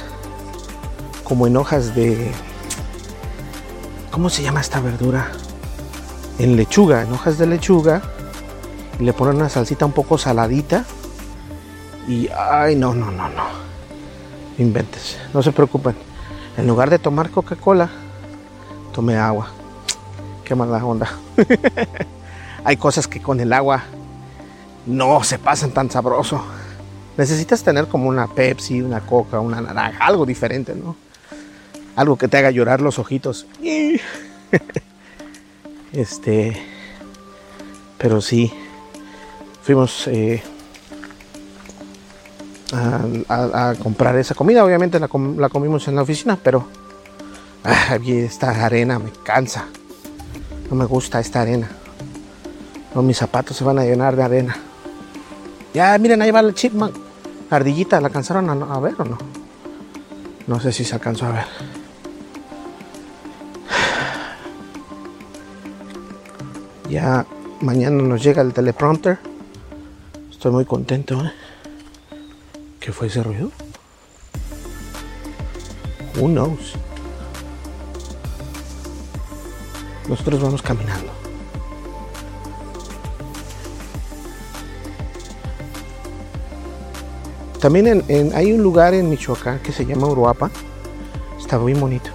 como 1.23 1.47
en 1.47 1.57
hojas 1.57 1.95
de, 1.95 2.31
¿cómo 4.11 4.29
se 4.29 4.43
llama 4.43 4.61
esta 4.61 4.79
verdura? 4.79 5.31
En 6.37 6.55
lechuga, 6.55 7.03
en 7.03 7.13
hojas 7.13 7.37
de 7.37 7.47
lechuga 7.47 8.01
le 8.99 9.13
ponen 9.13 9.37
una 9.37 9.49
salsita 9.49 9.85
un 9.85 9.93
poco 9.93 10.17
saladita 10.17 10.85
y, 12.07 12.27
ay, 12.29 12.75
no, 12.75 12.93
no, 12.93 13.09
no, 13.11 13.29
no, 13.29 13.45
inventes, 14.57 15.17
no 15.33 15.41
se 15.41 15.51
preocupen 15.51 15.95
en 16.57 16.67
lugar 16.67 16.89
de 16.89 16.99
tomar 16.99 17.29
Coca-Cola, 17.29 17.89
tomé 18.93 19.17
agua. 19.17 19.47
Qué 20.43 20.53
mala 20.53 20.83
onda. 20.85 21.09
Hay 22.63 22.77
cosas 22.77 23.07
que 23.07 23.21
con 23.21 23.39
el 23.39 23.53
agua 23.53 23.83
no 24.85 25.23
se 25.23 25.39
pasan 25.39 25.71
tan 25.71 25.89
sabroso. 25.89 26.43
Necesitas 27.17 27.63
tener 27.63 27.87
como 27.87 28.09
una 28.09 28.27
Pepsi, 28.27 28.81
una 28.81 28.99
Coca, 29.01 29.39
una 29.39 29.61
naranja, 29.61 30.05
algo 30.05 30.25
diferente, 30.25 30.75
¿no? 30.75 30.95
Algo 32.01 32.17
que 32.17 32.27
te 32.27 32.37
haga 32.37 32.49
llorar 32.49 32.81
los 32.81 32.97
ojitos. 32.97 33.45
este. 35.93 36.59
Pero 37.99 38.21
sí. 38.21 38.51
Fuimos 39.61 40.07
eh, 40.07 40.41
a, 43.29 43.75
comprar 43.83 44.17
esa 44.17 44.33
comida. 44.33 44.65
Obviamente 44.65 44.99
la, 44.99 45.07
comimos 45.07 45.87
en 45.89 45.95
la 45.95 46.01
oficina, 46.01 46.39
pero 46.41 46.65
ah, 47.63 47.99
esta 48.03 48.65
arena 48.65 48.97
me 48.97 49.11
cansa. 49.23 49.67
No 50.71 50.75
me 50.75 50.85
gusta 50.85 51.19
esta 51.19 51.41
arena. 51.41 51.69
No, 52.95 53.03
mis 53.03 53.17
zapatos 53.17 53.57
se 53.57 53.63
van 53.63 53.77
a 53.77 53.83
llenar 53.83 54.15
de 54.15 54.23
arena. 54.23 54.57
Ya, 55.75 55.95
miren, 55.99 56.23
ahí 56.23 56.31
va 56.31 56.39
el 56.39 56.55
chipmunk. 56.55 56.95
ardillita, 57.51 58.01
¿la 58.01 58.07
alcanzaron 58.07 58.49
a, 58.49 58.53
a 58.53 58.79
ver 58.79 58.95
o 58.97 59.05
no? 59.05 59.19
No 60.47 60.59
sé 60.59 60.71
si 60.71 60.83
se 60.83 60.95
alcanzó 60.95 61.27
a 61.27 61.33
ver. 61.33 61.80
Ya 66.91 67.25
mañana 67.61 68.03
nos 68.03 68.21
llega 68.21 68.41
el 68.41 68.51
teleprompter. 68.51 69.17
Estoy 70.29 70.51
muy 70.51 70.65
contento. 70.65 71.23
¿eh? 71.23 71.31
¿Qué 72.81 72.91
fue 72.91 73.07
ese 73.07 73.23
ruido? 73.23 73.49
Who 76.19 76.27
knows? 76.27 76.73
Nosotros 80.09 80.41
vamos 80.41 80.61
caminando. 80.61 81.13
También 87.61 88.03
hay 88.35 88.51
un 88.51 88.61
lugar 88.61 88.93
en 88.95 89.09
Michoacán 89.09 89.59
que 89.59 89.71
se 89.71 89.85
llama 89.85 90.07
Uruapa. 90.07 90.51
Está 91.39 91.57
muy 91.57 91.73
bonito. 91.73 92.09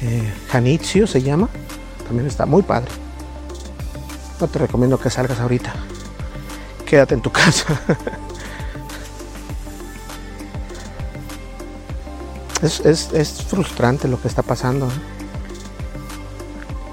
Eh, 0.00 0.32
se 1.08 1.22
llama. 1.22 1.48
También 2.06 2.28
está 2.28 2.46
muy 2.46 2.62
padre. 2.62 3.05
No 4.40 4.48
te 4.48 4.58
recomiendo 4.58 4.98
que 4.98 5.10
salgas 5.10 5.40
ahorita. 5.40 5.72
Quédate 6.84 7.14
en 7.14 7.22
tu 7.22 7.30
casa. 7.30 7.80
es, 12.62 13.44
frustrante 13.48 14.08
lo 14.08 14.20
que 14.20 14.28
está 14.28 14.42
pasando. 14.42 14.88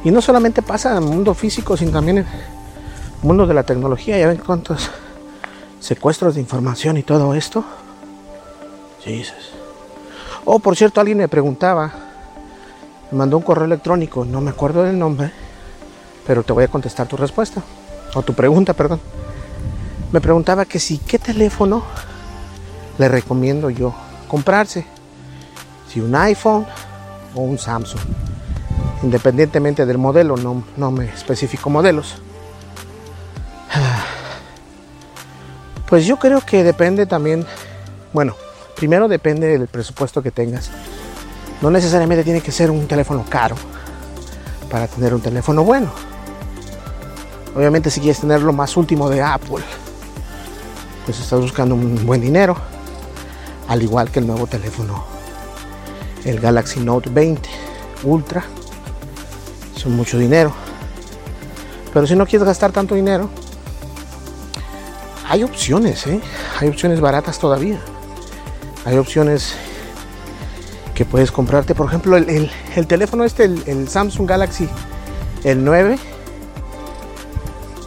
Y 0.04 0.12
no 0.12 0.22
solamente 0.22 0.62
pasa 0.62 0.92
en 0.92 1.04
el 1.04 1.10
mundo 1.10 1.34
físico, 1.34 1.78
sino 1.78 1.92
también 1.92 2.20
en 2.20 2.26
el 2.26 2.32
mundo 3.22 3.48
de 3.48 3.54
la 3.54 3.64
tecnología. 3.64 4.18
Ya 4.18 4.28
ven 4.28 4.38
cuántos 4.38 4.90
secuestros 5.80 6.36
de 6.36 6.42
información 6.42 6.98
y 6.98 7.04
todo 7.04 7.34
esto. 7.34 7.64
Jesus. 9.04 9.52
Oh, 10.46 10.60
por 10.60 10.76
cierto, 10.76 11.00
alguien 11.00 11.18
me 11.18 11.28
preguntaba, 11.28 11.92
me 13.12 13.18
mandó 13.18 13.38
un 13.38 13.44
correo 13.44 13.66
electrónico, 13.66 14.26
no 14.26 14.42
me 14.42 14.52
acuerdo 14.52 14.84
del 14.84 15.00
nombre, 15.00 15.32
pero 16.26 16.44
te 16.44 16.54
voy 16.54 16.64
a 16.64 16.68
contestar 16.68 17.08
tu 17.08 17.18
respuesta, 17.18 17.62
o 18.14 18.22
tu 18.22 18.34
pregunta, 18.34 18.74
perdón. 18.74 19.00
Me 20.12 20.22
preguntaba 20.22 20.66
que 20.66 20.80
si, 20.80 20.98
¿qué 21.00 21.20
teléfono 21.20 21.84
le 22.98 23.10
recomiendo 23.10 23.70
yo 23.70 23.94
comprarse? 24.28 24.86
si 25.94 26.00
un 26.00 26.16
iPhone 26.16 26.66
o 27.36 27.42
un 27.42 27.60
Samsung. 27.60 28.02
Independientemente 29.04 29.86
del 29.86 30.00
modelo, 30.00 30.38
no, 30.38 30.64
no 30.76 30.92
me 30.92 31.06
especifico 31.06 31.70
modelos. 31.70 32.16
Pues 35.86 36.08
yo 36.08 36.18
creo 36.18 36.42
que 36.42 36.64
depende 36.64 37.06
también, 37.06 37.46
bueno, 38.14 38.36
primero 38.76 39.08
depende 39.08 39.46
del 39.46 39.68
presupuesto 39.68 40.24
que 40.24 40.32
tengas. 40.32 40.72
No 41.62 41.70
necesariamente 41.70 42.24
tiene 42.24 42.42
que 42.42 42.52
ser 42.52 42.72
un 42.72 42.88
teléfono 42.88 43.24
caro 43.30 43.56
para 44.72 44.88
tener 44.88 45.14
un 45.14 45.22
teléfono 45.22 45.64
bueno. 45.64 45.92
Obviamente 47.56 47.90
si 47.90 48.00
quieres 48.00 48.20
tener 48.20 48.42
lo 48.42 48.54
más 48.54 48.76
último 48.78 49.10
de 49.10 49.22
Apple, 49.22 49.64
pues 51.06 51.20
estás 51.20 51.40
buscando 51.40 51.76
un 51.76 52.06
buen 52.06 52.22
dinero, 52.22 52.56
al 53.68 53.82
igual 53.82 54.10
que 54.10 54.20
el 54.20 54.28
nuevo 54.28 54.48
teléfono 54.48 55.06
el 56.26 56.40
Galaxy 56.40 56.80
Note 56.80 57.10
20 57.10 57.50
Ultra. 58.04 58.44
Son 59.76 59.96
mucho 59.96 60.18
dinero. 60.18 60.54
Pero 61.94 62.08
si 62.08 62.16
no 62.16 62.26
quieres 62.26 62.46
gastar 62.46 62.72
tanto 62.72 62.96
dinero, 62.96 63.30
hay 65.30 65.44
opciones, 65.44 66.06
¿eh? 66.08 66.20
Hay 66.60 66.70
opciones 66.70 67.00
baratas 67.00 67.40
todavía. 67.40 67.80
Hay 68.86 68.98
opciones 68.98 69.56
que 70.94 71.06
puedes 71.06 71.32
comprarte. 71.32 71.76
Por 71.76 71.88
ejemplo, 71.88 72.18
el, 72.18 72.52
teléfono 72.88 73.24
este, 73.24 73.46
el, 73.46 73.88
Samsung 73.88 74.28
Galaxy, 74.28 74.68
el 75.44 75.64
9. 75.64 75.98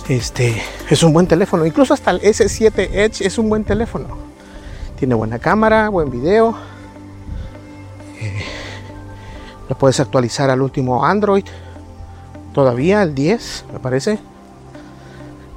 Este 0.09 0.62
es 0.88 1.02
un 1.02 1.12
buen 1.12 1.26
teléfono. 1.26 1.66
Incluso 1.66 1.94
hasta 1.94 2.11
el 2.11 2.20
S7 2.20 2.90
Edge 2.92 3.26
es 3.26 3.38
un 3.38 3.48
buen 3.48 3.64
teléfono. 3.64 4.09
Tiene 4.98 5.14
buena 5.14 5.38
cámara, 5.38 5.88
buen 5.88 6.11
video 6.11 6.57
lo 9.68 9.76
puedes 9.76 10.00
actualizar 10.00 10.50
al 10.50 10.62
último 10.62 11.04
Android. 11.04 11.44
Todavía 12.52 13.02
el 13.02 13.14
10, 13.14 13.64
me 13.72 13.78
parece. 13.80 14.18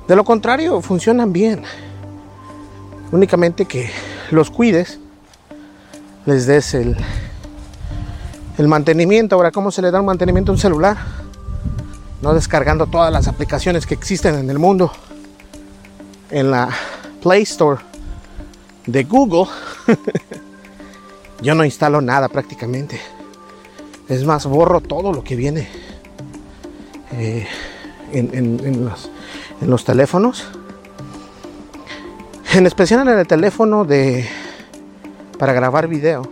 De 0.08 0.16
lo 0.16 0.24
contrario, 0.24 0.82
funcionan 0.82 1.32
bien. 1.32 1.64
Únicamente 3.12 3.66
que 3.66 3.90
los 4.32 4.50
cuides, 4.50 5.00
les 6.26 6.46
des 6.46 6.74
el, 6.74 6.98
El 8.58 8.68
mantenimiento, 8.68 9.36
ahora, 9.36 9.52
¿cómo 9.52 9.72
se 9.72 9.82
le 9.82 9.92
da 9.92 10.00
un 10.00 10.06
mantenimiento 10.06 10.52
a 10.52 10.56
un 10.56 10.60
celular? 10.60 10.98
No 12.22 12.34
descargando 12.34 12.88
todas 12.88 13.12
las 13.12 13.28
aplicaciones 13.28 13.86
que 13.86 13.94
existen 13.94 14.36
en 14.36 14.50
el 14.50 14.60
mundo 14.60 14.92
en 16.30 16.52
la 16.52 16.70
Play 17.22 17.44
Store 17.44 17.82
de 18.86 19.04
Google. 19.04 19.46
Yo 21.42 21.56
no 21.56 21.64
instalo 21.64 22.02
nada 22.02 22.28
prácticamente. 22.28 23.00
Es 24.08 24.26
más, 24.26 24.46
borro 24.46 24.82
todo 24.82 25.14
lo 25.14 25.24
que 25.24 25.36
viene 25.36 25.68
eh, 27.14 27.48
en, 28.12 28.86
los, 28.86 29.10
en 29.62 29.70
los 29.70 29.86
teléfonos. 29.86 30.48
En 32.54 32.66
especial 32.66 33.08
en 33.08 33.20
el 33.20 33.28
teléfono 33.28 33.86
de 33.86 34.28
para 35.38 35.54
grabar 35.54 35.88
video. 35.88 36.24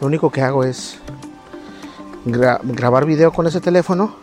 Lo 0.00 0.06
único 0.06 0.30
que 0.30 0.42
hago 0.42 0.62
es 0.62 0.98
grabar 2.24 3.06
video 3.06 3.32
con 3.32 3.46
ese 3.46 3.60
teléfono, 3.60 4.16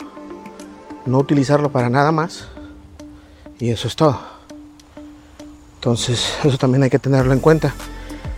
no 1.06 1.20
utilizarlo 1.20 1.72
para 1.72 1.90
nada 1.90 2.12
más. 2.12 2.48
Y 3.60 3.70
eso 3.70 3.88
es 3.88 3.96
todo. 3.96 4.20
Entonces, 5.76 6.34
eso 6.44 6.58
también 6.58 6.84
hay 6.84 6.90
que 6.90 7.00
tenerlo 7.00 7.32
en 7.34 7.40
cuenta. 7.40 7.74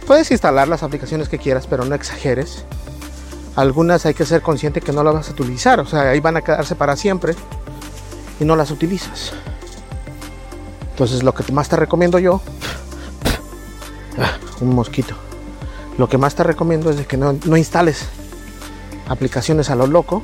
Puedes 0.06 0.30
instalar 0.32 0.68
las 0.68 0.84
aplicaciones 0.84 1.30
que 1.30 1.38
quieras, 1.38 1.68
pero 1.68 1.86
no 1.86 1.96
exageres. 1.96 2.66
Algunas 3.56 4.06
hay 4.06 4.14
que 4.14 4.26
ser 4.26 4.42
consciente 4.42 4.82
que 4.82 4.92
no 4.92 5.04
las 5.04 5.14
vas 5.14 5.30
a 5.30 5.32
utilizar, 5.32 5.80
o 5.80 5.86
sea, 5.86 6.10
ahí 6.10 6.20
van 6.20 6.38
a 6.38 6.42
quedarse 6.42 6.76
para 6.76 6.96
siempre 6.96 7.36
y 8.40 8.46
no 8.46 8.56
las 8.56 8.70
utilizas. 8.70 9.34
Entonces, 10.92 11.24
lo 11.24 11.34
que 11.34 11.52
más 11.52 11.68
te 11.68 11.76
recomiendo 11.76 12.20
yo, 12.20 12.42
un 14.62 14.76
mosquito. 14.76 15.16
Lo 15.98 16.08
que 16.08 16.18
más 16.18 16.36
te 16.36 16.44
recomiendo 16.44 16.92
es 16.92 17.08
que 17.08 17.18
no, 17.18 17.36
no 17.46 17.58
instales 17.58 18.06
aplicaciones 19.08 19.70
a 19.70 19.76
lo 19.76 19.88
loco 19.88 20.22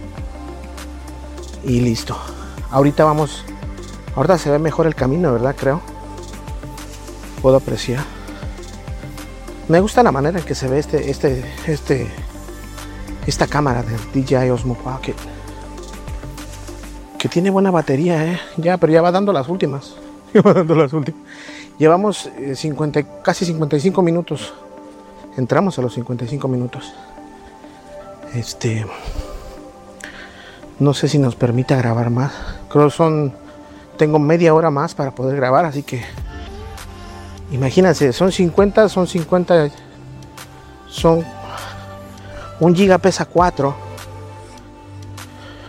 y 1.64 1.80
listo. 1.80 2.18
Ahorita 2.74 3.06
vamos, 3.06 3.46
ahorita 4.16 4.40
se 4.40 4.50
ve 4.50 4.58
mejor 4.58 4.88
el 4.88 4.96
camino, 4.96 5.32
¿verdad? 5.32 5.56
Creo. 5.56 5.80
Puedo 7.40 7.58
apreciar. 7.58 8.04
Me 9.68 9.80
gusta 9.80 10.02
la 10.02 10.12
manera 10.12 10.40
en 10.40 10.44
que 10.44 10.56
se 10.56 10.68
ve 10.68 10.80
este, 10.80 11.12
este, 11.12 11.46
este, 11.68 12.08
esta 13.28 13.46
cámara 13.46 13.84
del 13.84 14.00
DJI 14.12 14.50
Osmo 14.50 14.74
Pocket. 14.74 15.14
Que 17.20 17.30
tiene 17.30 17.52
buena 17.52 17.70
batería, 17.70 18.26
¿eh? 18.26 18.40
Ya, 18.58 18.78
pero 18.78 18.92
ya 18.92 19.04
va 19.04 19.12
dando 19.12 19.32
las 19.32 19.48
últimas. 19.50 19.96
Ya 20.34 20.42
va 20.42 20.52
dando 20.52 20.74
las 20.74 20.92
últimas. 20.94 21.22
Llevamos 21.78 22.28
50, 22.56 23.00
eh, 23.00 23.08
casi 23.24 23.46
55 23.46 24.02
minutos. 24.02 24.52
Entramos 25.38 25.78
a 25.78 25.84
los 25.84 25.94
55 25.94 26.48
minutos. 26.48 26.92
Este. 28.34 28.84
No 30.80 30.96
sé 30.96 31.08
si 31.08 31.20
nos 31.20 31.36
permite 31.36 31.76
grabar 31.76 32.10
más. 32.10 32.32
Creo 32.74 32.90
son. 32.90 33.32
Tengo 33.98 34.18
media 34.18 34.56
hora 34.56 34.72
más 34.72 34.96
para 34.96 35.12
poder 35.12 35.36
grabar, 35.36 35.64
así 35.64 35.84
que. 35.84 36.04
Imagínense, 37.52 38.12
son 38.12 38.32
50, 38.32 38.90
son 38.90 39.06
50. 39.06 39.70
Son. 40.90 41.24
Un 42.60 42.76
giga 42.76 42.98
pesa 42.98 43.26
4. 43.26 43.76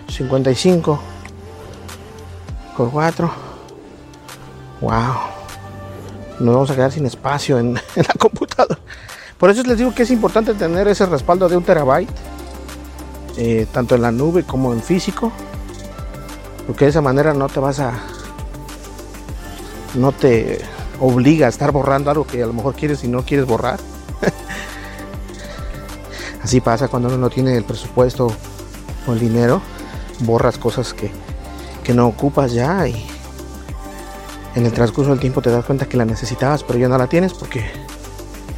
55. 0.08 1.00
Con 2.74 2.90
4. 2.90 3.30
Wow. 4.80 4.92
Nos 6.40 6.54
vamos 6.54 6.70
a 6.70 6.74
quedar 6.74 6.90
sin 6.90 7.04
espacio 7.04 7.58
en, 7.58 7.76
en 7.96 8.02
la 8.02 8.14
computadora. 8.18 8.80
Por 9.36 9.50
eso 9.50 9.62
les 9.64 9.76
digo 9.76 9.94
que 9.94 10.04
es 10.04 10.10
importante 10.10 10.54
tener 10.54 10.88
ese 10.88 11.04
respaldo 11.04 11.50
de 11.50 11.56
un 11.58 11.64
terabyte 11.64 12.08
eh, 13.36 13.66
tanto 13.72 13.94
en 13.94 14.00
la 14.02 14.10
nube 14.10 14.44
como 14.44 14.72
en 14.72 14.80
físico, 14.80 15.32
porque 16.66 16.84
de 16.84 16.90
esa 16.90 17.00
manera 17.00 17.34
no 17.34 17.48
te 17.48 17.60
vas 17.60 17.80
a, 17.80 17.94
no 19.94 20.12
te 20.12 20.60
obliga 21.00 21.46
a 21.46 21.50
estar 21.50 21.72
borrando 21.72 22.10
algo 22.10 22.26
que 22.26 22.42
a 22.42 22.46
lo 22.46 22.52
mejor 22.52 22.74
quieres 22.74 23.04
y 23.04 23.08
no 23.08 23.24
quieres 23.24 23.46
borrar. 23.46 23.78
Así 26.42 26.60
pasa 26.60 26.88
cuando 26.88 27.08
uno 27.08 27.18
no 27.18 27.30
tiene 27.30 27.56
el 27.56 27.64
presupuesto 27.64 28.28
o 29.06 29.12
el 29.12 29.18
dinero, 29.18 29.62
borras 30.20 30.58
cosas 30.58 30.92
que, 30.92 31.10
que 31.82 31.94
no 31.94 32.06
ocupas 32.06 32.52
ya 32.52 32.86
y 32.86 33.06
en 34.54 34.66
el 34.66 34.72
transcurso 34.72 35.10
del 35.10 35.20
tiempo 35.20 35.42
te 35.42 35.50
das 35.50 35.64
cuenta 35.64 35.86
que 35.86 35.96
la 35.96 36.04
necesitabas, 36.04 36.62
pero 36.62 36.78
ya 36.78 36.88
no 36.88 36.98
la 36.98 37.06
tienes 37.06 37.34
porque 37.34 37.64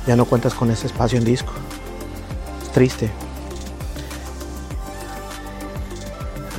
ya 0.07 0.17
no 0.17 0.25
cuentas 0.25 0.55
con 0.55 0.71
ese 0.71 0.87
espacio 0.87 1.19
en 1.19 1.25
disco. 1.25 1.53
Triste. 2.73 3.11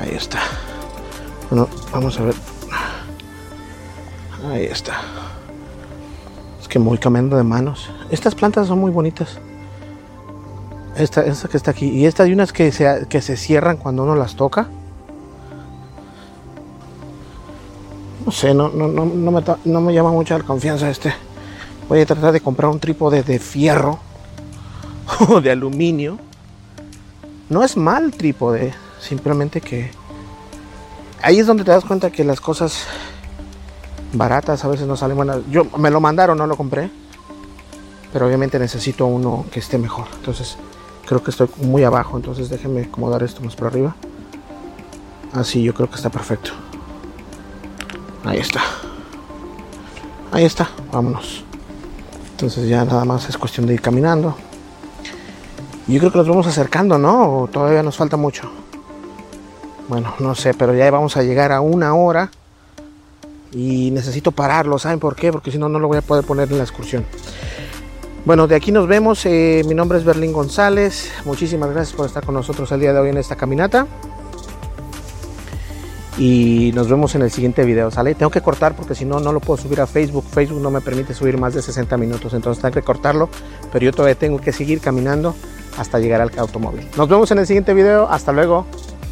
Ahí 0.01 0.15
está. 0.15 0.39
Bueno, 1.49 1.67
vamos 1.91 2.19
a 2.19 2.23
ver. 2.23 2.35
Ahí 4.51 4.65
está. 4.65 5.01
Es 6.61 6.67
que 6.67 6.79
muy 6.79 6.97
cambiando 6.97 7.37
de 7.37 7.43
manos. 7.43 7.89
Estas 8.09 8.35
plantas 8.35 8.67
son 8.67 8.79
muy 8.79 8.91
bonitas. 8.91 9.39
Esta, 10.95 11.25
esta 11.25 11.47
que 11.47 11.57
está 11.57 11.71
aquí. 11.71 11.87
Y 11.89 12.05
esta 12.05 12.23
hay 12.23 12.33
unas 12.33 12.51
que 12.51 12.71
se, 12.71 13.07
que 13.09 13.21
se 13.21 13.37
cierran 13.37 13.77
cuando 13.77 14.03
uno 14.03 14.15
las 14.15 14.35
toca. 14.35 14.67
No 18.25 18.31
sé, 18.31 18.53
no, 18.53 18.67
no, 18.69 18.87
no, 18.87 19.05
me, 19.05 19.43
no 19.65 19.81
me 19.81 19.93
llama 19.93 20.11
mucho 20.11 20.37
la 20.37 20.43
confianza 20.43 20.89
este. 20.89 21.13
Voy 21.87 22.01
a 22.01 22.05
tratar 22.05 22.33
de 22.33 22.41
comprar 22.41 22.69
un 22.69 22.79
trípode 22.79 23.23
de 23.23 23.39
fierro 23.39 23.99
o 25.29 25.39
de 25.39 25.51
aluminio. 25.51 26.19
No 27.49 27.63
es 27.63 27.77
mal 27.77 28.11
trípode 28.11 28.73
Simplemente 28.99 29.61
que 29.61 29.91
ahí 31.27 31.39
es 31.39 31.45
donde 31.45 31.65
te 31.65 31.71
das 31.71 31.83
cuenta 31.83 32.09
que 32.09 32.23
las 32.23 32.39
cosas 32.39 32.85
baratas 34.13 34.63
a 34.63 34.69
veces 34.69 34.87
no 34.87 34.95
salen 34.95 35.17
buenas. 35.17 35.39
Yo 35.51 35.65
me 35.77 35.91
lo 35.91 35.99
mandaron, 35.99 36.37
no 36.37 36.47
lo 36.47 36.55
compré. 36.55 36.89
Pero 38.13 38.27
obviamente 38.27 38.57
necesito 38.57 39.05
uno 39.05 39.45
que 39.51 39.59
esté 39.59 39.77
mejor. 39.77 40.05
Entonces 40.15 40.57
creo 41.05 41.21
que 41.21 41.31
estoy 41.31 41.49
muy 41.57 41.83
abajo. 41.83 42.15
Entonces 42.15 42.49
déjenme 42.49 42.83
acomodar 42.83 43.23
esto 43.23 43.41
más 43.41 43.57
por 43.57 43.67
arriba. 43.67 43.93
Así 45.33 45.61
yo 45.61 45.73
creo 45.73 45.89
que 45.89 45.97
está 45.97 46.09
perfecto. 46.09 46.51
Ahí 48.23 48.39
está. 48.39 48.61
Ahí 50.31 50.45
está. 50.45 50.69
Vámonos. 50.93 51.43
Entonces 52.31 52.69
ya 52.69 52.85
nada 52.85 53.03
más 53.03 53.27
es 53.27 53.37
cuestión 53.37 53.65
de 53.65 53.73
ir 53.73 53.81
caminando. 53.81 54.37
Yo 55.87 55.99
creo 55.99 56.11
que 56.13 56.19
nos 56.19 56.29
vamos 56.29 56.47
acercando, 56.47 56.97
¿no? 56.97 57.41
¿O 57.41 57.47
todavía 57.47 57.83
nos 57.83 57.97
falta 57.97 58.15
mucho. 58.15 58.49
Bueno, 59.87 60.13
no 60.19 60.35
sé, 60.35 60.53
pero 60.53 60.73
ya 60.73 60.89
vamos 60.91 61.15
a 61.17 61.23
llegar 61.23 61.51
a 61.51 61.61
una 61.61 61.95
hora 61.95 62.29
y 63.51 63.91
necesito 63.91 64.31
pararlo. 64.31 64.77
¿Saben 64.79 64.99
por 64.99 65.15
qué? 65.15 65.31
Porque 65.31 65.51
si 65.51 65.57
no, 65.57 65.69
no 65.69 65.79
lo 65.79 65.87
voy 65.87 65.97
a 65.97 66.01
poder 66.01 66.25
poner 66.25 66.51
en 66.51 66.57
la 66.57 66.63
excursión. 66.63 67.05
Bueno, 68.25 68.47
de 68.47 68.55
aquí 68.55 68.73
nos 68.73 68.87
vemos. 68.87 69.25
Eh, 69.25 69.63
mi 69.65 69.73
nombre 69.73 69.97
es 69.97 70.03
Berlín 70.03 70.33
González. 70.33 71.11
Muchísimas 71.23 71.69
gracias 71.71 71.95
por 71.95 72.05
estar 72.05 72.25
con 72.25 72.35
nosotros 72.35 72.69
el 72.73 72.81
día 72.81 72.91
de 72.91 72.99
hoy 72.99 73.09
en 73.09 73.17
esta 73.17 73.37
caminata. 73.37 73.87
Y 76.17 76.71
nos 76.73 76.89
vemos 76.89 77.13
en 77.15 77.21
el 77.21 77.31
siguiente 77.31 77.63
video, 77.63 77.91
¿sale? 77.91 78.15
Tengo 78.15 78.31
que 78.31 78.41
cortar 78.41 78.75
porque 78.75 78.95
si 78.95 79.05
no, 79.05 79.19
no 79.19 79.31
lo 79.31 79.39
puedo 79.39 79.61
subir 79.61 79.79
a 79.79 79.87
Facebook. 79.87 80.25
Facebook 80.25 80.59
no 80.59 80.71
me 80.71 80.81
permite 80.81 81.13
subir 81.13 81.37
más 81.37 81.53
de 81.53 81.61
60 81.61 81.95
minutos, 81.95 82.33
entonces 82.33 82.61
tengo 82.61 82.73
que 82.73 82.81
cortarlo. 82.81 83.29
Pero 83.71 83.85
yo 83.85 83.91
todavía 83.93 84.15
tengo 84.15 84.41
que 84.41 84.51
seguir 84.51 84.81
caminando 84.81 85.33
hasta 85.77 85.99
llegar 85.99 86.19
al 86.19 86.31
automóvil. 86.37 86.85
Nos 86.97 87.07
vemos 87.07 87.31
en 87.31 87.37
el 87.37 87.47
siguiente 87.47 87.73
video. 87.73 88.09
Hasta 88.09 88.33
luego. 88.33 88.65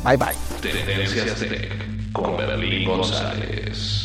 Bye 0.06 0.18
bye. 0.18 0.36
Tendencias 0.62 1.40
Tech 1.40 2.12
con 2.14 2.38
Berlín 2.38 2.88
González. 2.88 4.05